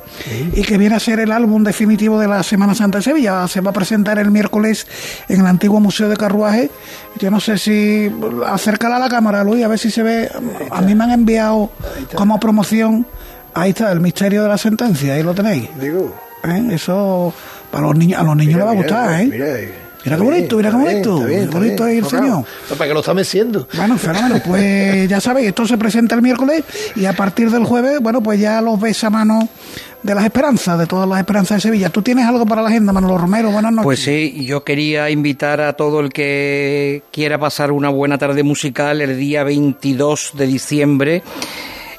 y 0.54 0.62
que 0.62 0.78
viene 0.78 0.94
a 0.94 1.00
ser 1.00 1.20
el 1.20 1.32
álbum 1.32 1.62
definitivo 1.64 2.18
de 2.18 2.28
la 2.28 2.42
Semana 2.42 2.74
Santa 2.74 2.98
de 2.98 3.04
Sevilla, 3.04 3.46
se 3.46 3.60
va 3.60 3.70
a 3.70 3.74
presentar 3.74 4.18
el 4.18 4.30
miércoles 4.30 4.86
en 5.28 5.40
el 5.40 5.46
antiguo 5.46 5.80
Museo 5.80 6.08
de 6.08 6.16
Carruaje, 6.16 6.70
yo 7.18 7.30
no 7.30 7.40
sé 7.40 7.58
si, 7.58 8.10
acércala 8.46 8.96
a 8.96 9.00
la 9.00 9.08
cámara 9.08 9.44
Luis, 9.44 9.64
a 9.64 9.68
ver 9.68 9.78
si 9.78 9.90
se 9.90 10.02
ve, 10.02 10.30
a 10.70 10.80
mí 10.80 10.94
me 10.94 11.04
han 11.04 11.10
enviado 11.10 11.70
como 12.14 12.40
promoción, 12.40 13.06
ahí 13.52 13.70
está, 13.70 13.92
el 13.92 14.00
misterio 14.00 14.42
de 14.42 14.48
la 14.48 14.58
sentencia, 14.58 15.14
ahí 15.14 15.22
lo 15.22 15.34
tenéis. 15.34 15.68
Digo. 15.78 16.14
¿eh? 16.44 16.68
Eso 16.72 17.32
para 17.70 17.86
los 17.86 17.96
niños, 17.96 18.20
a 18.20 18.24
los 18.24 18.36
niños 18.36 18.56
les 18.56 18.66
va 18.66 18.70
a 18.70 18.74
gustar, 18.74 19.20
¿eh? 19.20 19.26
Mira, 19.26 19.46
Mira 20.06 20.18
qué 20.18 20.22
bonito, 20.22 20.56
mira 20.56 20.70
qué 20.70 20.76
bonito. 20.76 21.26
Qué 21.26 21.46
bonito 21.46 21.86
es 21.88 21.98
el 21.98 22.06
señor. 22.06 22.44
Para 22.78 22.86
que 22.86 22.94
lo 22.94 23.00
está 23.00 23.12
meciendo. 23.12 23.66
Bueno, 23.76 23.98
fenómeno. 23.98 24.40
Pues 24.46 25.08
ya 25.08 25.20
sabéis, 25.20 25.48
esto 25.48 25.66
se 25.66 25.76
presenta 25.76 26.14
el 26.14 26.22
miércoles 26.22 26.62
y 26.94 27.06
a 27.06 27.12
partir 27.12 27.50
del 27.50 27.64
jueves, 27.64 27.98
bueno, 28.00 28.22
pues 28.22 28.38
ya 28.38 28.60
los 28.60 28.78
ves 28.78 29.02
a 29.02 29.10
mano 29.10 29.48
de 30.04 30.14
las 30.14 30.24
esperanzas, 30.24 30.78
de 30.78 30.86
todas 30.86 31.08
las 31.08 31.18
esperanzas 31.18 31.56
de 31.56 31.62
Sevilla. 31.62 31.90
¿Tú 31.90 32.02
tienes 32.02 32.24
algo 32.24 32.46
para 32.46 32.62
la 32.62 32.68
agenda, 32.68 32.92
Manolo 32.92 33.18
Romero? 33.18 33.50
Buenas 33.50 33.72
noches. 33.72 33.84
Pues 33.84 34.04
sí, 34.04 34.44
yo 34.46 34.62
quería 34.62 35.10
invitar 35.10 35.60
a 35.60 35.72
todo 35.72 35.98
el 35.98 36.12
que 36.12 37.02
quiera 37.10 37.36
pasar 37.38 37.72
una 37.72 37.88
buena 37.88 38.16
tarde 38.16 38.44
musical 38.44 39.00
el 39.00 39.18
día 39.18 39.42
22 39.42 40.34
de 40.34 40.46
diciembre. 40.46 41.22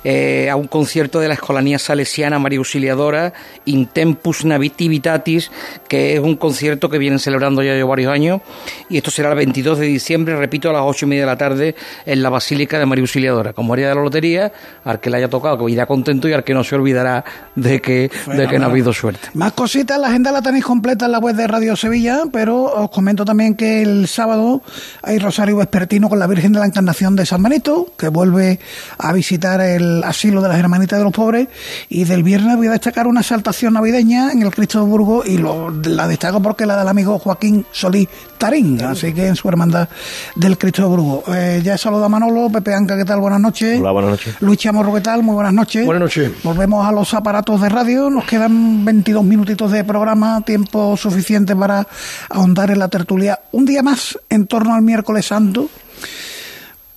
Eh, 0.04 0.50
a 0.50 0.56
un 0.56 0.68
concierto 0.68 1.20
de 1.20 1.28
la 1.28 1.34
Escolanía 1.34 1.80
Salesiana 1.80 2.40
María 2.40 2.60
Auxiliadora, 2.60 3.34
Intempus 3.66 4.46
Nativitatis, 4.46 5.52
que 5.88 6.16
es 6.16 6.20
un 6.20 6.36
concierto 6.36 6.90
que 6.90 6.98
vienen 6.98 7.20
celebrando 7.20 7.64
ya 7.64 7.78
yo 7.78 7.88
varios 7.88 8.12
años, 8.12 8.42
y 8.90 8.98
esto 8.98 9.12
será 9.12 9.30
el 9.30 9.36
22 9.36 9.80
de 9.80 9.86
diciembre, 9.86 10.36
repito, 10.36 10.70
a 10.70 10.74
las 10.74 10.84
ocho 10.84 11.06
y 11.06 11.10
media 11.10 11.24
de 11.24 11.28
la 11.28 11.38
tarde, 11.38 11.76
en 12.06 12.24
la 12.24 12.30
Basílica 12.30 12.80
de 12.80 12.86
María 12.86 13.04
Auxiliadora. 13.04 13.54
Como 13.54 13.74
haría 13.74 13.90
de 13.90 13.96
la 13.96 14.02
lotería, 14.02 14.52
al 14.84 15.00
que 15.00 15.10
le 15.10 15.18
haya 15.18 15.30
tocado, 15.30 15.66
que 15.66 15.72
irá 15.72 15.86
contento 15.86 16.28
y 16.28 16.34
al 16.34 16.44
que 16.44 16.54
no 16.54 16.64
se 16.64 16.76
olvidará 16.76 17.24
de 17.56 17.82
que, 17.82 18.10
de 18.28 18.48
que 18.48 18.60
no 18.60 18.66
ha 18.66 18.70
habido 18.70 18.94
suerte. 18.94 19.30
Más 19.34 19.54
cositas, 19.54 20.00
la 20.00 20.08
agenda 20.08 20.32
la 20.32 20.42
tenéis 20.42 20.66
completa 20.66 21.06
en 21.06 21.12
la 21.12 21.20
web 21.20 21.36
de 21.36 21.48
Radio 21.48 21.76
Sevilla, 21.76 22.24
pero 22.32 22.64
os 22.64 22.90
comento 22.92 23.26
también 23.26 23.56
que 23.56 23.82
el 23.82 24.08
sábado 24.08 24.62
hay 25.02 25.20
Rosario 25.20 25.58
Vespertino 25.58 26.10
con 26.10 26.20
la 26.20 26.28
Virgen 26.28 26.54
de 26.54 26.60
la 26.60 26.66
Encarnación 26.66 27.16
de 27.16 27.26
San 27.26 27.42
Benito, 27.44 27.90
que 27.98 28.10
vuelve 28.10 28.60
a 28.98 29.14
visitar 29.14 29.62
el 29.62 29.97
asilo 30.04 30.42
de 30.42 30.50
las 30.50 30.58
Hermanitas 30.58 31.00
de 31.00 31.04
los 31.04 31.14
Pobres 31.14 31.48
y 31.90 32.04
del 32.04 32.24
viernes 32.24 32.58
voy 32.58 32.68
a 32.68 32.72
destacar 32.72 33.08
una 33.08 33.22
exaltación 33.22 33.74
navideña 33.74 34.32
en 34.32 34.42
el 34.42 34.52
Cristo 34.52 34.80
de 34.80 34.86
Burgos 34.86 35.28
y 35.28 35.38
lo, 35.38 35.70
la 35.70 36.08
destaco 36.08 36.42
porque 36.42 36.66
la 36.66 36.78
del 36.78 36.88
amigo 36.88 37.20
Joaquín 37.20 37.66
Solís 37.72 38.08
Tarín, 38.38 38.82
así 38.84 39.14
que 39.14 39.28
en 39.28 39.36
su 39.36 39.50
hermandad 39.50 39.90
del 40.36 40.58
Cristo 40.58 40.84
de 40.84 40.88
Burgos. 40.88 41.24
Eh, 41.36 41.62
ya 41.64 41.76
he 41.76 41.78
saludado 41.78 42.06
a 42.06 42.10
Manolo, 42.10 42.50
Pepe 42.50 42.74
Anca, 42.74 42.96
¿qué 42.96 43.06
tal? 43.06 43.20
Buenas 43.20 43.40
noches. 43.40 43.80
Hola, 43.80 43.92
buenas 43.92 44.12
noches. 44.12 44.36
Luis 44.42 44.60
Chamorro, 44.60 44.94
¿qué 44.94 45.02
tal? 45.02 45.24
Muy 45.24 45.34
buenas 45.34 45.54
noches. 45.54 45.86
Buenas 45.86 46.02
noches. 46.02 46.32
Volvemos 46.44 46.86
a 46.86 46.92
los 46.92 47.14
aparatos 47.14 47.62
de 47.62 47.70
radio, 47.70 48.10
nos 48.10 48.26
quedan 48.26 48.86
22 48.86 49.24
minutitos 49.24 49.72
de 49.72 49.84
programa, 49.84 50.42
tiempo 50.42 50.96
suficiente 50.98 51.56
para 51.56 51.88
ahondar 52.30 52.72
en 52.72 52.80
la 52.80 52.88
tertulia. 52.88 53.40
Un 53.52 53.66
día 53.66 53.82
más 53.82 54.20
en 54.30 54.48
torno 54.48 54.74
al 54.74 54.82
miércoles 54.82 55.26
santo. 55.26 55.70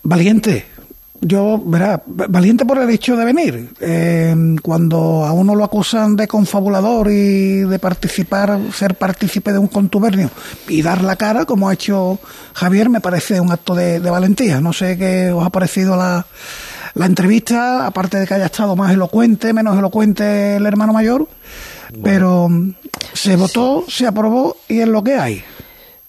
Valiente, 0.03 0.67
yo, 1.21 1.63
verá, 1.65 2.03
valiente 2.07 2.65
por 2.65 2.79
el 2.79 2.89
hecho 2.91 3.17
de 3.17 3.25
venir. 3.25 3.71
Eh, 3.81 4.35
cuando 4.63 5.25
a 5.25 5.33
uno 5.33 5.55
lo 5.55 5.65
acusan 5.65 6.17
de 6.17 6.27
confabulador 6.27 7.11
y 7.11 7.61
de 7.61 7.79
participar, 7.79 8.59
ser 8.73 8.95
partícipe 8.95 9.53
de 9.53 9.59
un 9.59 9.69
contubernio 9.69 10.31
y 10.69 10.83
dar 10.83 11.03
la 11.03 11.17
cara, 11.17 11.45
como 11.45 11.69
ha 11.69 11.75
hecho 11.75 12.19
Javier, 12.55 12.89
me 12.89 13.01
parece 13.01 13.41
un 13.41 13.53
acto 13.53 13.75
de, 13.75 14.01
de 14.01 14.11
valentía. 14.11 14.61
No 14.61 14.73
sé 14.73 14.97
qué 14.97 15.31
os 15.31 15.45
ha 15.45 15.51
parecido 15.51 15.97
la, 15.97 16.27
la 16.95 17.07
entrevista, 17.07 17.87
aparte 17.87 18.19
de 18.19 18.27
que 18.27 18.35
haya 18.35 18.47
estado 18.47 18.77
más 18.77 18.93
elocuente, 18.93 19.53
menos 19.53 19.79
elocuente 19.79 20.57
el 20.57 20.67
hermano 20.67 20.93
mayor, 20.93 21.29
pero 22.03 22.49
mm, 22.49 22.75
se 23.13 23.37
votó, 23.37 23.85
se 23.89 24.07
aprobó 24.07 24.57
y 24.69 24.81
es 24.81 24.89
lo 24.89 25.03
que 25.03 25.15
hay. 25.15 25.43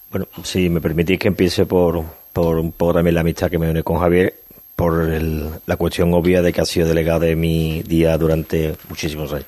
Bueno, 0.10 0.28
si 0.44 0.70
me 0.70 0.82
permitís 0.82 1.20
que 1.20 1.28
empiece 1.28 1.66
por, 1.66 2.04
por 2.34 2.58
un 2.58 2.72
poco 2.72 2.96
también 2.96 3.16
la 3.16 3.22
amistad 3.22 3.50
que 3.50 3.58
me 3.58 3.70
une 3.70 3.84
con 3.84 4.00
Javier, 4.00 4.41
por 4.82 5.12
el- 5.12 5.48
la 5.68 5.76
cuestión 5.78 6.12
obvia 6.16 6.42
de 6.42 6.52
que 6.52 6.60
ha 6.60 6.66
sido 6.66 6.88
delegado 6.88 7.20
de 7.20 7.36
mi 7.36 7.84
día 7.84 8.18
durante 8.18 8.74
muchísimos 8.90 9.32
años. 9.32 9.46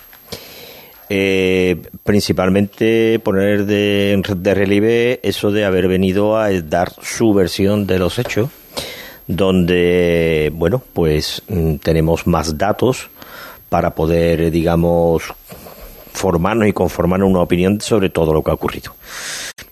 Eh, 1.09 1.81
principalmente 2.03 3.17
poner 3.17 3.65
de, 3.65 4.21
de 4.37 4.53
relieve 4.53 5.19
eso 5.23 5.49
de 5.49 5.65
haber 5.65 5.87
venido 5.87 6.37
a 6.37 6.51
dar 6.61 6.91
su 7.01 7.33
versión 7.33 7.87
de 7.87 7.97
los 7.97 8.19
hechos, 8.19 8.49
donde, 9.25 10.51
bueno, 10.53 10.83
pues 10.93 11.41
mm, 11.47 11.75
tenemos 11.77 12.27
más 12.27 12.55
datos 12.55 13.09
para 13.69 13.95
poder, 13.95 14.51
digamos, 14.51 15.23
formarnos 16.11 16.67
y 16.67 16.73
conformarnos 16.73 17.27
una 17.27 17.41
opinión 17.41 17.81
sobre 17.81 18.11
todo 18.11 18.35
lo 18.35 18.43
que 18.43 18.51
ha 18.51 18.53
ocurrido. 18.53 18.93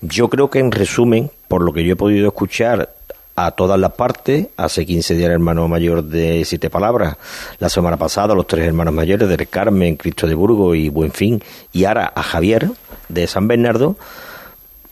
Yo 0.01 0.28
creo 0.28 0.49
que 0.49 0.57
en 0.57 0.72
resumen, 0.72 1.30
por 1.47 1.62
lo 1.62 1.72
que 1.72 1.84
yo 1.84 1.93
he 1.93 1.95
podido 1.95 2.28
escuchar 2.30 2.95
a 3.36 3.51
todas 3.51 3.79
las 3.79 3.93
partes, 3.93 4.47
hace 4.57 4.86
15 4.86 5.15
días 5.15 5.27
el 5.27 5.34
hermano 5.34 5.67
mayor 5.67 6.03
de 6.03 6.43
Siete 6.45 6.69
Palabras, 6.69 7.17
la 7.59 7.69
semana 7.69 7.97
pasada 7.97 8.36
los 8.36 8.47
tres 8.47 8.67
hermanos 8.67 8.93
mayores 8.93 9.27
del 9.27 9.47
Carmen, 9.47 9.95
Cristo 9.95 10.27
de 10.27 10.36
Burgos 10.36 10.75
y 10.75 10.89
Buenfín, 10.89 11.41
y 11.71 11.86
ahora 11.86 12.11
a 12.15 12.23
Javier 12.23 12.69
de 13.09 13.27
San 13.27 13.47
Bernardo, 13.47 13.95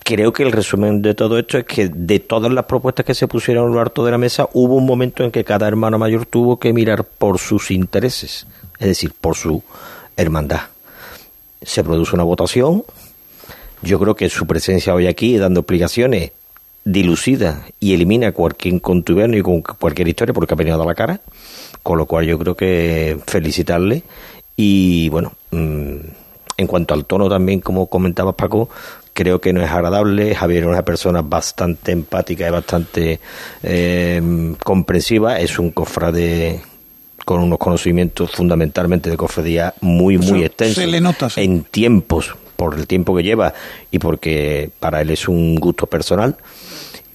creo 0.03 0.33
que 0.33 0.43
el 0.43 0.51
resumen 0.51 1.01
de 1.01 1.13
todo 1.13 1.37
esto 1.37 1.57
es 1.57 1.65
que 1.65 1.89
de 1.89 2.19
todas 2.19 2.51
las 2.51 2.65
propuestas 2.65 3.05
que 3.05 3.13
se 3.13 3.27
pusieron 3.27 3.69
a 3.69 3.73
lo 3.73 3.81
alto 3.81 4.05
de 4.05 4.11
la 4.11 4.17
mesa, 4.17 4.49
hubo 4.53 4.75
un 4.75 4.85
momento 4.85 5.23
en 5.23 5.31
que 5.31 5.43
cada 5.43 5.67
hermano 5.67 5.99
mayor 5.99 6.25
tuvo 6.25 6.57
que 6.57 6.73
mirar 6.73 7.03
por 7.03 7.37
sus 7.39 7.71
intereses, 7.71 8.47
es 8.79 8.87
decir, 8.87 9.13
por 9.19 9.35
su 9.35 9.61
hermandad. 10.17 10.61
Se 11.61 11.83
produce 11.83 12.15
una 12.15 12.23
votación, 12.23 12.85
yo 13.81 13.99
creo 13.99 14.15
que 14.15 14.29
su 14.29 14.47
presencia 14.47 14.93
hoy 14.93 15.07
aquí 15.07 15.37
dando 15.37 15.59
explicaciones 15.59 16.31
dilucida 16.83 17.65
y 17.79 17.93
elimina 17.93 18.31
cualquier 18.31 18.81
contubernio 18.81 19.39
y 19.39 19.43
con 19.43 19.61
cualquier 19.61 20.07
historia 20.07 20.33
porque 20.33 20.53
ha 20.53 20.57
venido 20.57 20.75
a 20.75 20.79
dar 20.79 20.87
la 20.87 20.95
cara, 20.95 21.21
con 21.83 21.97
lo 21.97 22.05
cual 22.05 22.25
yo 22.25 22.37
creo 22.39 22.55
que 22.55 23.17
felicitarle 23.27 24.03
y 24.55 25.09
bueno, 25.09 25.33
mm, 25.51 25.95
en 26.57 26.67
cuanto 26.67 26.93
al 26.93 27.05
tono 27.05 27.29
también, 27.29 27.61
como 27.61 27.87
comentabas 27.87 28.35
Paco, 28.35 28.69
creo 29.13 29.39
que 29.39 29.53
no 29.53 29.61
es 29.61 29.69
agradable, 29.69 30.35
Javier 30.35 30.63
es 30.63 30.69
una 30.69 30.83
persona 30.83 31.21
bastante 31.21 31.91
empática 31.91 32.47
y 32.47 32.51
bastante 32.51 33.19
eh, 33.63 34.55
comprensiva, 34.63 35.39
es 35.39 35.59
un 35.59 35.71
cofrade 35.71 36.61
con 37.25 37.41
unos 37.41 37.59
conocimientos 37.59 38.31
fundamentalmente 38.31 39.09
de 39.09 39.15
cofradía 39.15 39.73
muy, 39.81 40.17
muy 40.17 40.39
Eso 40.39 40.45
extensos 40.45 40.83
se 40.83 40.87
le 40.87 40.99
nota, 40.99 41.29
sí. 41.29 41.41
en 41.41 41.63
tiempos, 41.63 42.35
por 42.59 42.75
el 42.77 42.87
tiempo 42.87 43.15
que 43.15 43.23
lleva 43.23 43.53
y 43.89 43.99
porque 43.99 44.69
para 44.81 44.99
él 44.99 45.11
es 45.11 45.29
un 45.29 45.55
gusto 45.55 45.87
personal 45.87 46.35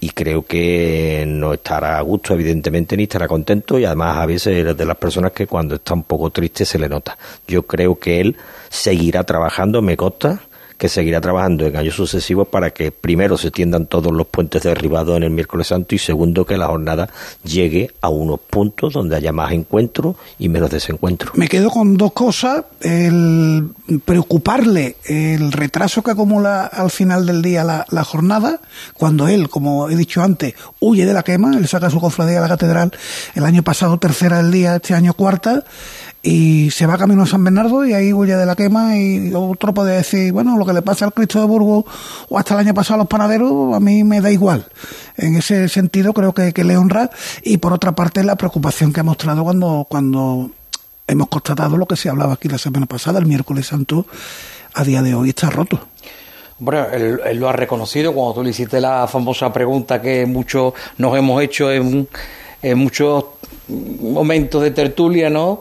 y 0.01 0.09
creo 0.09 0.47
que 0.47 1.25
no 1.29 1.53
estará 1.53 1.99
a 1.99 2.01
gusto 2.01 2.33
evidentemente 2.33 2.97
ni 2.97 3.03
estará 3.03 3.29
contento 3.29 3.79
y 3.79 3.85
además 3.85 4.17
a 4.17 4.25
veces 4.25 4.67
es 4.67 4.75
de 4.75 4.85
las 4.87 4.97
personas 4.97 5.33
que 5.33 5.47
cuando 5.47 5.75
está 5.75 5.93
un 5.93 6.05
poco 6.05 6.31
triste 6.31 6.65
se 6.65 6.79
le 6.79 6.89
nota. 6.89 7.19
Yo 7.47 7.65
creo 7.65 7.99
que 7.99 8.23
él 8.23 8.37
seguirá 8.71 9.23
trabajando, 9.25 9.83
me 9.83 9.99
consta 9.99 10.41
que 10.79 10.89
seguirá 10.89 11.21
trabajando 11.21 11.67
en 11.67 11.77
años 11.77 11.95
sucesivos 11.95 12.49
para 12.49 12.71
que 12.71 12.93
primero 12.93 13.39
se 13.39 13.51
tiendan 13.51 13.87
todos 13.87 14.13
los 14.13 14.27
puentes 14.27 14.63
derribados 14.63 15.17
en 15.17 15.23
el 15.25 15.31
miércoles 15.31 15.69
santo 15.69 15.95
y 15.95 15.99
segundo 15.99 16.45
que 16.45 16.57
la 16.57 16.67
jornada 16.67 17.09
llegue 17.45 17.91
a 18.01 18.09
unos 18.09 18.41
puntos 18.41 18.95
donde 18.95 19.17
haya 19.17 19.33
más 19.33 19.53
encuentro 19.53 20.17
y 20.39 20.49
menos 20.49 20.71
desencuentro. 20.71 21.33
Me 21.35 21.49
quedo 21.49 21.71
con 21.71 21.97
dos 21.97 22.13
cosas. 22.13 22.65
El 22.81 23.71
preocuparle 24.05 24.97
el 25.05 25.53
retraso 25.53 26.03
que 26.03 26.11
acumula 26.11 26.67
al 26.67 26.91
final 26.91 27.27
del 27.27 27.43
día 27.43 27.65
la, 27.65 27.87
la 27.91 28.05
jornada, 28.05 28.61
cuando 28.95 29.29
él, 29.29 29.49
como 29.49 29.89
he 29.89 29.97
dicho 29.97 30.23
antes, 30.23 30.55
huye 30.81 31.07
de 31.07 31.13
la 31.13 31.23
quema, 31.23 31.57
él 31.57 31.69
saca 31.69 31.91
su 31.91 32.01
cofradía 32.01 32.39
a 32.39 32.43
la 32.43 32.49
catedral 32.49 32.93
el 33.35 33.45
año 33.45 33.63
pasado 33.63 33.99
tercera 33.99 34.39
del 34.39 34.51
día, 34.51 34.77
este 34.77 34.95
año 34.95 35.15
cuarta, 35.15 35.65
y 36.27 36.71
se 36.71 36.87
va 36.87 36.97
camino 36.97 37.25
a 37.25 37.27
San 37.27 37.45
Bernardo 37.45 37.85
y 37.85 37.93
ahí 37.93 38.11
huye 38.15 38.35
de 38.35 38.47
la 38.47 38.57
quema 38.57 38.97
y 38.97 39.31
otro 39.35 39.75
puede 39.75 39.97
decir, 39.97 40.33
bueno, 40.33 40.57
lo 40.57 40.65
que 40.65 40.73
le 40.73 40.81
pasa 40.81 41.05
al 41.05 41.13
Cristo 41.13 41.39
de 41.39 41.47
Burgos 41.47 41.85
o 42.31 42.39
hasta 42.39 42.55
el 42.55 42.61
año 42.61 42.73
pasado 42.73 42.95
a 42.95 42.99
los 43.05 43.09
panaderos, 43.09 43.75
a 43.75 43.79
mí 43.79 44.05
me 44.05 44.23
da 44.23 44.31
igual. 44.31 44.65
En 45.19 45.37
ese 45.37 45.69
sentido 45.69 46.15
creo 46.15 46.33
que, 46.33 46.55
que 46.55 46.65
le 46.65 46.79
honra 46.79 47.11
y 47.43 47.59
por 47.59 47.75
otra 47.75 47.93
parte 47.93 48.25
la 48.25 48.37
preocupación 48.37 48.91
que 48.91 49.01
ha 49.01 49.03
mostrado 49.03 49.45
cuando, 49.45 49.87
cuando 49.87 50.51
hemos 51.07 51.29
constatado 51.29 51.77
lo 51.77 51.85
que 51.85 51.97
se 51.97 52.09
hablaba 52.09 52.33
aquí 52.33 52.49
la 52.49 52.57
semana 52.57 52.87
pasada, 52.87 53.19
el 53.19 53.27
miércoles 53.27 53.67
santo, 53.67 54.07
a 54.73 54.83
día 54.83 55.03
de 55.03 55.15
hoy 55.15 55.29
está 55.29 55.51
roto. 55.51 55.79
Bueno, 56.59 56.87
él, 56.91 57.39
lo 57.39 57.51
ha 57.51 57.53
reconocido 57.53 58.15
cuando 58.15 58.37
tú 58.37 58.43
le 58.43 58.51
hiciste 58.51 58.81
la 58.81 59.07
famosa 59.09 59.53
pregunta 59.53 60.01
que 60.01 60.25
muchos 60.25 60.73
nos 60.97 61.15
hemos 61.19 61.43
hecho 61.43 61.71
en 61.71 62.09
muchos 62.77 63.25
momentos 63.69 64.63
de 64.63 64.71
tertulia, 64.71 65.29
¿no? 65.29 65.61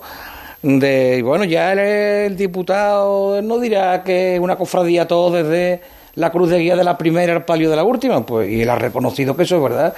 De, 0.63 1.21
bueno, 1.23 1.43
ya 1.43 1.73
el, 1.73 2.37
diputado 2.37 3.41
no 3.41 3.59
dirá 3.59 4.01
que 4.01 4.39
una 4.41 4.55
cofradía 4.55 5.05
todo 5.05 5.29
desde 5.31 5.81
la 6.15 6.31
cruz 6.31 6.49
de 6.49 6.59
guía 6.59 6.77
de 6.77 6.85
la 6.85 6.97
primera 6.97 7.33
al 7.33 7.43
palio 7.43 7.69
de 7.69 7.75
la 7.75 7.83
última, 7.83 8.25
pues, 8.25 8.49
y 8.49 8.61
él 8.61 8.69
ha 8.69 8.75
reconocido 8.75 9.35
que 9.35 9.43
eso 9.43 9.57
es 9.57 9.63
verdad, 9.63 9.93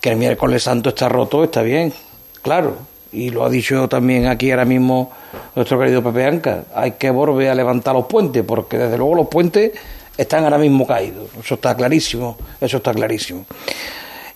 que 0.00 0.10
el 0.10 0.16
miércoles 0.16 0.64
santo 0.64 0.90
está 0.90 1.08
roto, 1.08 1.44
está 1.44 1.62
bien, 1.62 1.94
claro, 2.42 2.76
y 3.10 3.30
lo 3.30 3.42
ha 3.42 3.48
dicho 3.48 3.88
también 3.88 4.26
aquí 4.26 4.50
ahora 4.50 4.66
mismo 4.66 5.12
nuestro 5.56 5.78
querido 5.78 6.02
Pepe 6.02 6.26
Anca, 6.26 6.64
hay 6.74 6.92
que 6.92 7.10
volver 7.10 7.48
a 7.48 7.54
levantar 7.54 7.94
los 7.94 8.04
puentes, 8.04 8.44
porque 8.44 8.76
desde 8.76 8.98
luego 8.98 9.14
los 9.14 9.28
puentes 9.28 9.72
están 10.16 10.44
ahora 10.44 10.58
mismo 10.58 10.86
caídos, 10.86 11.30
eso 11.42 11.54
está 11.54 11.74
clarísimo, 11.74 12.36
eso 12.60 12.76
está 12.76 12.92
clarísimo. 12.92 13.46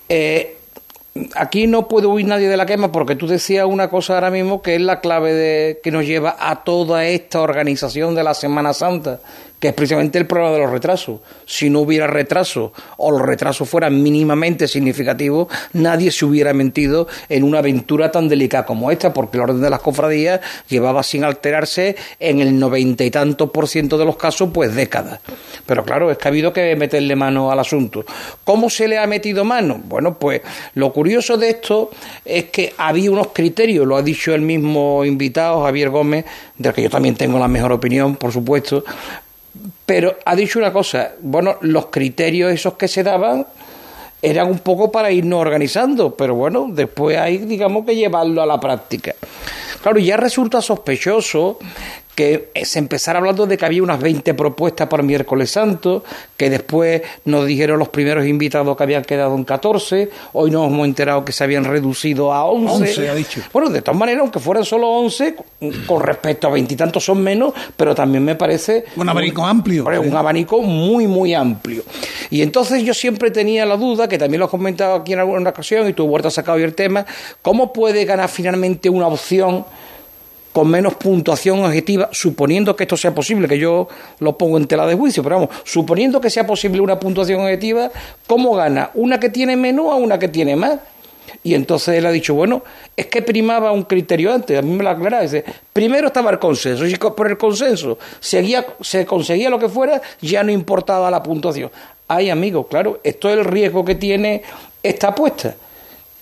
Eh, 0.09 0.54
aquí 1.37 1.67
no 1.67 1.89
puede 1.89 2.07
huir 2.07 2.27
nadie 2.27 2.49
de 2.49 2.57
la 2.57 2.67
quema 2.67 2.91
porque 2.91 3.17
tú 3.17 3.27
decías 3.27 3.67
una 3.67 3.89
cosa 3.89 4.15
ahora 4.15 4.31
mismo 4.31 4.63
que 4.63 4.75
es 4.75 4.81
la 4.81 5.01
clave 5.01 5.33
de, 5.33 5.81
que 5.83 5.91
nos 5.91 6.05
lleva 6.05 6.37
a 6.39 6.65
toda 6.65 7.07
esta 7.07 7.41
organización 7.41 8.15
de 8.15 8.25
la 8.25 8.35
Semana 8.35 8.73
Santa, 8.73 9.21
que 9.65 9.69
es 9.69 9.75
precisamente 9.75 10.19
el 10.19 10.27
problema 10.27 10.53
de 10.53 10.59
los 10.59 10.71
retrasos. 10.71 11.21
Si 11.47 11.71
no 11.71 11.81
hubiera 11.81 12.07
retraso 12.07 12.75
o 12.99 13.11
los 13.11 13.23
retrasos 13.23 13.67
fueran 13.67 14.03
mínimamente 14.03 14.69
significativos, 14.69 15.49
nadie 15.73 16.11
se 16.11 16.27
hubiera 16.27 16.53
mentido 16.53 17.09
en 17.31 17.45
una 17.45 17.61
aventura 17.61 18.13
tan 18.13 18.29
delicada 18.29 18.67
como 18.67 18.91
esta, 18.91 19.15
porque 19.15 19.39
el 19.39 19.45
orden 19.45 19.63
de 19.63 19.71
las 19.71 19.81
cofradías 19.81 20.43
llevaba 20.69 21.03
sin 21.03 21.25
alterarse 21.25 21.97
en 22.21 22.41
el 22.41 22.59
noventa 22.59 23.05
y 23.05 23.11
tantos 23.11 23.49
por 23.49 23.67
ciento 23.67 23.97
de 23.97 24.05
los 24.05 24.19
casos, 24.19 24.51
pues 24.53 24.75
décadas. 24.75 25.21
Pero 25.65 25.83
claro, 25.83 26.11
es 26.11 26.19
que 26.19 26.29
ha 26.29 26.31
habido 26.31 26.53
que 26.53 26.77
meterle 26.77 27.17
mano 27.17 27.51
al 27.51 27.59
asunto. 27.59 28.05
¿Cómo 28.45 28.69
se 28.69 28.87
le 28.87 28.99
ha 28.99 29.07
metido 29.07 29.47
mano? 29.47 29.81
Bueno, 29.83 30.19
pues 30.19 30.43
lo 30.75 30.93
curioso 30.93 31.39
de 31.39 31.49
esto 31.49 31.91
es 32.23 32.51
que 32.51 32.75
había 32.77 33.11
unos 33.11 33.29
criterios, 33.29 33.87
lo 33.87 33.97
ha 33.97 34.03
dicho 34.03 34.35
el 34.35 34.43
mismo 34.43 35.07
invitado, 35.07 35.63
Javier 35.63 35.89
Gómez, 35.89 36.27
del 36.59 36.75
que 36.75 36.83
yo 36.83 36.91
también 36.91 37.15
tengo 37.15 37.39
la 37.39 37.49
mejor 37.49 37.73
opinión, 37.73 38.17
por 38.17 38.31
supuesto, 38.31 38.85
pero 39.87 40.17
ha 40.25 40.35
dicho 40.35 40.59
una 40.59 40.73
cosa, 40.73 41.13
bueno, 41.21 41.57
los 41.61 41.87
criterios 41.87 42.53
esos 42.53 42.75
que 42.75 42.89
se 42.89 43.03
daban 43.03 43.47
eran 44.21 44.49
un 44.49 44.61
poco 44.61 44.91
para 44.91 45.11
irnos 45.11 45.41
organizando, 45.41 46.15
pero 46.15 46.35
bueno, 46.35 46.67
después 46.71 47.19
hay, 47.19 47.39
digamos, 47.39 47.85
que 47.85 47.95
llevarlo 47.95 48.43
a 48.43 48.47
la 48.47 48.59
práctica. 48.59 49.15
Claro, 49.83 49.99
ya 49.99 50.17
resulta 50.17 50.63
sospechoso 50.63 51.59
que 52.15 52.51
se 52.63 52.79
empezara 52.79 53.19
hablando 53.19 53.47
de 53.47 53.59
que 53.59 53.65
había 53.65 53.83
unas 53.83 54.01
20 54.01 54.35
propuestas 54.35 54.89
para 54.89 55.03
miércoles 55.03 55.51
santo, 55.51 56.05
que 56.37 56.49
después 56.49 57.03
nos 57.25 57.47
dijeron 57.47 57.79
los 57.79 57.89
primeros 57.89 58.27
invitados 58.27 58.77
que 58.77 58.83
habían 58.83 59.05
quedado 59.05 59.35
en 59.35 59.45
14, 59.45 60.11
hoy 60.33 60.51
nos 60.51 60.71
hemos 60.71 60.87
enterado 60.87 61.25
que 61.25 61.33
se 61.33 61.45
habían 61.45 61.65
reducido 61.65 62.33
a 62.33 62.45
11. 62.45 62.75
11, 62.75 63.09
ha 63.09 63.15
dicho. 63.15 63.41
Bueno, 63.53 63.71
de 63.71 63.83
todas 63.83 63.99
maneras, 63.99 64.21
aunque 64.23 64.39
fueran 64.39 64.65
solo 64.65 64.89
11, 64.89 65.37
con 65.87 66.03
respecto 66.03 66.47
a 66.47 66.51
veintitantos 66.51 67.05
son 67.05 67.23
menos, 67.23 67.53
pero 67.77 67.95
también 67.95 68.25
me 68.25 68.37
parece... 68.37 68.85
Un 68.97 69.09
abanico 69.09 69.45
amplio. 69.45 69.85
Un 69.85 70.17
abanico 70.17 70.63
muy, 70.63 71.07
muy 71.07 71.35
amplio. 71.35 71.83
Y 72.31 72.43
entonces 72.43 72.83
yo 72.83 72.95
siempre 72.95 73.31
tenía 73.31 73.67
la 73.67 73.77
duda, 73.77 74.09
que 74.09 74.19
también 74.19 74.41
lo 74.41 74.47
he 74.47 74.51
comentado 74.51 74.95
aquí 74.95 75.13
en 75.13 75.21
alguna 75.21 75.51
ocasión, 75.51 75.89
y 75.89 75.93
tú, 75.93 76.15
has 76.17 76.35
sacado 76.35 76.57
hoy 76.57 76.65
el 76.65 76.75
tema, 76.75 77.05
¿cómo 77.43 77.73
puede 77.73 78.05
ganar 78.05 78.29
finalmente 78.29 78.89
una 78.89 79.09
opción 79.09 79.65
con 80.55 80.71
menos 80.71 80.95
puntuación 80.95 81.65
objetiva, 81.65 82.11
suponiendo 82.13 82.77
que 82.77 82.85
esto 82.85 82.97
sea 82.97 83.13
posible, 83.13 83.49
que 83.49 83.59
yo 83.59 83.89
lo 84.21 84.39
pongo 84.39 84.57
en 84.57 84.69
tela 84.69 84.87
de 84.87 84.95
juicio, 84.95 85.21
pero 85.21 85.35
vamos, 85.35 85.51
suponiendo 85.65 86.21
que 86.21 86.31
sea 86.31 86.47
posible 86.47 86.81
una 86.81 87.01
puntuación 87.01 87.41
objetiva, 87.41 87.91
¿cómo 88.29 88.55
gana 88.55 88.93
una 88.95 89.19
que 89.19 89.31
tiene 89.31 89.57
menos 89.57 89.91
a 89.91 89.97
una 89.97 90.17
que 90.17 90.29
tiene 90.29 90.55
más? 90.55 90.79
Y 91.43 91.55
entonces 91.55 91.97
él 91.97 92.07
ha 92.07 92.13
dicho, 92.13 92.35
bueno, 92.35 92.63
es 92.97 93.07
que 93.07 93.21
primaba 93.21 93.73
un 93.73 93.83
criterio 93.83 94.33
antes, 94.33 94.57
a 94.57 94.63
mí 94.63 94.77
me 94.77 94.85
lo 94.85 94.91
aclaraba, 94.91 95.25
dice, 95.25 95.45
primero 95.73 96.07
estaba 96.07 96.31
el 96.31 96.39
consenso, 96.39 96.87
y 96.87 96.95
por 96.95 97.29
el 97.29 97.37
consenso 97.37 97.99
seguía, 98.21 98.65
se 98.81 99.05
conseguía 99.05 99.51
lo 99.51 99.59
que 99.59 99.69
fuera, 99.69 100.01
ya 100.21 100.45
no 100.45 100.53
importaba 100.53 101.11
la 101.11 101.21
puntuación. 101.21 101.73
Ay, 102.07 102.31
amigo, 102.31 102.69
claro, 102.69 103.01
esto 103.03 103.29
es 103.29 103.39
el 103.39 103.45
riesgo 103.45 103.85
que 103.85 103.97
tiene 103.97 104.43
esta 104.85 105.09
apuesta, 105.09 105.57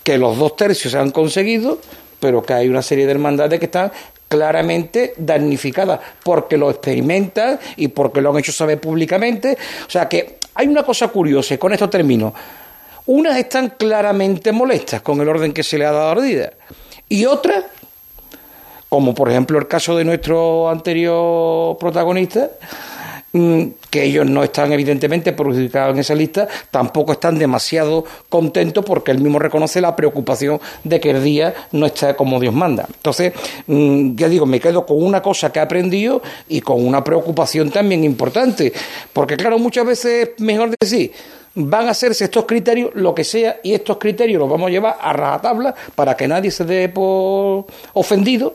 que 0.02 0.16
los 0.16 0.38
dos 0.38 0.56
tercios 0.56 0.90
se 0.90 0.98
han 0.98 1.10
conseguido, 1.10 1.78
pero 2.22 2.40
que 2.40 2.52
hay 2.54 2.68
una 2.68 2.82
serie 2.82 3.04
de 3.04 3.10
hermandades 3.10 3.58
que 3.58 3.66
están 3.66 3.90
claramente 4.32 5.12
damnificadas 5.18 6.00
porque 6.24 6.56
lo 6.56 6.70
experimentan 6.70 7.60
y 7.76 7.88
porque 7.88 8.22
lo 8.22 8.30
han 8.30 8.38
hecho 8.38 8.50
saber 8.50 8.80
públicamente. 8.80 9.58
O 9.86 9.90
sea 9.90 10.08
que 10.08 10.38
hay 10.54 10.68
una 10.68 10.84
cosa 10.84 11.08
curiosa, 11.08 11.52
y 11.52 11.58
con 11.58 11.70
esto 11.74 11.90
termino. 11.90 12.32
Unas 13.04 13.36
están 13.36 13.74
claramente 13.76 14.50
molestas 14.50 15.02
con 15.02 15.20
el 15.20 15.28
orden 15.28 15.52
que 15.52 15.62
se 15.62 15.76
le 15.76 15.84
ha 15.84 15.92
dado 15.92 16.08
a 16.08 16.12
Ardida 16.12 16.52
y 17.10 17.26
otras, 17.26 17.66
como 18.88 19.14
por 19.14 19.28
ejemplo 19.28 19.58
el 19.58 19.68
caso 19.68 19.94
de 19.98 20.06
nuestro 20.06 20.70
anterior 20.70 21.76
protagonista, 21.76 22.48
que 23.32 24.04
ellos 24.04 24.26
no 24.26 24.42
están 24.42 24.72
evidentemente 24.72 25.32
perjudicados 25.32 25.94
en 25.94 26.00
esa 26.00 26.14
lista, 26.14 26.46
tampoco 26.70 27.12
están 27.12 27.38
demasiado 27.38 28.04
contentos 28.28 28.84
porque 28.84 29.10
él 29.10 29.20
mismo 29.20 29.38
reconoce 29.38 29.80
la 29.80 29.96
preocupación 29.96 30.60
de 30.84 31.00
que 31.00 31.10
el 31.10 31.24
día 31.24 31.54
no 31.72 31.86
está 31.86 32.14
como 32.14 32.38
Dios 32.38 32.52
manda. 32.52 32.86
Entonces, 32.92 33.32
mm, 33.66 34.16
ya 34.16 34.28
digo, 34.28 34.44
me 34.44 34.60
quedo 34.60 34.84
con 34.84 35.02
una 35.02 35.22
cosa 35.22 35.50
que 35.50 35.60
he 35.60 35.62
aprendido 35.62 36.20
y 36.48 36.60
con 36.60 36.86
una 36.86 37.02
preocupación 37.02 37.70
también 37.70 38.04
importante, 38.04 38.72
porque 39.14 39.36
claro, 39.38 39.58
muchas 39.58 39.86
veces 39.86 40.28
es 40.28 40.40
mejor 40.40 40.74
decir, 40.78 41.12
van 41.54 41.88
a 41.88 41.92
hacerse 41.92 42.24
estos 42.24 42.44
criterios, 42.44 42.90
lo 42.94 43.14
que 43.14 43.24
sea, 43.24 43.60
y 43.62 43.72
estos 43.72 43.96
criterios 43.96 44.40
los 44.40 44.50
vamos 44.50 44.68
a 44.68 44.70
llevar 44.70 44.98
a 45.00 45.12
rajatabla 45.14 45.74
para 45.94 46.16
que 46.16 46.28
nadie 46.28 46.50
se 46.50 46.64
dé 46.64 46.90
por 46.90 47.64
ofendido, 47.94 48.54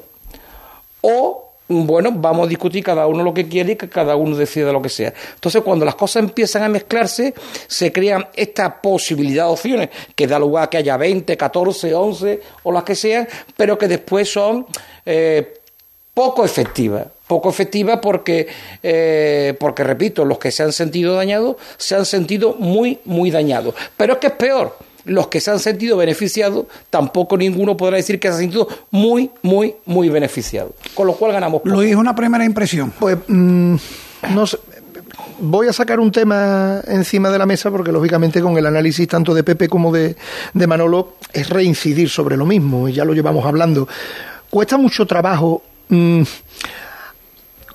o 1.02 1.47
bueno, 1.68 2.12
vamos 2.14 2.46
a 2.46 2.50
discutir 2.50 2.84
cada 2.84 3.08
uno 3.08 3.24
lo 3.24 3.34
que 3.34 3.48
quiere 3.48 3.74
y 3.74 3.76
que 3.76 3.90
cada 3.90 4.16
uno 4.16 4.36
decida 4.36 4.72
lo 4.72 4.82
que 4.82 4.90
sea. 4.90 5.14
Entonces, 5.36 5.62
cuando 5.64 5.86
las 5.86 5.96
cosas 5.96 6.24
empiezan 6.24 6.64
a 6.64 6.70
mezclarse, 6.70 7.34
se 7.68 7.92
crean 7.92 8.28
esta 8.36 8.82
posibilidad 8.82 9.46
de 9.46 9.52
opciones 9.52 9.90
que 10.16 10.28
da 10.28 10.40
lugar 10.40 10.66
a 10.66 10.70
que 10.70 10.78
haya 10.78 10.96
20, 10.96 11.36
14, 11.36 11.94
11 11.94 12.42
o 12.64 12.72
las 12.72 12.84
que 12.84 12.96
sean, 12.96 13.28
pero 13.56 13.78
que 13.78 13.88
después 13.88 14.32
son 14.32 14.66
eh, 15.06 15.60
poco 16.14 16.46
efectivas. 16.46 17.06
Poco 17.28 17.50
efectivas 17.50 18.00
porque, 18.02 18.48
eh, 18.82 19.54
porque, 19.60 19.84
repito, 19.84 20.24
los 20.24 20.40
que 20.40 20.50
se 20.50 20.64
han 20.64 20.72
sentido 20.72 21.16
dañados 21.16 21.58
se 21.76 21.96
han 21.96 22.06
sentido 22.06 22.56
muy, 22.58 23.00
muy 23.04 23.32
dañados. 23.32 23.76
Pero 23.98 24.14
es 24.14 24.20
que 24.20 24.28
es 24.28 24.34
peor 24.34 24.87
los 25.08 25.28
que 25.28 25.42
se 25.42 25.52
han 25.52 25.60
sentido 25.60 25.98
beneficiados, 25.98 26.66
tampoco 26.90 27.38
ninguno 27.38 27.76
podrá 27.76 27.98
decir 27.98 28.20
que 28.20 28.28
se 28.28 28.34
ha 28.36 28.38
sentido 28.38 28.68
muy, 28.92 29.32
muy, 29.42 29.76
muy 29.86 30.10
beneficiado. 30.10 30.74
Con 30.94 31.08
lo 31.08 31.14
cual 31.14 31.32
ganamos. 31.32 31.62
poco. 31.62 31.70
Luis, 31.76 31.96
una 31.96 32.16
primera 32.16 32.46
impresión. 32.46 32.94
Pues 33.00 33.18
mm, 33.28 33.76
no 34.34 34.48
sé. 34.48 34.60
Voy 35.40 35.68
a 35.68 35.74
sacar 35.74 36.00
un 36.00 36.12
tema 36.12 36.82
encima 36.88 37.30
de 37.30 37.38
la 37.38 37.46
mesa 37.46 37.70
porque 37.70 37.92
lógicamente 37.92 38.42
con 38.42 38.58
el 38.58 38.66
análisis 38.66 39.08
tanto 39.08 39.36
de 39.36 39.44
Pepe 39.44 39.70
como 39.70 39.92
de, 39.92 40.16
de 40.54 40.68
Manolo 40.68 41.14
es 41.32 41.50
reincidir 41.50 42.10
sobre 42.10 42.36
lo 42.36 42.46
mismo 42.46 42.90
y 42.90 42.94
ya 42.94 43.06
lo 43.06 43.14
llevamos 43.14 43.46
hablando. 43.46 43.88
Cuesta 44.50 44.78
mucho 44.78 45.06
trabajo 45.06 45.62
mm, 45.90 46.24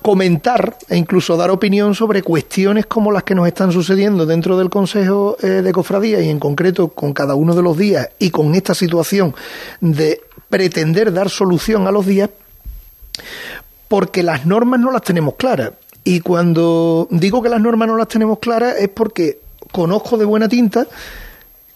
comentar 0.03 0.77
e 0.89 0.97
incluso 0.97 1.35
dar 1.37 1.49
opinión 1.49 1.95
sobre 1.95 2.21
cuestiones 2.21 2.85
como 2.85 3.11
las 3.11 3.23
que 3.23 3.33
nos 3.33 3.47
están 3.47 3.71
sucediendo 3.71 4.27
dentro 4.27 4.57
del 4.57 4.69
Consejo 4.69 5.37
eh, 5.41 5.47
de 5.47 5.71
Cofradía 5.71 6.21
y 6.21 6.29
en 6.29 6.39
concreto 6.39 6.89
con 6.89 7.13
cada 7.13 7.33
uno 7.33 7.55
de 7.55 7.63
los 7.63 7.75
días 7.77 8.09
y 8.19 8.29
con 8.29 8.53
esta 8.53 8.75
situación 8.75 9.33
de 9.81 10.21
pretender 10.49 11.11
dar 11.11 11.29
solución 11.29 11.87
a 11.87 11.91
los 11.91 12.05
días 12.05 12.29
porque 13.87 14.23
las 14.23 14.45
normas 14.45 14.79
no 14.79 14.91
las 14.91 15.03
tenemos 15.03 15.35
claras. 15.35 15.71
Y 16.03 16.19
cuando 16.19 17.07
digo 17.09 17.41
que 17.41 17.49
las 17.49 17.61
normas 17.61 17.87
no 17.87 17.95
las 17.95 18.09
tenemos 18.09 18.39
claras 18.39 18.75
es 18.77 18.89
porque 18.89 19.39
conozco 19.71 20.17
de 20.17 20.25
buena 20.25 20.49
tinta 20.49 20.85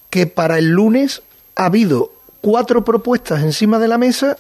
que 0.09 0.28
para 0.28 0.59
el 0.59 0.67
lunes 0.67 1.21
ha 1.55 1.65
habido 1.65 2.11
cuatro 2.41 2.84
propuestas 2.84 3.41
encima 3.41 3.80
de 3.80 3.88
la 3.88 3.97
mesa 3.97 4.38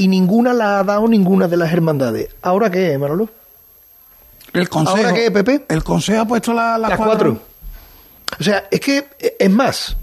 y 0.00 0.08
ninguna 0.08 0.52
la 0.54 0.78
ha 0.80 0.84
dado 0.84 1.06
ninguna 1.08 1.46
de 1.48 1.56
las 1.56 1.72
hermandades. 1.72 2.30
¿Ahora 2.42 2.70
qué, 2.70 2.96
Manolo? 2.96 3.28
El 4.52 4.68
consejo, 4.68 4.96
¿Ahora 4.96 5.12
qué, 5.14 5.30
Pepe? 5.30 5.64
El 5.68 5.84
consejo 5.84 6.22
ha 6.22 6.24
puesto 6.26 6.52
la- 6.52 6.78
las 6.78 6.90
Las 6.90 6.98
cuatro. 6.98 7.34
cuatro. 7.34 7.40
O 8.40 8.42
sea, 8.42 8.66
es 8.70 8.80
que, 8.80 9.06
es 9.38 9.50
más, 9.50 9.96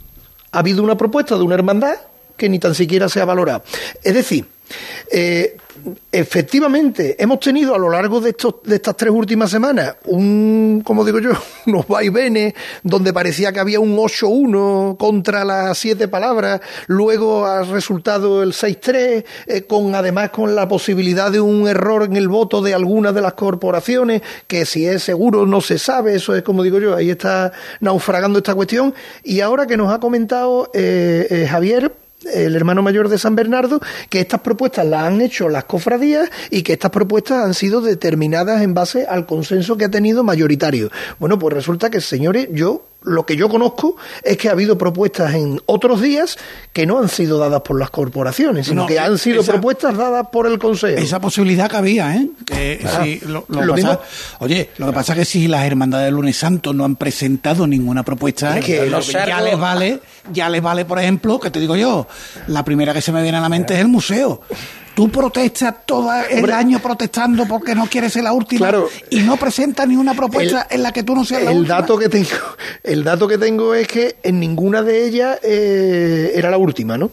ha 0.51 0.59
habido 0.59 0.83
una 0.83 0.95
propuesta 0.95 1.35
de 1.35 1.41
una 1.43 1.55
hermandad 1.55 1.95
que 2.37 2.47
ni 2.47 2.59
tan 2.59 2.75
siquiera 2.75 3.09
se 3.09 3.19
ha 3.21 3.25
valorado. 3.25 3.63
Es 4.03 4.13
decir, 4.13 4.45
eh, 5.11 5.57
efectivamente, 6.11 7.15
hemos 7.19 7.39
tenido 7.39 7.75
a 7.75 7.77
lo 7.77 7.89
largo 7.89 8.19
de, 8.19 8.31
estos, 8.31 8.55
de 8.63 8.75
estas 8.75 8.95
tres 8.97 9.11
últimas 9.11 9.49
semanas 9.51 9.95
un, 10.05 10.81
como 10.83 11.05
digo 11.05 11.19
yo, 11.19 11.31
unos 11.67 11.88
vaivenes 11.88 12.53
donde 12.83 13.13
parecía 13.13 13.51
que 13.51 13.59
había 13.59 13.79
un 13.79 13.95
8-1 13.95 14.97
contra 14.97 15.45
las 15.45 15.77
siete 15.77 16.07
palabras, 16.07 16.61
luego 16.88 17.45
ha 17.45 17.63
resultado 17.63 18.43
el 18.43 18.53
6-3, 18.53 19.25
eh, 19.47 19.61
con 19.63 19.95
además 19.95 20.31
con 20.31 20.55
la 20.55 20.67
posibilidad 20.67 21.31
de 21.31 21.39
un 21.39 21.67
error 21.67 22.03
en 22.03 22.15
el 22.15 22.27
voto 22.27 22.61
de 22.61 22.73
algunas 22.73 23.13
de 23.13 23.21
las 23.21 23.33
corporaciones, 23.33 24.21
que 24.47 24.65
si 24.65 24.85
es 24.85 25.03
seguro 25.03 25.45
no 25.45 25.61
se 25.61 25.77
sabe, 25.77 26.15
eso 26.15 26.35
es 26.35 26.43
como 26.43 26.63
digo 26.63 26.79
yo, 26.79 26.95
ahí 26.95 27.09
está 27.09 27.51
naufragando 27.79 28.39
esta 28.39 28.55
cuestión, 28.55 28.93
y 29.23 29.41
ahora 29.41 29.67
que 29.67 29.77
nos 29.77 29.93
ha 29.93 29.99
comentado 29.99 30.69
eh, 30.73 31.27
eh, 31.29 31.47
Javier, 31.47 31.91
el 32.34 32.55
hermano 32.55 32.82
mayor 32.82 33.09
de 33.09 33.17
San 33.17 33.36
Bernardo, 33.36 33.80
que 34.09 34.19
estas 34.19 34.41
propuestas 34.41 34.86
las 34.86 35.03
han 35.03 35.21
hecho 35.21 35.49
las 35.49 35.65
cofradías 35.65 36.30
y 36.49 36.63
que 36.63 36.73
estas 36.73 36.91
propuestas 36.91 37.45
han 37.45 37.53
sido 37.53 37.82
determinadas 37.82 38.61
en 38.61 38.73
base 38.73 39.05
al 39.05 39.25
consenso 39.25 39.78
que 39.78 39.86
ha 39.86 39.91
tenido 39.91 40.23
mayoritario. 40.23 40.89
Bueno, 41.19 41.38
pues 41.39 41.53
resulta 41.53 41.89
que, 41.89 42.01
señores, 42.01 42.47
yo 42.51 42.86
lo 43.03 43.25
que 43.25 43.37
yo 43.37 43.47
conozco 43.47 43.95
es 44.23 44.35
que 44.37 44.49
ha 44.49 44.51
habido 44.51 44.77
propuestas 44.77 45.33
en 45.33 45.61
otros 45.65 46.01
días 46.01 46.37
que 46.73 46.85
no 46.85 46.99
han 46.99 47.07
sido 47.07 47.37
dadas 47.37 47.61
por 47.61 47.79
las 47.79 47.89
corporaciones, 47.89 48.67
sino 48.67 48.81
No, 48.81 48.87
que 48.87 48.99
han 48.99 49.17
sido 49.17 49.41
esa- 49.41 49.53
propuestas 49.53 49.95
dadas 49.95 50.27
por 50.31 50.45
el 50.47 50.59
Consejo. 50.59 50.99
Esa 51.01 51.19
posibilidad 51.21 51.69
que 51.69 51.77
había, 51.77 52.15
¿eh? 52.15 52.27
Que 52.45 52.81
Ah, 52.85 53.01
si 53.03 53.19
lo, 53.21 53.45
lo 53.47 53.61
lo 53.63 53.75
pasa- 53.75 53.87
mismo- 53.87 54.01
oye, 54.39 54.69
lo 54.77 54.87
que 54.87 54.91
pasa 54.93 55.13
es 55.13 55.19
que 55.19 55.25
si 55.25 55.47
las 55.47 55.65
hermandades 55.65 56.05
del 56.07 56.15
lunes 56.15 56.35
santo 56.37 56.73
no 56.73 56.83
han 56.83 56.95
presentado 56.97 57.65
ninguna 57.65 58.03
propuesta, 58.03 58.57
Es 58.57 58.65
que 58.65 58.89
ya, 58.89 59.41
les 59.41 59.57
vale, 59.57 59.99
ya 60.33 60.49
les 60.49 60.61
vale, 60.61 60.83
por 60.83 60.99
ejemplo, 60.99 61.39
que 61.39 61.49
te 61.51 61.59
digo 61.59 61.75
yo, 61.77 62.07
la 62.47 62.65
primera 62.65 62.93
que 62.93 63.01
se 63.01 63.11
me 63.13 63.21
viene 63.21 63.37
a 63.37 63.41
la 63.41 63.49
mente 63.49 63.73
es 63.75 63.79
el 63.79 63.87
museo. 63.87 64.41
Tú 64.97 65.09
protestas 65.11 65.75
todo 65.85 66.09
el 66.27 66.51
año 66.51 66.79
protestando 66.79 67.45
porque 67.47 67.75
no 67.75 67.85
quieres 67.85 68.11
ser 68.13 68.23
la 68.23 68.33
última 68.33 68.73
y 69.11 69.19
no 69.19 69.37
presentas 69.37 69.87
ni 69.87 69.95
una 69.95 70.15
propuesta 70.15 70.65
en 70.71 70.81
la 70.81 70.91
que 70.91 71.03
tú 71.03 71.13
no 71.13 71.23
seas 71.23 71.43
la 71.43 71.51
el 71.51 71.57
última. 71.59 71.75
dato 71.81 71.99
que 71.99 72.09
tengo 72.09 72.29
el 72.83 73.03
dato 73.03 73.27
que 73.27 73.37
tengo 73.37 73.75
es 73.75 73.87
que 73.87 74.15
en 74.23 74.39
ninguna 74.39 74.81
de 74.81 75.05
ellas 75.05 75.37
eh, 75.43 76.31
era 76.33 76.49
la 76.49 76.57
última 76.57 76.97
no 76.97 77.11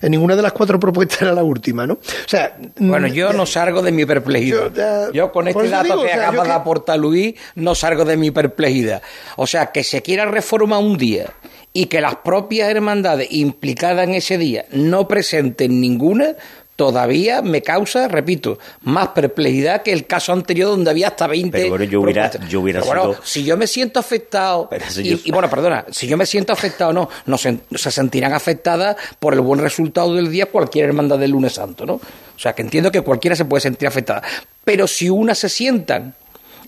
en 0.00 0.10
ninguna 0.12 0.36
de 0.36 0.42
las 0.42 0.52
cuatro 0.52 0.78
propuestas 0.78 1.22
era 1.22 1.32
la 1.32 1.42
última 1.42 1.84
no 1.84 1.94
o 1.94 1.98
sea 2.28 2.56
Bueno, 2.76 3.08
mm, 3.08 3.12
yo 3.12 3.32
no 3.32 3.44
salgo 3.44 3.82
de 3.82 3.90
mi 3.90 4.06
perplejidad. 4.06 4.72
Yo, 4.72 5.12
Yo, 5.12 5.32
con 5.32 5.48
este 5.48 5.68
dato 5.68 5.82
digo, 5.84 6.02
que 6.02 6.06
o 6.10 6.14
sea, 6.14 6.28
acaba 6.28 6.44
de 6.44 6.48
que- 6.50 6.54
aportar 6.54 6.98
Luis, 7.00 7.34
no 7.56 7.74
salgo 7.74 8.04
de 8.04 8.16
mi 8.16 8.30
perplejidad. 8.30 9.02
O 9.36 9.48
sea, 9.48 9.72
que 9.72 9.82
se 9.82 10.00
quiera 10.00 10.26
reformar 10.26 10.78
un 10.78 10.96
día 10.96 11.32
y 11.72 11.86
que 11.86 12.00
las 12.00 12.14
propias 12.16 12.70
hermandades 12.70 13.26
implicadas 13.32 14.06
en 14.06 14.14
ese 14.14 14.38
día 14.38 14.64
no 14.70 15.08
presenten 15.08 15.80
ninguna, 15.80 16.36
todavía 16.76 17.40
me 17.42 17.62
causa, 17.62 18.06
repito, 18.06 18.58
más 18.82 19.08
perplejidad 19.08 19.82
que 19.82 19.92
el 19.92 20.06
caso 20.06 20.32
anterior 20.32 20.68
donde 20.68 20.90
había 20.90 21.08
hasta 21.08 21.26
20 21.26 21.56
Pero 21.56 21.68
bueno, 21.70 21.84
yo 21.86 22.00
hubiera- 22.02 22.30
yo 22.48 22.60
hubiera 22.60 22.80
Pero 22.80 22.86
bueno, 22.92 23.12
sido- 23.14 23.24
si 23.24 23.44
yo 23.44 23.56
me 23.56 23.66
siento 23.66 23.98
afectado, 23.98 24.68
eso 24.70 25.00
y, 25.00 25.08
yo- 25.10 25.18
y 25.24 25.30
bueno, 25.32 25.48
perdona, 25.48 25.86
si 25.90 26.06
yo 26.06 26.16
me 26.18 26.26
siento 26.26 26.52
afectado 26.52 26.92
no, 26.92 27.08
no 27.24 27.38
se, 27.38 27.58
se 27.74 27.90
sentirán 27.90 28.34
afectadas 28.34 28.96
por 29.18 29.32
el 29.32 29.40
buen 29.40 29.60
resultado 29.60 30.14
del 30.14 30.30
día 30.30 30.46
cualquier 30.46 30.84
hermandad 30.86 31.18
del 31.18 31.30
lunes 31.30 31.54
santo, 31.54 31.86
¿no? 31.86 31.94
O 31.94 32.38
sea, 32.38 32.52
que 32.54 32.60
entiendo 32.62 32.92
que 32.92 33.00
cualquiera 33.00 33.34
se 33.34 33.46
puede 33.46 33.62
sentir 33.62 33.88
afectada. 33.88 34.22
Pero 34.62 34.86
si 34.86 35.08
unas 35.08 35.38
se 35.38 35.48
sientan 35.48 36.14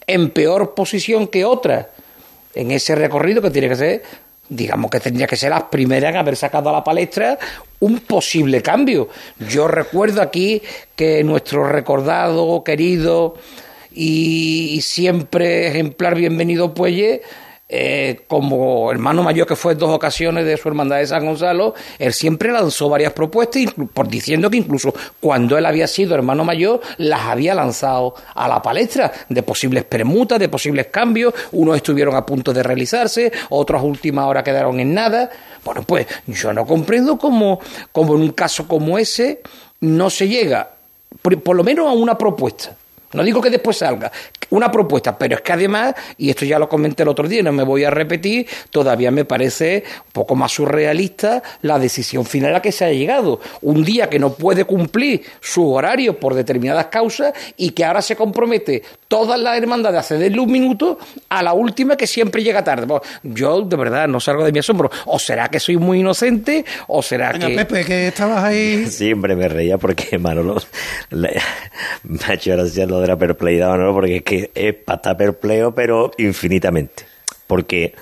en 0.06 0.30
peor 0.30 0.74
posición 0.74 1.26
que 1.28 1.44
otras 1.44 1.86
en 2.54 2.70
ese 2.70 2.94
recorrido 2.94 3.42
que 3.42 3.50
tiene 3.50 3.68
que 3.68 3.76
ser, 3.76 4.02
digamos 4.48 4.90
que 4.90 5.00
tendría 5.00 5.26
que 5.26 5.36
ser 5.36 5.50
las 5.50 5.64
primeras 5.64 6.10
en 6.10 6.16
haber 6.16 6.36
sacado 6.36 6.70
a 6.70 6.72
la 6.72 6.84
palestra 6.84 7.38
un 7.80 8.00
posible 8.00 8.62
cambio. 8.62 9.08
Yo 9.48 9.68
recuerdo 9.68 10.22
aquí 10.22 10.62
que 10.96 11.22
nuestro 11.24 11.68
recordado, 11.68 12.62
querido 12.64 13.34
y, 13.94 14.80
siempre 14.82 15.68
ejemplar 15.68 16.14
bienvenido 16.14 16.74
Puelle 16.74 17.22
eh, 17.70 18.20
como 18.28 18.90
hermano 18.90 19.22
mayor 19.22 19.46
que 19.46 19.54
fue 19.54 19.72
en 19.72 19.78
dos 19.78 19.90
ocasiones 19.90 20.46
de 20.46 20.56
su 20.56 20.68
hermandad 20.68 20.96
de 20.98 21.06
San 21.06 21.26
Gonzalo, 21.26 21.74
él 21.98 22.14
siempre 22.14 22.50
lanzó 22.50 22.88
varias 22.88 23.12
propuestas, 23.12 23.62
por 23.92 24.08
diciendo 24.08 24.48
que 24.48 24.56
incluso 24.56 24.94
cuando 25.20 25.58
él 25.58 25.66
había 25.66 25.86
sido 25.86 26.14
hermano 26.14 26.44
mayor, 26.44 26.80
las 26.96 27.20
había 27.22 27.54
lanzado 27.54 28.14
a 28.34 28.48
la 28.48 28.62
palestra 28.62 29.12
de 29.28 29.42
posibles 29.42 29.84
permutas, 29.84 30.38
de 30.38 30.48
posibles 30.48 30.86
cambios, 30.86 31.34
unos 31.52 31.76
estuvieron 31.76 32.14
a 32.14 32.24
punto 32.24 32.54
de 32.54 32.62
realizarse, 32.62 33.30
otros 33.50 33.82
a 33.82 33.84
última 33.84 34.26
hora 34.26 34.42
quedaron 34.42 34.80
en 34.80 34.94
nada. 34.94 35.30
Bueno, 35.62 35.82
pues 35.82 36.06
yo 36.26 36.52
no 36.54 36.64
comprendo 36.64 37.18
cómo, 37.18 37.60
cómo 37.92 38.14
en 38.14 38.22
un 38.22 38.30
caso 38.30 38.66
como 38.66 38.98
ese 38.98 39.42
no 39.80 40.08
se 40.08 40.26
llega, 40.26 40.70
por 41.20 41.54
lo 41.54 41.62
menos 41.62 41.86
a 41.86 41.92
una 41.92 42.16
propuesta. 42.16 42.74
No 43.12 43.22
digo 43.22 43.40
que 43.40 43.50
después 43.50 43.76
salga 43.78 44.10
una 44.50 44.70
propuesta, 44.70 45.16
pero 45.18 45.36
es 45.36 45.42
que 45.42 45.52
además, 45.52 45.94
y 46.16 46.30
esto 46.30 46.44
ya 46.44 46.58
lo 46.58 46.68
comenté 46.68 47.02
el 47.02 47.08
otro 47.10 47.28
día, 47.28 47.40
y 47.40 47.42
no 47.42 47.52
me 47.52 47.62
voy 47.62 47.84
a 47.84 47.90
repetir, 47.90 48.46
todavía 48.70 49.10
me 49.10 49.24
parece 49.26 49.84
un 50.06 50.12
poco 50.12 50.34
más 50.34 50.52
surrealista 50.52 51.42
la 51.62 51.78
decisión 51.78 52.24
final 52.24 52.50
a 52.50 52.52
la 52.54 52.62
que 52.62 52.72
se 52.72 52.84
ha 52.84 52.92
llegado. 52.92 53.40
Un 53.62 53.84
día 53.84 54.08
que 54.08 54.18
no 54.18 54.32
puede 54.32 54.64
cumplir 54.64 55.22
sus 55.40 55.64
horarios 55.66 56.16
por 56.16 56.34
determinadas 56.34 56.86
causas 56.86 57.32
y 57.56 57.70
que 57.70 57.84
ahora 57.84 58.00
se 58.02 58.16
compromete 58.16 58.82
todas 59.06 59.38
las 59.40 59.56
hermandades 59.58 60.00
a 60.00 60.02
cederle 60.02 60.40
un 60.40 60.50
minuto 60.52 60.98
a 61.28 61.42
la 61.42 61.52
última 61.52 61.96
que 61.96 62.06
siempre 62.06 62.42
llega 62.42 62.64
tarde. 62.64 62.86
Pues, 62.86 63.02
yo 63.22 63.62
de 63.62 63.76
verdad 63.76 64.08
no 64.08 64.18
salgo 64.20 64.44
de 64.44 64.52
mi 64.52 64.58
asombro. 64.60 64.90
O 65.06 65.18
será 65.18 65.48
que 65.48 65.60
soy 65.60 65.76
muy 65.76 66.00
inocente, 66.00 66.64
o 66.86 67.02
será 67.02 67.32
Venga, 67.32 67.48
que... 67.48 67.54
Pepe, 67.54 67.84
que 67.84 68.08
estabas 68.08 68.44
ahí. 68.44 68.86
Siempre 68.86 69.36
me 69.36 69.48
reía 69.48 69.76
porque 69.78 70.18
Manolo 70.18 70.56
le- 71.10 71.40
me 72.04 72.18
ha 72.26 72.34
hecho 72.34 72.52
gracia 72.52 72.86
lo 72.86 72.97
de 73.00 73.08
la 73.08 73.16
perpleidad, 73.16 73.68
Manolo, 73.70 73.94
porque 73.94 74.16
es 74.16 74.22
que 74.22 74.50
es 74.54 74.74
para 74.74 74.96
estar 74.96 75.16
perplejo, 75.16 75.72
pero 75.72 76.10
infinitamente. 76.18 77.06
Porque 77.46 77.94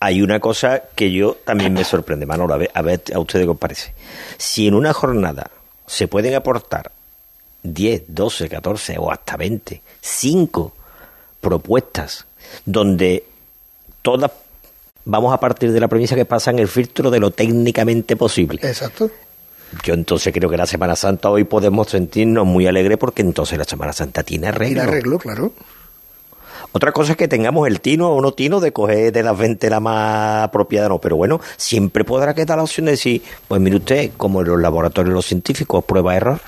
hay 0.00 0.22
una 0.22 0.40
cosa 0.40 0.82
que 0.94 1.12
yo 1.12 1.36
también 1.44 1.72
me 1.72 1.84
sorprende, 1.84 2.26
Manolo, 2.26 2.54
a 2.54 2.56
ver, 2.56 2.70
a 2.74 2.82
ver 2.82 3.02
a 3.14 3.18
ustedes 3.18 3.46
qué 3.46 3.50
os 3.50 3.58
parece. 3.58 3.92
Si 4.38 4.66
en 4.66 4.74
una 4.74 4.92
jornada 4.92 5.50
se 5.86 6.08
pueden 6.08 6.34
aportar 6.34 6.90
10, 7.62 8.04
12, 8.08 8.48
14 8.48 8.98
o 8.98 9.10
hasta 9.10 9.36
20, 9.36 9.82
5 10.00 10.72
propuestas 11.40 12.26
donde 12.64 13.24
todas 14.02 14.30
vamos 15.04 15.32
a 15.34 15.40
partir 15.40 15.72
de 15.72 15.80
la 15.80 15.88
premisa 15.88 16.14
que 16.14 16.24
pasan 16.24 16.58
el 16.58 16.68
filtro 16.68 17.10
de 17.10 17.20
lo 17.20 17.30
técnicamente 17.30 18.16
posible. 18.16 18.60
Exacto. 18.62 19.10
Yo 19.84 19.94
entonces 19.94 20.32
creo 20.32 20.50
que 20.50 20.56
la 20.56 20.66
Semana 20.66 20.96
Santa 20.96 21.30
hoy 21.30 21.44
podemos 21.44 21.88
sentirnos 21.88 22.46
muy 22.46 22.66
alegres 22.66 22.98
porque 22.98 23.22
entonces 23.22 23.58
la 23.58 23.64
Semana 23.64 23.92
Santa 23.92 24.22
tiene 24.22 24.48
arreglo. 24.48 24.82
el 24.82 24.88
arreglo, 24.88 25.18
claro. 25.18 25.52
Otra 26.72 26.92
cosa 26.92 27.12
es 27.12 27.18
que 27.18 27.26
tengamos 27.26 27.66
el 27.66 27.80
tino 27.80 28.10
o 28.10 28.20
no 28.20 28.32
tino 28.32 28.60
de 28.60 28.72
coger 28.72 29.12
de 29.12 29.22
las 29.24 29.36
20 29.36 29.70
la 29.70 29.80
más 29.80 30.44
apropiada, 30.44 30.88
no. 30.88 30.98
Pero 30.98 31.16
bueno, 31.16 31.40
siempre 31.56 32.04
podrá 32.04 32.34
quedar 32.34 32.58
la 32.58 32.62
opción 32.62 32.86
de 32.86 32.92
decir, 32.92 33.22
pues 33.48 33.60
mire 33.60 33.76
usted, 33.76 34.12
como 34.16 34.40
en 34.40 34.48
los 34.48 34.60
laboratorios 34.60 35.12
los 35.12 35.26
científicos, 35.26 35.84
prueba-error. 35.84 36.40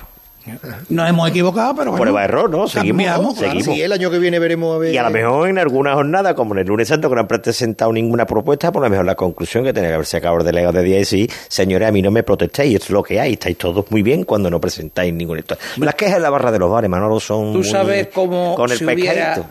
Nos 0.89 1.09
hemos 1.09 1.29
equivocado, 1.29 1.75
pero 1.75 1.91
bueno. 1.91 2.67
Seguimos, 2.67 2.73
cambiamos, 2.73 3.23
¿no? 3.23 3.33
claro. 3.33 3.53
Seguimos. 3.53 3.75
Sí, 3.75 3.81
el 3.81 3.91
año 3.91 4.11
que 4.11 4.19
viene 4.19 4.39
veremos 4.39 4.75
a 4.75 4.77
ver. 4.77 4.93
Y 4.93 4.97
a 4.97 5.03
lo 5.03 5.09
mejor 5.09 5.49
en 5.49 5.57
alguna 5.57 5.93
jornada, 5.93 6.35
como 6.35 6.53
en 6.53 6.59
el 6.59 6.67
lunes 6.67 6.87
santo, 6.87 7.09
que 7.09 7.15
no 7.15 7.21
han 7.21 7.27
presentado 7.27 7.93
ninguna 7.93 8.25
propuesta, 8.25 8.71
por 8.71 8.81
lo 8.81 8.89
mejor 8.89 9.05
la 9.05 9.15
conclusión 9.15 9.63
que 9.63 9.71
tiene 9.71 9.87
que 9.87 9.93
haberse 9.93 10.17
acabado 10.17 10.41
el 10.41 10.45
delegado 10.45 10.73
de 10.73 10.83
día 10.83 10.95
y 10.97 10.99
decir, 10.99 11.31
señores, 11.47 11.87
a 11.87 11.91
mí 11.91 12.01
no 12.01 12.11
me 12.11 12.23
protestéis, 12.23 12.75
esto 12.75 12.85
es 12.85 12.91
lo 12.91 13.03
que 13.03 13.19
hay, 13.19 13.33
estáis 13.33 13.57
todos 13.57 13.89
muy 13.89 14.01
bien 14.01 14.25
cuando 14.25 14.49
no 14.49 14.59
presentáis 14.59 15.13
ninguna 15.13 15.39
historia. 15.39 15.63
Las 15.77 15.95
quejas 15.95 16.17
en 16.17 16.23
la 16.23 16.29
barra 16.29 16.51
de 16.51 16.59
los 16.59 16.69
bares, 16.69 16.89
Manolo, 16.89 17.19
son 17.19 17.53
Tú 17.53 17.63
sabes 17.63 18.07
cómo 18.13 18.55
con 18.55 18.71
el 18.71 18.77
si 18.77 18.85
hubiera... 18.85 19.41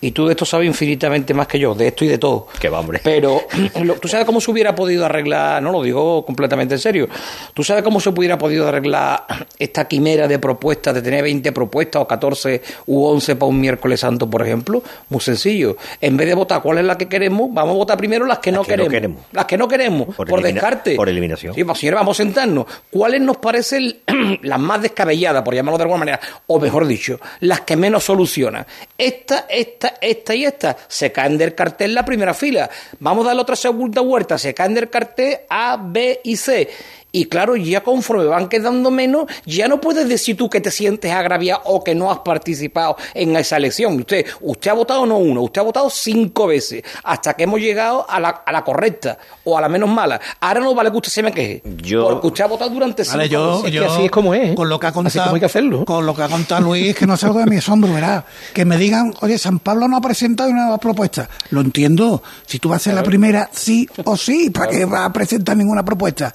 Y 0.00 0.12
tú 0.12 0.26
de 0.26 0.32
esto 0.32 0.44
sabes 0.44 0.66
infinitamente 0.66 1.34
más 1.34 1.46
que 1.48 1.58
yo, 1.58 1.74
de 1.74 1.88
esto 1.88 2.04
y 2.04 2.08
de 2.08 2.18
todo. 2.18 2.46
Que 2.60 2.68
va, 2.68 2.80
hombre. 2.80 3.00
Pero 3.02 3.42
tú 4.00 4.08
sabes 4.08 4.24
cómo 4.26 4.40
se 4.40 4.50
hubiera 4.50 4.74
podido 4.74 5.04
arreglar, 5.04 5.62
no 5.62 5.72
lo 5.72 5.82
digo 5.82 6.24
completamente 6.24 6.74
en 6.74 6.80
serio, 6.80 7.08
tú 7.54 7.64
sabes 7.64 7.82
cómo 7.82 7.98
se 8.00 8.10
hubiera 8.10 8.38
podido 8.38 8.68
arreglar 8.68 9.24
esta 9.58 9.88
quimera 9.88 10.28
de 10.28 10.38
propuestas, 10.38 10.94
de 10.94 11.02
tener 11.02 11.22
20 11.22 11.50
propuestas 11.52 12.02
o 12.02 12.06
14 12.06 12.62
u 12.86 13.04
11 13.04 13.36
para 13.36 13.48
un 13.48 13.60
miércoles 13.60 14.00
santo, 14.00 14.28
por 14.30 14.42
ejemplo. 14.42 14.82
Muy 15.08 15.20
sencillo. 15.20 15.76
En 16.00 16.16
vez 16.16 16.28
de 16.28 16.34
votar 16.34 16.62
cuál 16.62 16.78
es 16.78 16.84
la 16.84 16.96
que 16.96 17.08
queremos, 17.08 17.52
vamos 17.52 17.74
a 17.74 17.78
votar 17.78 17.98
primero 17.98 18.24
las 18.24 18.38
que, 18.38 18.52
no, 18.52 18.62
que 18.62 18.76
no 18.76 18.86
queremos. 18.86 19.22
Las 19.32 19.46
que 19.46 19.58
no 19.58 19.66
queremos, 19.66 20.14
por, 20.14 20.28
Por 20.28 20.42
descarte. 20.42 20.94
por 20.94 21.08
eliminación. 21.08 21.54
Sí, 21.54 21.64
pues, 21.64 21.78
señores, 21.78 21.98
vamos 21.98 22.18
a 22.20 22.22
sentarnos. 22.22 22.66
¿Cuáles 22.90 23.20
nos 23.20 23.38
parecen 23.38 23.98
las 24.42 24.60
más 24.60 24.82
descabelladas, 24.82 25.42
por 25.42 25.54
llamarlo 25.54 25.78
de 25.78 25.82
alguna 25.82 25.98
manera? 25.98 26.20
O 26.46 26.60
mejor 26.60 26.86
dicho, 26.86 27.18
las 27.40 27.62
que 27.62 27.76
menos 27.76 28.04
solucionan. 28.04 28.64
Esta, 28.96 29.46
esta, 29.48 29.87
esta 30.00 30.34
y 30.34 30.44
esta 30.44 30.76
se 30.88 31.12
caen 31.12 31.38
del 31.38 31.54
cartel 31.54 31.94
la 31.94 32.04
primera 32.04 32.34
fila. 32.34 32.68
Vamos 33.00 33.24
a 33.24 33.28
darle 33.28 33.42
otra 33.42 33.56
segunda 33.56 34.00
vuelta, 34.00 34.38
se 34.38 34.54
caen 34.54 34.74
del 34.74 34.90
cartel 34.90 35.38
A, 35.48 35.78
B 35.80 36.20
y 36.24 36.36
C. 36.36 36.68
Y 37.10 37.24
claro, 37.24 37.56
ya 37.56 37.82
conforme 37.82 38.24
van 38.24 38.48
quedando 38.48 38.90
menos, 38.90 39.26
ya 39.46 39.66
no 39.66 39.80
puedes 39.80 40.08
decir 40.08 40.36
tú 40.36 40.50
que 40.50 40.60
te 40.60 40.70
sientes 40.70 41.10
agraviado 41.10 41.62
o 41.64 41.82
que 41.82 41.94
no 41.94 42.10
has 42.10 42.18
participado 42.18 42.96
en 43.14 43.34
esa 43.36 43.56
elección. 43.56 43.98
Usted, 43.98 44.26
usted 44.42 44.70
ha 44.70 44.74
votado 44.74 45.06
no 45.06 45.16
uno, 45.16 45.40
usted 45.42 45.62
ha 45.62 45.64
votado 45.64 45.88
cinco 45.88 46.48
veces, 46.48 46.82
hasta 47.02 47.34
que 47.34 47.44
hemos 47.44 47.60
llegado 47.60 48.04
a 48.08 48.20
la, 48.20 48.28
a 48.28 48.52
la 48.52 48.62
correcta 48.62 49.18
o 49.48 49.58
a 49.58 49.60
la 49.60 49.68
menos 49.68 49.88
mala. 49.88 50.20
Ahora 50.40 50.60
no 50.60 50.74
vale 50.74 50.90
que 50.90 50.96
usted 50.96 51.10
se 51.10 51.22
me 51.22 51.32
queje. 51.32 51.62
Yo- 51.82 52.08
Porque 52.08 52.26
usted 52.28 52.44
ha 52.44 52.46
votado 52.46 52.70
durante 52.70 53.04
cinco 53.04 53.16
Vale, 53.18 53.28
yo, 53.28 53.66
yo- 53.68 53.92
así 53.92 54.04
es 54.04 54.10
como 54.10 54.34
es, 54.34 54.50
¿eh? 54.50 54.54
Con 54.54 54.68
lo 54.68 54.78
que 54.78 54.86
ha 54.86 54.90
Así 54.90 54.94
contado, 54.94 55.24
como 55.24 55.34
hay 55.36 55.40
que 55.40 55.46
hacerlo. 55.46 55.84
Con 55.84 56.06
lo 56.06 56.14
que 56.14 56.22
ha 56.22 56.28
contado 56.28 56.62
Luis, 56.62 56.94
que 56.94 57.06
no 57.06 57.16
salgo 57.16 57.38
de 57.38 57.46
mi 57.46 57.56
asombro, 57.56 57.92
verá. 57.92 58.24
Que 58.54 58.64
me 58.64 58.76
digan, 58.76 59.14
oye, 59.20 59.38
San 59.38 59.58
Pablo 59.58 59.88
no 59.88 59.96
ha 59.96 60.00
presentado 60.00 60.50
una 60.50 60.62
nueva 60.62 60.78
propuesta. 60.78 61.28
Lo 61.50 61.60
entiendo. 61.60 62.22
Si 62.46 62.58
tú 62.58 62.68
vas 62.68 62.82
a 62.82 62.84
ser 62.84 62.94
la 62.94 63.02
primera, 63.02 63.48
sí 63.52 63.88
o 64.04 64.16
sí, 64.16 64.50
¿para 64.50 64.70
qué 64.70 64.84
vas 64.84 65.02
a 65.08 65.12
presentar 65.12 65.56
ninguna 65.56 65.84
propuesta? 65.84 66.34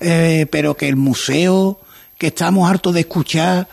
Eh, 0.00 0.46
pero 0.50 0.76
que 0.76 0.88
el 0.88 0.96
museo, 0.96 1.80
que 2.16 2.28
estamos 2.28 2.68
hartos 2.70 2.94
de 2.94 3.00
escuchar, 3.00 3.68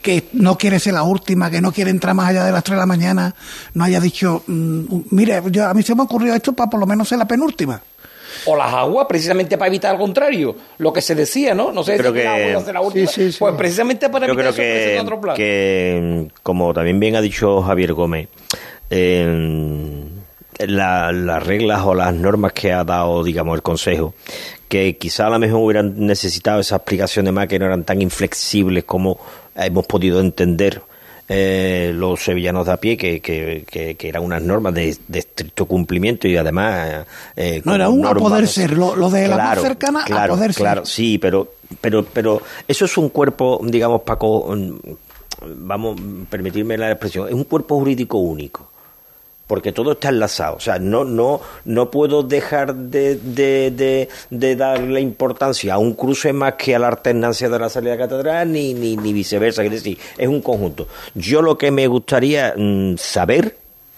que 0.00 0.28
no 0.32 0.58
quiere 0.58 0.80
ser 0.80 0.94
la 0.94 1.04
última, 1.04 1.48
que 1.50 1.60
no 1.60 1.70
quiere 1.70 1.90
entrar 1.90 2.14
más 2.14 2.28
allá 2.30 2.44
de 2.44 2.50
las 2.52 2.64
3 2.64 2.74
de 2.76 2.80
la 2.80 2.86
mañana, 2.86 3.34
no 3.74 3.84
haya 3.84 4.00
dicho, 4.00 4.42
mm, 4.46 4.82
mire, 5.10 5.40
yo, 5.50 5.68
a 5.68 5.74
mí 5.74 5.82
se 5.84 5.94
me 5.94 6.02
ocurrió 6.02 6.34
esto 6.34 6.52
para 6.54 6.68
por 6.68 6.80
lo 6.80 6.86
menos 6.86 7.08
ser 7.08 7.18
la 7.18 7.26
penúltima. 7.28 7.80
O 8.46 8.56
las 8.56 8.72
aguas, 8.72 9.06
precisamente 9.08 9.56
para 9.58 9.68
evitar 9.68 9.92
al 9.92 9.98
contrario. 9.98 10.54
Lo 10.78 10.92
que 10.92 11.00
se 11.00 11.14
decía, 11.14 11.54
¿no? 11.54 11.72
No 11.72 11.82
sé 11.84 11.96
Creo 11.96 12.10
si 12.12 12.18
que- 12.18 12.24
la 12.24 12.34
agua 12.34 12.48
iba 12.50 12.60
a 12.60 12.64
ser 12.64 12.74
la 12.74 12.80
última. 12.80 13.10
Pues 13.38 13.54
precisamente 13.56 14.08
para 14.10 14.26
Yo 14.26 14.32
evitar 14.32 14.52
creo 14.54 14.66
que, 14.66 15.00
otro 15.00 15.20
plan. 15.20 15.36
que, 15.36 16.28
como 16.42 16.72
también 16.74 16.98
bien 17.00 17.16
ha 17.16 17.20
dicho 17.20 17.62
Javier 17.62 17.92
Gómez, 17.92 18.28
eh, 18.90 20.04
la- 20.66 21.12
las 21.12 21.46
reglas 21.46 21.82
o 21.84 21.94
las 21.94 22.14
normas 22.14 22.52
que 22.52 22.72
ha 22.72 22.84
dado, 22.84 23.24
digamos, 23.24 23.54
el 23.56 23.62
Consejo, 23.62 24.14
que 24.68 24.96
quizá 24.96 25.26
a 25.26 25.30
lo 25.30 25.38
mejor 25.38 25.60
hubieran 25.60 25.94
necesitado 26.06 26.60
esa 26.60 26.76
explicación 26.76 27.24
de 27.24 27.32
más 27.32 27.46
que 27.48 27.58
no 27.58 27.66
eran 27.66 27.84
tan 27.84 28.00
inflexibles 28.00 28.84
como 28.84 29.18
hemos 29.56 29.86
podido 29.86 30.20
entender 30.20 30.80
eh, 31.28 31.92
los 31.94 32.22
sevillanos 32.22 32.66
de 32.66 32.72
a 32.72 32.76
pie, 32.76 32.96
que, 32.96 33.20
que, 33.20 33.64
que- 33.70 33.94
que 33.94 34.08
eran 34.08 34.22
unas 34.24 34.42
normas 34.42 34.74
de, 34.74 34.96
de 35.08 35.18
estricto 35.18 35.66
cumplimiento 35.66 36.28
y 36.28 36.36
además... 36.36 37.06
eh, 37.36 37.62
No, 37.64 37.74
era 37.74 37.88
un 37.88 38.04
a 38.06 38.14
poder 38.14 38.46
ser, 38.48 38.76
lo, 38.76 38.96
lo 38.96 39.08
de 39.10 39.28
la 39.28 39.36
más 39.36 39.60
cercana 39.60 40.04
claro, 40.04 40.34
a 40.34 40.36
poder 40.36 40.52
ser. 40.52 40.62
Claro, 40.62 40.84
sí, 40.84 41.18
pero, 41.18 41.54
pero, 41.80 42.04
pero 42.04 42.42
eso 42.68 42.84
es 42.84 42.96
un 42.98 43.08
cuerpo, 43.08 43.60
digamos, 43.64 44.02
Paco, 44.02 44.54
mm, 44.54 44.72
vamos, 45.58 46.00
permitirme 46.28 46.76
la 46.76 46.90
expresión, 46.90 47.28
es 47.28 47.34
un 47.34 47.44
cuerpo 47.44 47.78
jurídico 47.78 48.18
único. 48.18 48.71
Porque 49.46 49.72
todo 49.72 49.92
está 49.92 50.08
enlazado. 50.08 50.56
O 50.56 50.60
sea, 50.60 50.78
no, 50.78 51.04
no, 51.04 51.40
no 51.64 51.90
puedo 51.90 52.22
dejar 52.22 52.74
de, 52.74 53.16
de, 53.16 54.08
de, 54.30 54.56
darle 54.56 55.00
importancia 55.00 55.74
a 55.74 55.78
un 55.78 55.94
cruce 55.94 56.32
más 56.32 56.54
que 56.54 56.74
a 56.74 56.78
la 56.78 56.88
alternancia 56.88 57.48
de 57.48 57.58
la 57.58 57.68
salida 57.68 57.92
de 57.92 57.98
catedral, 57.98 58.50
ni, 58.50 58.72
ni, 58.72 58.96
ni 58.96 59.12
viceversa. 59.12 59.62
Es 59.64 59.70
decir, 59.70 59.98
es 60.16 60.28
un 60.28 60.40
conjunto. 60.40 60.88
Yo 61.14 61.42
lo 61.42 61.58
que 61.58 61.70
me 61.70 61.86
gustaría 61.86 62.54
mm, 62.56 62.96
saber 62.96 63.56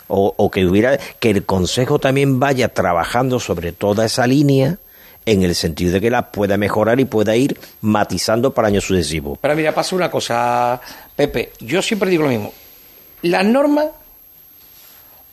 o, 0.08 0.34
o 0.36 0.50
que 0.50 0.66
hubiera 0.66 0.98
que 1.20 1.30
el 1.30 1.44
Consejo 1.44 1.98
también 1.98 2.40
vaya 2.40 2.68
trabajando 2.70 3.38
sobre 3.38 3.72
toda 3.72 4.06
esa 4.06 4.26
línea 4.26 4.78
en 5.26 5.42
el 5.42 5.54
sentido 5.54 5.92
de 5.92 6.00
que 6.00 6.10
la 6.10 6.30
pueda 6.30 6.56
mejorar 6.56 7.00
y 7.00 7.04
pueda 7.04 7.36
ir 7.36 7.58
matizando 7.80 8.52
para 8.52 8.68
años 8.68 8.84
sucesivos. 8.84 9.38
Pero 9.40 9.56
mira, 9.56 9.74
pasa 9.74 9.96
una 9.96 10.10
cosa, 10.10 10.80
Pepe. 11.16 11.52
Yo 11.60 11.82
siempre 11.82 12.10
digo 12.10 12.24
lo 12.24 12.28
mismo. 12.28 12.52
Las 13.22 13.44
normas 13.44 13.86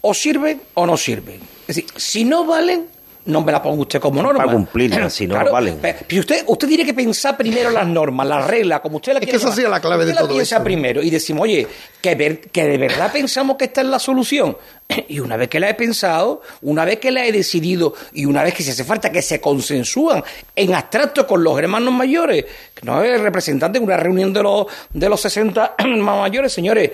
o 0.01 0.13
sirven 0.13 0.61
o 0.73 0.85
no 0.85 0.97
sirven. 0.97 1.39
Es 1.67 1.75
decir, 1.75 1.85
si 1.95 2.23
no 2.25 2.45
valen, 2.45 2.87
no 3.23 3.41
me 3.41 3.51
la 3.51 3.61
ponga 3.61 3.81
usted 3.83 3.99
como 4.01 4.21
norma. 4.21 4.39
Para 4.45 4.51
cumplirla, 4.53 5.09
si 5.11 5.27
no, 5.27 5.35
Claro, 5.35 5.51
valen. 5.51 5.77
pero 5.79 6.19
usted, 6.21 6.43
usted 6.47 6.67
tiene 6.67 6.83
que 6.85 6.93
pensar 6.95 7.37
primero 7.37 7.69
las 7.69 7.85
normas, 7.87 8.25
las 8.27 8.47
reglas, 8.47 8.79
como 8.81 8.97
usted 8.97 9.13
la 9.13 9.19
Es 9.19 9.25
quiere 9.25 9.37
que 9.39 9.45
esa 9.45 9.53
sería 9.53 9.69
la 9.69 9.79
clave 9.79 10.05
de 10.05 10.11
Usted 10.11 10.21
la 10.23 10.27
todo 10.27 10.35
piensa 10.37 10.55
esto. 10.55 10.63
primero 10.63 11.03
y 11.03 11.09
decimos, 11.11 11.43
oye, 11.43 11.67
que, 12.01 12.15
ver- 12.15 12.41
que 12.49 12.65
de 12.65 12.77
verdad 12.79 13.11
pensamos 13.11 13.57
que 13.57 13.65
esta 13.65 13.81
es 13.81 13.87
la 13.87 13.99
solución. 13.99 14.57
Y 15.07 15.19
una 15.19 15.37
vez 15.37 15.49
que 15.49 15.59
la 15.59 15.69
he 15.69 15.73
pensado, 15.75 16.41
una 16.63 16.83
vez 16.83 16.97
que 16.99 17.11
la 17.11 17.25
he 17.25 17.31
decidido 17.31 17.93
y 18.11 18.25
una 18.25 18.43
vez 18.43 18.53
que 18.55 18.63
se 18.63 18.71
hace 18.71 18.83
falta 18.83 19.11
que 19.11 19.21
se 19.21 19.39
consensúan 19.39 20.23
en 20.55 20.73
abstracto 20.73 21.25
con 21.27 21.43
los 21.43 21.57
hermanos 21.59 21.93
mayores, 21.93 22.43
no 22.83 23.03
es 23.03 23.19
representante 23.21 23.77
en 23.77 23.83
una 23.83 23.97
reunión 23.97 24.33
de 24.33 24.43
los, 24.43 24.67
de 24.91 25.09
los 25.09 25.21
60 25.21 25.75
más 25.85 26.19
mayores, 26.19 26.51
señores, 26.51 26.91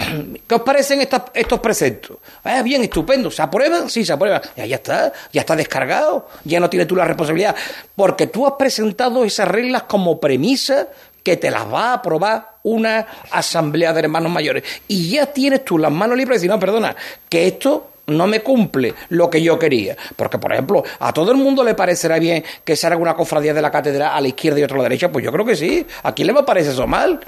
¿Qué 0.46 0.54
os 0.54 0.62
parecen 0.62 1.00
estos 1.00 1.60
preceptos? 1.60 2.18
Ah, 2.44 2.62
bien, 2.62 2.82
estupendo. 2.82 3.30
¿Se 3.30 3.42
aprueban? 3.42 3.90
Sí, 3.90 4.04
se 4.04 4.12
aprueban. 4.12 4.40
Ya, 4.56 4.66
ya 4.66 4.76
está, 4.76 5.12
ya 5.32 5.42
está 5.42 5.56
descargado. 5.56 6.28
Ya 6.44 6.60
no 6.60 6.70
tienes 6.70 6.88
tú 6.88 6.96
la 6.96 7.04
responsabilidad. 7.04 7.54
Porque 7.94 8.26
tú 8.26 8.46
has 8.46 8.54
presentado 8.54 9.24
esas 9.24 9.48
reglas 9.48 9.84
como 9.84 10.18
premisa 10.18 10.88
que 11.22 11.36
te 11.36 11.50
las 11.50 11.70
va 11.70 11.90
a 11.90 11.94
aprobar 11.94 12.48
una 12.62 13.06
asamblea 13.30 13.92
de 13.92 14.00
hermanos 14.00 14.32
mayores. 14.32 14.64
Y 14.88 15.10
ya 15.10 15.26
tienes 15.26 15.64
tú 15.64 15.78
las 15.78 15.92
manos 15.92 16.16
libres 16.16 16.40
de 16.40 16.46
decir, 16.46 16.50
no, 16.50 16.58
perdona, 16.58 16.96
que 17.28 17.46
esto 17.46 17.89
no 18.10 18.26
me 18.26 18.40
cumple 18.42 18.94
lo 19.08 19.30
que 19.30 19.42
yo 19.42 19.58
quería. 19.58 19.96
Porque, 20.16 20.38
por 20.38 20.52
ejemplo, 20.52 20.84
a 20.98 21.12
todo 21.12 21.30
el 21.32 21.38
mundo 21.38 21.64
le 21.64 21.74
parecerá 21.74 22.18
bien 22.18 22.44
que 22.64 22.76
se 22.76 22.86
haga 22.86 22.96
una 22.96 23.14
cofradía 23.14 23.54
de 23.54 23.62
la 23.62 23.70
catedral 23.70 24.10
a 24.14 24.20
la 24.20 24.28
izquierda 24.28 24.60
y 24.60 24.64
otra 24.64 24.76
a 24.76 24.78
la 24.78 24.84
derecha. 24.84 25.10
Pues 25.10 25.24
yo 25.24 25.32
creo 25.32 25.44
que 25.44 25.56
sí. 25.56 25.86
¿A 26.02 26.12
quién 26.14 26.26
le 26.26 26.32
va 26.32 26.40
a 26.40 26.46
parecer 26.46 26.72
eso 26.72 26.86
mal? 26.86 27.20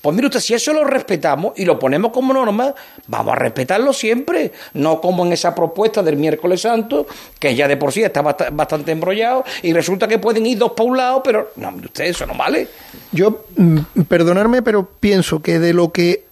Pues 0.00 0.16
mire 0.16 0.26
usted, 0.26 0.40
si 0.40 0.52
eso 0.52 0.72
lo 0.72 0.82
respetamos 0.82 1.52
y 1.56 1.64
lo 1.64 1.78
ponemos 1.78 2.10
como 2.10 2.32
norma, 2.34 2.74
vamos 3.06 3.34
a 3.34 3.36
respetarlo 3.36 3.92
siempre, 3.92 4.50
no 4.74 5.00
como 5.00 5.24
en 5.24 5.32
esa 5.32 5.54
propuesta 5.54 6.02
del 6.02 6.16
miércoles 6.16 6.62
santo, 6.62 7.06
que 7.38 7.54
ya 7.54 7.68
de 7.68 7.76
por 7.76 7.92
sí 7.92 8.02
está 8.02 8.20
bast- 8.20 8.48
bastante 8.50 8.90
embrollado 8.90 9.44
y 9.62 9.72
resulta 9.72 10.08
que 10.08 10.18
pueden 10.18 10.44
ir 10.44 10.58
dos 10.58 10.72
para 10.72 10.88
un 10.88 10.96
lado, 10.96 11.22
pero 11.22 11.52
no, 11.54 11.72
usted, 11.84 12.06
eso 12.06 12.26
no 12.26 12.34
vale. 12.34 12.66
Yo, 13.12 13.44
mm, 13.56 13.78
perdonarme, 14.08 14.60
pero 14.62 14.88
pienso 14.98 15.40
que 15.40 15.60
de 15.60 15.72
lo 15.72 15.92
que 15.92 16.24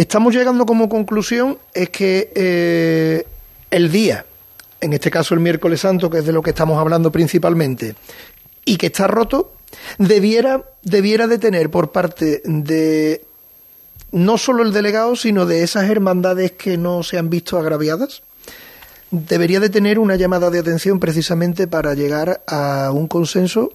estamos 0.00 0.32
llegando 0.32 0.64
como 0.64 0.88
conclusión 0.88 1.58
es 1.74 1.90
que 1.90 2.30
eh, 2.34 3.26
el 3.70 3.90
día, 3.90 4.24
en 4.80 4.92
este 4.92 5.10
caso 5.10 5.34
el 5.34 5.40
miércoles 5.40 5.80
santo, 5.80 6.08
que 6.08 6.18
es 6.18 6.24
de 6.24 6.32
lo 6.32 6.40
que 6.40 6.50
estamos 6.50 6.78
hablando 6.78 7.10
principalmente, 7.10 7.96
y 8.64 8.76
que 8.76 8.86
está 8.86 9.08
roto, 9.08 9.52
debiera, 9.98 10.64
debiera 10.82 11.26
de 11.26 11.38
tener 11.38 11.70
por 11.70 11.90
parte 11.90 12.42
de 12.44 13.24
no 14.12 14.38
solo 14.38 14.62
el 14.62 14.72
delegado, 14.72 15.16
sino 15.16 15.46
de 15.46 15.64
esas 15.64 15.90
hermandades 15.90 16.52
que 16.52 16.78
no 16.78 17.02
se 17.02 17.18
han 17.18 17.28
visto 17.28 17.58
agraviadas, 17.58 18.22
debería 19.10 19.58
de 19.58 19.68
tener 19.68 19.98
una 19.98 20.14
llamada 20.14 20.48
de 20.50 20.60
atención 20.60 21.00
precisamente 21.00 21.66
para 21.66 21.94
llegar 21.94 22.42
a 22.46 22.92
un 22.92 23.08
consenso 23.08 23.72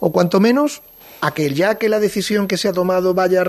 o 0.00 0.10
cuanto 0.10 0.40
menos 0.40 0.82
a 1.20 1.32
que 1.32 1.52
ya 1.52 1.76
que 1.76 1.88
la 1.88 2.00
decisión 2.00 2.46
que 2.48 2.56
se 2.56 2.68
ha 2.68 2.72
tomado 2.72 3.14
vaya 3.14 3.42
a, 3.42 3.46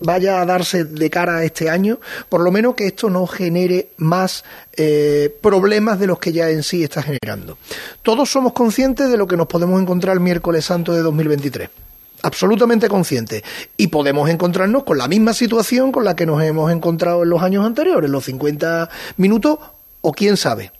vaya 0.00 0.40
a 0.40 0.46
darse 0.46 0.84
de 0.84 1.10
cara 1.10 1.38
a 1.38 1.44
este 1.44 1.70
año, 1.70 2.00
por 2.28 2.40
lo 2.42 2.50
menos 2.50 2.74
que 2.74 2.86
esto 2.86 3.10
no 3.10 3.26
genere 3.26 3.88
más 3.96 4.44
eh, 4.76 5.34
problemas 5.40 5.98
de 5.98 6.06
los 6.06 6.18
que 6.18 6.32
ya 6.32 6.50
en 6.50 6.62
sí 6.62 6.82
está 6.82 7.02
generando. 7.02 7.58
Todos 8.02 8.30
somos 8.30 8.52
conscientes 8.52 9.10
de 9.10 9.16
lo 9.16 9.26
que 9.26 9.36
nos 9.36 9.46
podemos 9.46 9.80
encontrar 9.80 10.14
el 10.14 10.20
miércoles 10.20 10.64
santo 10.64 10.92
de 10.92 11.02
2023. 11.02 11.68
Absolutamente 12.22 12.88
conscientes. 12.88 13.42
Y 13.76 13.88
podemos 13.88 14.30
encontrarnos 14.30 14.84
con 14.84 14.96
la 14.96 15.08
misma 15.08 15.34
situación 15.34 15.90
con 15.90 16.04
la 16.04 16.14
que 16.14 16.26
nos 16.26 16.42
hemos 16.42 16.70
encontrado 16.70 17.24
en 17.24 17.30
los 17.30 17.42
años 17.42 17.66
anteriores, 17.66 18.08
los 18.08 18.24
50 18.24 18.88
minutos, 19.16 19.58
o 20.00 20.12
quién 20.12 20.36
sabe. 20.36 20.70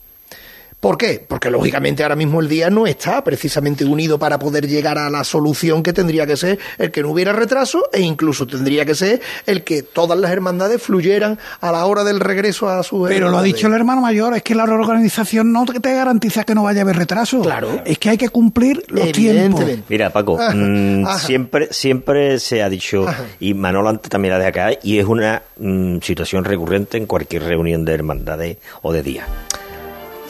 ¿Por 0.83 0.99
qué? 0.99 1.24
Porque 1.28 1.49
lógicamente 1.49 2.03
ahora 2.03 2.16
mismo 2.16 2.41
el 2.41 2.49
día 2.49 2.68
no 2.68 2.89
está 2.89 3.22
precisamente 3.22 3.85
unido 3.85 4.18
para 4.18 4.41
poder 4.41 4.66
llegar 4.66 4.99
a 4.99 5.09
la 5.11 5.22
solución 5.22 5.80
que 5.80 5.93
tendría 5.93 6.26
que 6.26 6.37
ser 6.37 6.59
el 6.76 6.91
que 6.91 7.03
no 7.03 7.11
hubiera 7.11 7.33
retraso 7.33 7.89
e 7.93 8.01
incluso 8.01 8.49
tendría 8.49 8.85
que 8.85 8.97
ser 8.97 9.20
el 9.47 9.62
que 9.62 9.85
todas 9.85 10.18
las 10.18 10.33
hermandades 10.33 10.83
fluyeran 10.83 11.39
a 11.61 11.70
la 11.70 11.87
hora 11.87 12.03
del 12.03 12.18
regreso 12.18 12.68
a 12.68 12.83
sus 12.83 13.09
Pero 13.09 13.30
lo 13.30 13.39
ha 13.39 13.45
dicho 13.45 13.68
el 13.68 13.74
hermano 13.74 14.01
mayor, 14.01 14.35
es 14.35 14.43
que 14.43 14.57
la 14.57 14.66
reorganización 14.66 15.53
no 15.53 15.66
te 15.66 15.95
garantiza 15.95 16.43
que 16.43 16.53
no 16.53 16.64
vaya 16.64 16.80
a 16.80 16.83
haber 16.83 16.97
retraso. 16.97 17.43
Claro. 17.43 17.80
Es 17.85 18.01
que 18.01 18.11
hay 18.11 18.18
que 18.18 18.30
cumplir 18.30 18.83
los 18.89 19.12
tiempos. 19.12 19.64
Mira, 19.89 20.11
Paco, 20.11 20.37
Ajá, 20.41 20.53
mm, 20.53 21.07
ajá. 21.07 21.18
siempre, 21.20 21.68
siempre 21.70 22.41
se 22.41 22.61
ha 22.61 22.68
dicho, 22.68 23.07
y 23.39 23.55
Manolo 23.55 23.89
antes 23.89 24.11
también 24.11 24.35
la 24.35 24.41
de 24.41 24.49
acá, 24.49 24.70
y 24.83 24.99
es 24.99 25.07
una 25.07 25.43
mm, 25.61 25.99
situación 26.03 26.43
recurrente 26.43 26.99
en 26.99 27.07
cualquier 27.07 27.45
reunión 27.45 27.85
de 27.85 27.93
hermandades 27.95 28.57
o 28.83 28.93
de 28.93 29.05
día. 29.05 29.28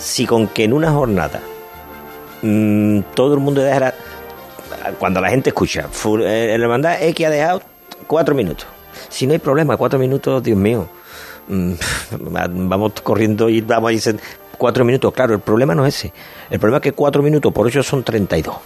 Si 0.02 0.26
con 0.26 0.48
que 0.48 0.64
en 0.64 0.72
una 0.72 0.90
jornada 0.90 1.40
mm, 2.42 3.00
todo 3.14 3.34
el 3.34 3.40
mundo 3.40 3.62
dejara, 3.62 3.94
cuando 4.98 5.20
la 5.20 5.30
gente 5.30 5.50
escucha, 5.50 5.86
eh, 6.24 6.56
la 6.58 6.64
hermandad 6.64 7.00
X 7.00 7.26
ha 7.26 7.30
dejado 7.30 7.62
cuatro 8.08 8.34
minutos. 8.34 8.66
Si 9.08 9.28
no 9.28 9.32
hay 9.32 9.38
problema, 9.38 9.76
cuatro 9.76 10.00
minutos, 10.00 10.42
Dios 10.42 10.58
mío. 10.58 10.88
Mm, 11.46 11.74
vamos 12.68 12.92
corriendo 13.00 13.48
y 13.48 13.60
vamos 13.60 13.90
a 13.90 13.92
decir 13.92 14.18
cuatro 14.58 14.84
minutos. 14.84 15.14
Claro, 15.14 15.34
el 15.34 15.40
problema 15.40 15.72
no 15.72 15.86
es 15.86 15.94
ese. 15.96 16.12
El 16.50 16.58
problema 16.58 16.78
es 16.78 16.82
que 16.82 16.92
cuatro 16.92 17.22
minutos 17.22 17.52
por 17.52 17.66
ocho 17.68 17.80
son 17.84 18.02
32. 18.02 18.56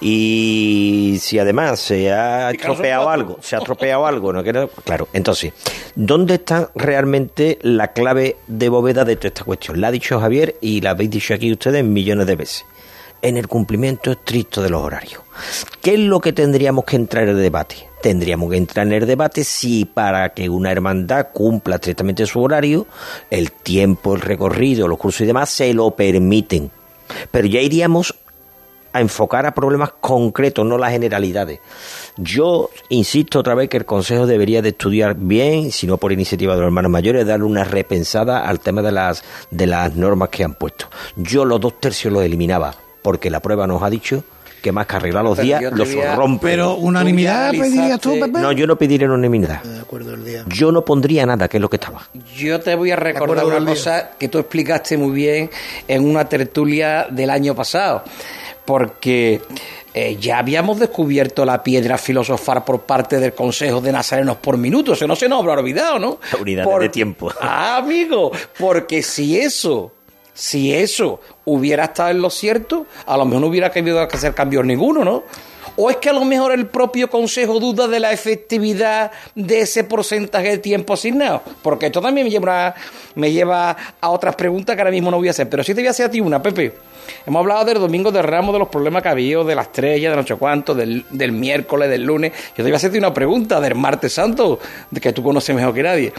Y 0.00 1.18
si 1.20 1.38
además 1.38 1.80
se 1.80 2.12
ha 2.12 2.50
estropeado 2.50 3.08
algo, 3.08 3.38
se 3.42 3.56
ha 3.56 3.58
estropeado 3.58 4.06
algo, 4.06 4.32
no 4.32 4.42
claro. 4.84 5.08
Entonces, 5.12 5.52
¿dónde 5.94 6.34
está 6.34 6.70
realmente 6.74 7.58
la 7.62 7.92
clave 7.92 8.36
de 8.46 8.68
bóveda 8.68 9.04
de 9.04 9.16
toda 9.16 9.28
esta 9.28 9.44
cuestión? 9.44 9.80
La 9.80 9.88
ha 9.88 9.92
dicho 9.92 10.20
Javier 10.20 10.56
y 10.60 10.80
la 10.80 10.90
habéis 10.90 11.10
dicho 11.10 11.34
aquí 11.34 11.52
ustedes 11.52 11.84
millones 11.84 12.26
de 12.26 12.36
veces. 12.36 12.64
En 13.20 13.36
el 13.36 13.48
cumplimiento 13.48 14.12
estricto 14.12 14.62
de 14.62 14.70
los 14.70 14.80
horarios. 14.80 15.22
¿Qué 15.82 15.94
es 15.94 16.00
lo 16.00 16.20
que 16.20 16.32
tendríamos 16.32 16.84
que 16.84 16.94
entrar 16.94 17.24
en 17.24 17.30
el 17.30 17.42
debate? 17.42 17.88
Tendríamos 18.00 18.48
que 18.48 18.56
entrar 18.56 18.86
en 18.86 18.92
el 18.92 19.06
debate 19.06 19.42
si 19.42 19.84
para 19.84 20.28
que 20.28 20.48
una 20.48 20.70
hermandad 20.70 21.28
cumpla 21.32 21.76
estrictamente 21.76 22.26
su 22.26 22.40
horario, 22.40 22.86
el 23.28 23.50
tiempo, 23.50 24.14
el 24.14 24.20
recorrido, 24.20 24.86
los 24.86 24.98
cursos 24.98 25.22
y 25.22 25.26
demás 25.26 25.50
se 25.50 25.74
lo 25.74 25.90
permiten. 25.90 26.70
Pero 27.32 27.48
ya 27.48 27.60
iríamos 27.60 28.14
a 28.98 29.00
enfocar 29.00 29.46
a 29.46 29.54
problemas 29.54 29.92
concretos, 30.00 30.66
no 30.66 30.78
las 30.78 30.92
generalidades. 30.92 31.60
Yo 32.16 32.70
insisto 32.88 33.38
otra 33.38 33.54
vez 33.54 33.68
que 33.68 33.76
el 33.76 33.84
Consejo 33.84 34.26
debería 34.26 34.60
de 34.60 34.70
estudiar 34.70 35.14
bien, 35.16 35.70
si 35.70 35.86
no 35.86 35.96
por 35.96 36.12
iniciativa 36.12 36.54
de 36.54 36.60
los 36.60 36.66
hermanos 36.66 36.90
mayores, 36.90 37.26
darle 37.26 37.46
una 37.46 37.64
repensada 37.64 38.46
al 38.46 38.60
tema 38.60 38.82
de 38.82 38.92
las, 38.92 39.22
de 39.50 39.66
las 39.66 39.94
normas 39.94 40.28
que 40.28 40.44
han 40.44 40.54
puesto. 40.54 40.86
Yo 41.16 41.44
los 41.44 41.60
dos 41.60 41.80
tercios 41.80 42.12
los 42.12 42.24
eliminaba, 42.24 42.74
porque 43.02 43.30
la 43.30 43.40
prueba 43.40 43.66
nos 43.66 43.82
ha 43.82 43.90
dicho 43.90 44.24
que 44.60 44.72
más 44.72 44.86
que 44.86 44.96
arreglar 44.96 45.24
los 45.24 45.36
Pero 45.36 45.46
días, 45.46 45.72
los 45.72 46.16
rompe. 46.16 46.48
Pero 46.48 46.74
unanimidad 46.74 47.50
pedirías 47.52 48.00
tú, 48.00 48.18
Pepe. 48.18 48.40
No, 48.40 48.52
yo 48.52 48.66
no 48.66 48.76
pediría 48.76 49.06
unanimidad. 49.06 49.62
Yo 50.48 50.72
no 50.72 50.84
pondría 50.84 51.26
nada, 51.26 51.48
que 51.48 51.58
es 51.58 51.60
lo 51.60 51.70
que 51.70 51.76
estaba. 51.76 52.08
Yo 52.34 52.60
te 52.60 52.74
voy 52.74 52.90
a 52.90 52.96
recordar 52.96 53.44
una 53.44 53.60
día. 53.60 53.68
cosa 53.68 54.10
que 54.18 54.28
tú 54.28 54.38
explicaste 54.38 54.96
muy 54.96 55.12
bien 55.12 55.50
en 55.86 56.08
una 56.08 56.28
tertulia 56.28 57.06
del 57.10 57.30
año 57.30 57.54
pasado, 57.54 58.02
porque 58.68 59.40
eh, 59.94 60.18
ya 60.20 60.40
habíamos 60.40 60.78
descubierto 60.78 61.46
la 61.46 61.62
piedra 61.62 61.96
filosofar 61.96 62.66
por 62.66 62.82
parte 62.82 63.18
del 63.18 63.32
Consejo 63.32 63.80
de 63.80 63.90
Nazarenos 63.92 64.36
por 64.36 64.58
minuto, 64.58 64.92
eso 64.92 65.06
no 65.06 65.16
se 65.16 65.26
nos 65.26 65.40
habrá 65.40 65.54
olvidado, 65.54 65.98
¿no? 65.98 66.18
Unidades 66.38 66.68
Por- 66.70 66.82
de 66.82 66.90
tiempo. 66.90 67.32
Ah, 67.40 67.78
amigo, 67.78 68.30
porque 68.58 69.02
si 69.02 69.38
eso, 69.40 69.90
si 70.34 70.74
eso 70.74 71.18
hubiera 71.46 71.84
estado 71.84 72.10
en 72.10 72.20
lo 72.20 72.28
cierto, 72.28 72.84
a 73.06 73.16
lo 73.16 73.24
mejor 73.24 73.40
no 73.40 73.46
hubiera 73.46 73.68
habido 73.68 74.06
que 74.06 74.16
hacer 74.18 74.34
cambios 74.34 74.66
ninguno, 74.66 75.02
¿no? 75.02 75.22
O 75.80 75.90
es 75.90 75.98
que 75.98 76.08
a 76.08 76.12
lo 76.12 76.24
mejor 76.24 76.50
el 76.50 76.66
propio 76.66 77.08
Consejo 77.08 77.60
duda 77.60 77.86
de 77.86 78.00
la 78.00 78.10
efectividad 78.10 79.12
de 79.36 79.60
ese 79.60 79.84
porcentaje 79.84 80.48
de 80.50 80.58
tiempo 80.58 80.94
asignado. 80.94 81.40
Porque 81.62 81.86
esto 81.86 82.00
también 82.00 82.26
me 82.26 82.32
lleva, 82.32 82.74
me 83.14 83.30
lleva 83.30 83.76
a 84.00 84.10
otras 84.10 84.34
preguntas 84.34 84.74
que 84.74 84.82
ahora 84.82 84.90
mismo 84.90 85.08
no 85.12 85.18
voy 85.18 85.28
a 85.28 85.30
hacer. 85.30 85.48
Pero 85.48 85.62
sí 85.62 85.74
te 85.74 85.80
voy 85.80 85.86
a 85.86 85.90
hacer 85.92 86.06
a 86.06 86.10
ti 86.10 86.20
una, 86.20 86.42
Pepe. 86.42 86.72
Hemos 87.24 87.38
hablado 87.38 87.64
del 87.64 87.78
domingo 87.78 88.10
de 88.10 88.22
Ramos, 88.22 88.52
de 88.52 88.58
los 88.58 88.68
problemas 88.68 89.04
que 89.04 89.08
había, 89.08 89.38
de 89.44 89.54
la 89.54 89.62
estrella, 89.62 90.10
de 90.10 90.16
no 90.16 90.26
sé 90.26 90.34
cuánto, 90.34 90.74
del, 90.74 91.04
miércoles, 91.30 91.88
del 91.88 92.02
lunes. 92.02 92.32
Yo 92.32 92.56
te 92.56 92.62
voy 92.64 92.72
a 92.72 92.76
hacerte 92.76 92.98
una 92.98 93.14
pregunta 93.14 93.60
del 93.60 93.76
martes 93.76 94.12
santo, 94.12 94.58
de 94.90 95.00
que 95.00 95.12
tú 95.12 95.22
conoces 95.22 95.54
mejor 95.54 95.74
que 95.74 95.82
nadie 95.84 96.12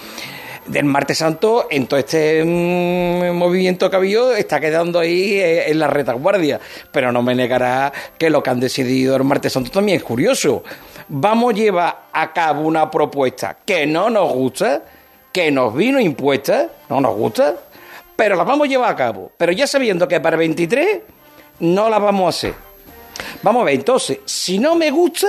del 0.70 0.86
martes 0.86 1.18
santo 1.18 1.68
en 1.70 1.88
todo 1.88 2.00
este 2.00 2.44
mm, 2.44 3.36
movimiento 3.36 3.90
que 3.90 3.96
ha 3.96 4.00
habido 4.00 4.36
está 4.36 4.60
quedando 4.60 5.00
ahí 5.00 5.34
eh, 5.34 5.70
en 5.70 5.80
la 5.80 5.88
retaguardia. 5.88 6.60
Pero 6.92 7.12
no 7.12 7.22
me 7.22 7.36
negará 7.36 7.92
que 8.18 8.30
lo 8.30 8.42
que 8.42 8.50
han 8.52 8.60
decidido 8.60 9.16
el 9.16 9.24
martes 9.24 9.54
santo 9.54 9.72
también 9.72 9.98
es 9.98 10.04
curioso. 10.04 10.64
Vamos 11.08 11.54
a 11.54 11.58
llevar 11.58 12.00
a 12.14 12.32
cabo 12.32 12.62
una 12.62 12.90
propuesta 12.90 13.58
que 13.66 13.86
no 13.86 14.10
nos 14.10 14.32
gusta 14.32 14.84
que 15.32 15.52
nos 15.52 15.76
vino 15.76 16.00
impuesta 16.00 16.70
no 16.90 17.00
nos 17.00 17.16
gusta 17.16 17.56
pero 18.16 18.36
la 18.36 18.44
vamos 18.44 18.68
a 18.68 18.70
llevar 18.70 18.92
a 18.92 18.96
cabo. 18.98 19.32
Pero 19.38 19.54
ya 19.54 19.66
sabiendo 19.66 20.06
que 20.06 20.20
para 20.20 20.36
el 20.36 20.40
23 20.40 21.00
no 21.62 21.90
la 21.90 22.00
vamos 22.00 22.26
a 22.26 22.30
hacer. 22.30 22.54
Vamos 23.42 23.62
a 23.62 23.66
ver 23.66 23.76
entonces 23.76 24.20
si 24.26 24.60
no 24.60 24.76
me 24.76 24.92
gusta 24.92 25.28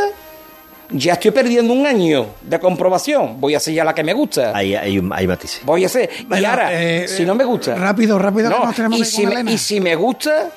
ya 0.93 1.15
estoy 1.15 1.31
perdiendo 1.31 1.73
un 1.73 1.87
año 1.87 2.27
de 2.43 2.59
comprobación. 2.59 3.41
Voy 3.41 3.55
a 3.55 3.59
hacer 3.59 3.75
ya 3.75 3.85
la 3.85 3.95
que 3.95 4.03
me 4.05 4.13
gusta. 4.13 4.53
Hay, 4.57 4.75
hay, 4.75 4.99
un- 4.99 5.13
hay 5.13 5.27
matices. 5.27 5.61
Voy 5.65 5.85
a 5.85 5.87
hacer. 5.87 6.11
y 6.31 6.45
ahora, 6.45 6.71
eh, 6.83 7.07
si 7.09 7.25
no 7.25 7.35
me 7.35 7.45
gusta. 7.45 7.75
Rápido, 7.77 8.19
rápido, 8.19 8.51
que 8.51 8.57
No, 8.59 8.65
nos 8.67 8.75
tenemos 8.75 8.99
y, 8.99 9.03
que 9.03 9.07
si 9.07 9.27
me, 9.27 9.53
y 9.53 9.59
si 9.59 9.81
me 9.81 9.95
gusta, 9.95 10.51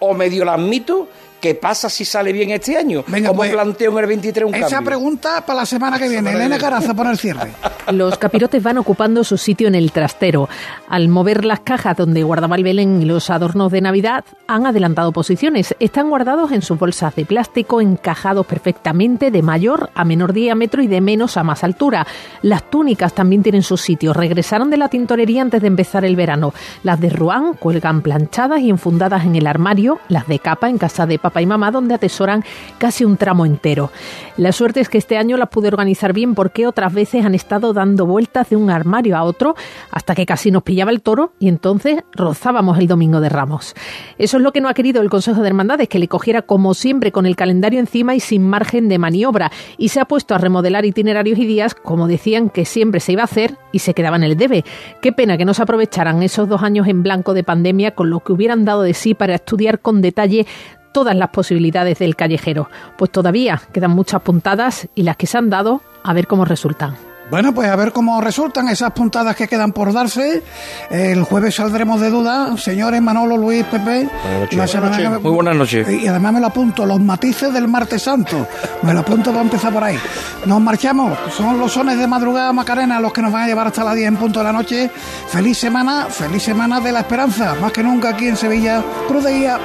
o 0.00 0.14
medio 0.14 0.44
la 0.44 0.54
admito, 0.54 1.08
¿qué 1.40 1.54
pasa 1.54 1.88
si 1.88 2.04
sale 2.04 2.32
bien 2.32 2.50
este 2.50 2.76
año? 2.76 3.04
Venga, 3.06 3.28
¿Cómo 3.28 3.38
pues, 3.38 3.52
planteo 3.52 3.92
en 3.92 3.98
el 3.98 4.06
23 4.06 4.48
un 4.48 4.54
Esa 4.54 4.68
cambio? 4.68 4.86
pregunta 4.90 5.44
para 5.46 5.60
la 5.60 5.66
semana 5.66 5.98
que 5.98 6.08
viene. 6.08 6.32
Elena 6.32 6.58
Caraza 6.58 6.94
para 6.94 7.10
el 7.10 7.18
cierre. 7.18 7.52
Los 7.92 8.18
capirotes 8.18 8.62
van 8.62 8.78
ocupando 8.78 9.24
su 9.24 9.38
sitio 9.38 9.68
en 9.68 9.74
el 9.74 9.92
trastero. 9.92 10.48
Al 10.88 11.08
mover 11.08 11.44
las 11.44 11.60
cajas 11.60 11.96
donde 11.96 12.22
guardaba 12.22 12.56
el 12.56 12.64
Belén 12.64 13.00
y 13.00 13.06
los 13.06 13.30
adornos 13.30 13.72
de 13.72 13.80
Navidad, 13.80 14.24
han 14.46 14.66
adelantado 14.66 15.12
posiciones. 15.12 15.74
Están 15.80 16.10
guardados 16.10 16.52
en 16.52 16.60
sus 16.62 16.78
bolsas 16.78 17.14
de 17.14 17.24
plástico, 17.24 17.80
encajados 17.80 18.46
perfectamente 18.46 19.30
de 19.30 19.42
mayor 19.42 19.90
a 19.94 20.04
menor 20.04 20.32
diámetro 20.32 20.82
y 20.82 20.86
de 20.86 21.00
menos 21.00 21.36
a 21.36 21.44
más 21.44 21.64
altura. 21.64 22.06
Las 22.42 22.68
túnicas 22.70 23.14
también 23.14 23.42
tienen 23.42 23.62
su 23.62 23.76
sitio. 23.76 24.12
Regresaron 24.12 24.70
de 24.70 24.76
la 24.76 24.88
tintorería 24.88 25.42
antes 25.42 25.62
de 25.62 25.68
empezar 25.68 26.04
el 26.04 26.16
verano. 26.16 26.52
Las 26.82 27.00
de 27.00 27.08
Rouen 27.10 27.54
cuelgan 27.54 28.02
planchadas 28.02 28.60
y 28.60 28.68
enfundadas 28.70 29.24
en 29.24 29.36
el 29.36 29.46
armario, 29.46 29.98
las 30.08 30.26
de 30.26 30.38
capa 30.38 30.68
en 30.68 30.78
casa 30.78 31.06
de 31.06 31.18
papá 31.18 31.27
y 31.36 31.46
mamá, 31.46 31.70
donde 31.70 31.94
atesoran 31.94 32.44
casi 32.78 33.04
un 33.04 33.16
tramo 33.16 33.46
entero. 33.46 33.90
La 34.36 34.52
suerte 34.52 34.80
es 34.80 34.88
que 34.88 34.98
este 34.98 35.16
año 35.16 35.36
las 35.36 35.48
pude 35.48 35.68
organizar 35.68 36.12
bien 36.12 36.34
porque 36.34 36.66
otras 36.66 36.92
veces 36.92 37.24
han 37.24 37.34
estado 37.34 37.72
dando 37.72 38.06
vueltas 38.06 38.50
de 38.50 38.56
un 38.56 38.70
armario 38.70 39.16
a 39.16 39.22
otro 39.22 39.54
hasta 39.90 40.14
que 40.14 40.26
casi 40.26 40.50
nos 40.50 40.62
pillaba 40.62 40.90
el 40.90 41.02
toro 41.02 41.32
y 41.38 41.48
entonces 41.48 42.02
rozábamos 42.12 42.78
el 42.78 42.86
domingo 42.86 43.20
de 43.20 43.28
Ramos. 43.28 43.74
Eso 44.18 44.36
es 44.36 44.42
lo 44.42 44.52
que 44.52 44.60
no 44.60 44.68
ha 44.68 44.74
querido 44.74 45.02
el 45.02 45.10
Consejo 45.10 45.42
de 45.42 45.48
Hermandades, 45.48 45.88
que 45.88 45.98
le 45.98 46.08
cogiera 46.08 46.42
como 46.42 46.74
siempre 46.74 47.12
con 47.12 47.26
el 47.26 47.36
calendario 47.36 47.80
encima 47.80 48.14
y 48.14 48.20
sin 48.20 48.48
margen 48.48 48.88
de 48.88 48.98
maniobra 48.98 49.50
y 49.76 49.88
se 49.88 50.00
ha 50.00 50.04
puesto 50.04 50.34
a 50.34 50.38
remodelar 50.38 50.84
itinerarios 50.84 51.38
y 51.38 51.46
días 51.46 51.74
como 51.74 52.08
decían 52.08 52.50
que 52.50 52.64
siempre 52.64 53.00
se 53.00 53.12
iba 53.12 53.22
a 53.22 53.24
hacer 53.24 53.56
y 53.72 53.80
se 53.80 53.94
quedaba 53.94 54.16
en 54.16 54.24
el 54.24 54.36
debe. 54.36 54.64
Qué 55.00 55.12
pena 55.12 55.36
que 55.36 55.44
no 55.44 55.54
se 55.54 55.62
aprovecharan 55.62 56.22
esos 56.22 56.48
dos 56.48 56.62
años 56.62 56.86
en 56.88 57.02
blanco 57.02 57.34
de 57.34 57.44
pandemia 57.44 57.94
con 57.94 58.10
lo 58.10 58.20
que 58.20 58.32
hubieran 58.32 58.64
dado 58.64 58.82
de 58.82 58.94
sí 58.94 59.14
para 59.14 59.34
estudiar 59.34 59.80
con 59.80 60.00
detalle 60.00 60.46
todas 60.92 61.14
las 61.16 61.30
posibilidades 61.30 61.98
del 61.98 62.16
callejero. 62.16 62.68
Pues 62.96 63.10
todavía 63.10 63.60
quedan 63.72 63.92
muchas 63.92 64.22
puntadas 64.22 64.88
y 64.94 65.02
las 65.02 65.16
que 65.16 65.26
se 65.26 65.38
han 65.38 65.50
dado, 65.50 65.82
a 66.04 66.12
ver 66.12 66.26
cómo 66.26 66.44
resultan. 66.44 66.96
Bueno, 67.30 67.52
pues 67.52 67.68
a 67.68 67.76
ver 67.76 67.92
cómo 67.92 68.22
resultan 68.22 68.68
esas 68.70 68.90
puntadas 68.92 69.36
que 69.36 69.46
quedan 69.48 69.72
por 69.72 69.92
darse. 69.92 70.42
El 70.90 71.24
jueves 71.24 71.56
saldremos 71.56 72.00
de 72.00 72.08
duda. 72.08 72.56
Señores 72.56 73.02
Manolo, 73.02 73.36
Luis, 73.36 73.64
Pepe. 73.64 74.08
la 74.56 74.66
que 74.96 75.08
me- 75.10 75.18
Muy 75.18 75.32
buenas 75.32 75.54
noches. 75.54 75.86
Y 75.90 76.06
además 76.08 76.32
me 76.32 76.40
lo 76.40 76.46
apunto, 76.46 76.86
los 76.86 76.98
matices 76.98 77.52
del 77.52 77.68
martes 77.68 78.00
santo. 78.04 78.46
Me 78.80 78.94
lo 78.94 79.00
apunto 79.00 79.28
para 79.30 79.42
empezar 79.42 79.70
por 79.74 79.84
ahí. 79.84 79.98
Nos 80.46 80.58
marchamos. 80.58 81.18
Son 81.36 81.58
los 81.58 81.70
sones 81.70 81.98
de 81.98 82.06
madrugada 82.06 82.50
Macarena 82.54 82.98
los 82.98 83.12
que 83.12 83.20
nos 83.20 83.30
van 83.30 83.42
a 83.42 83.46
llevar 83.46 83.66
hasta 83.66 83.84
las 83.84 83.94
10 83.94 84.08
en 84.08 84.16
punto 84.16 84.38
de 84.38 84.44
la 84.46 84.52
noche. 84.54 84.90
Feliz 85.28 85.58
semana, 85.58 86.06
feliz 86.08 86.42
semana 86.42 86.80
de 86.80 86.92
la 86.92 87.00
esperanza. 87.00 87.54
Más 87.60 87.72
que 87.72 87.82
nunca 87.82 88.08
aquí 88.08 88.26
en 88.28 88.38
Sevilla. 88.38 88.82
Cruz 89.06 89.24
de 89.24 89.34
Guía. 89.38 89.58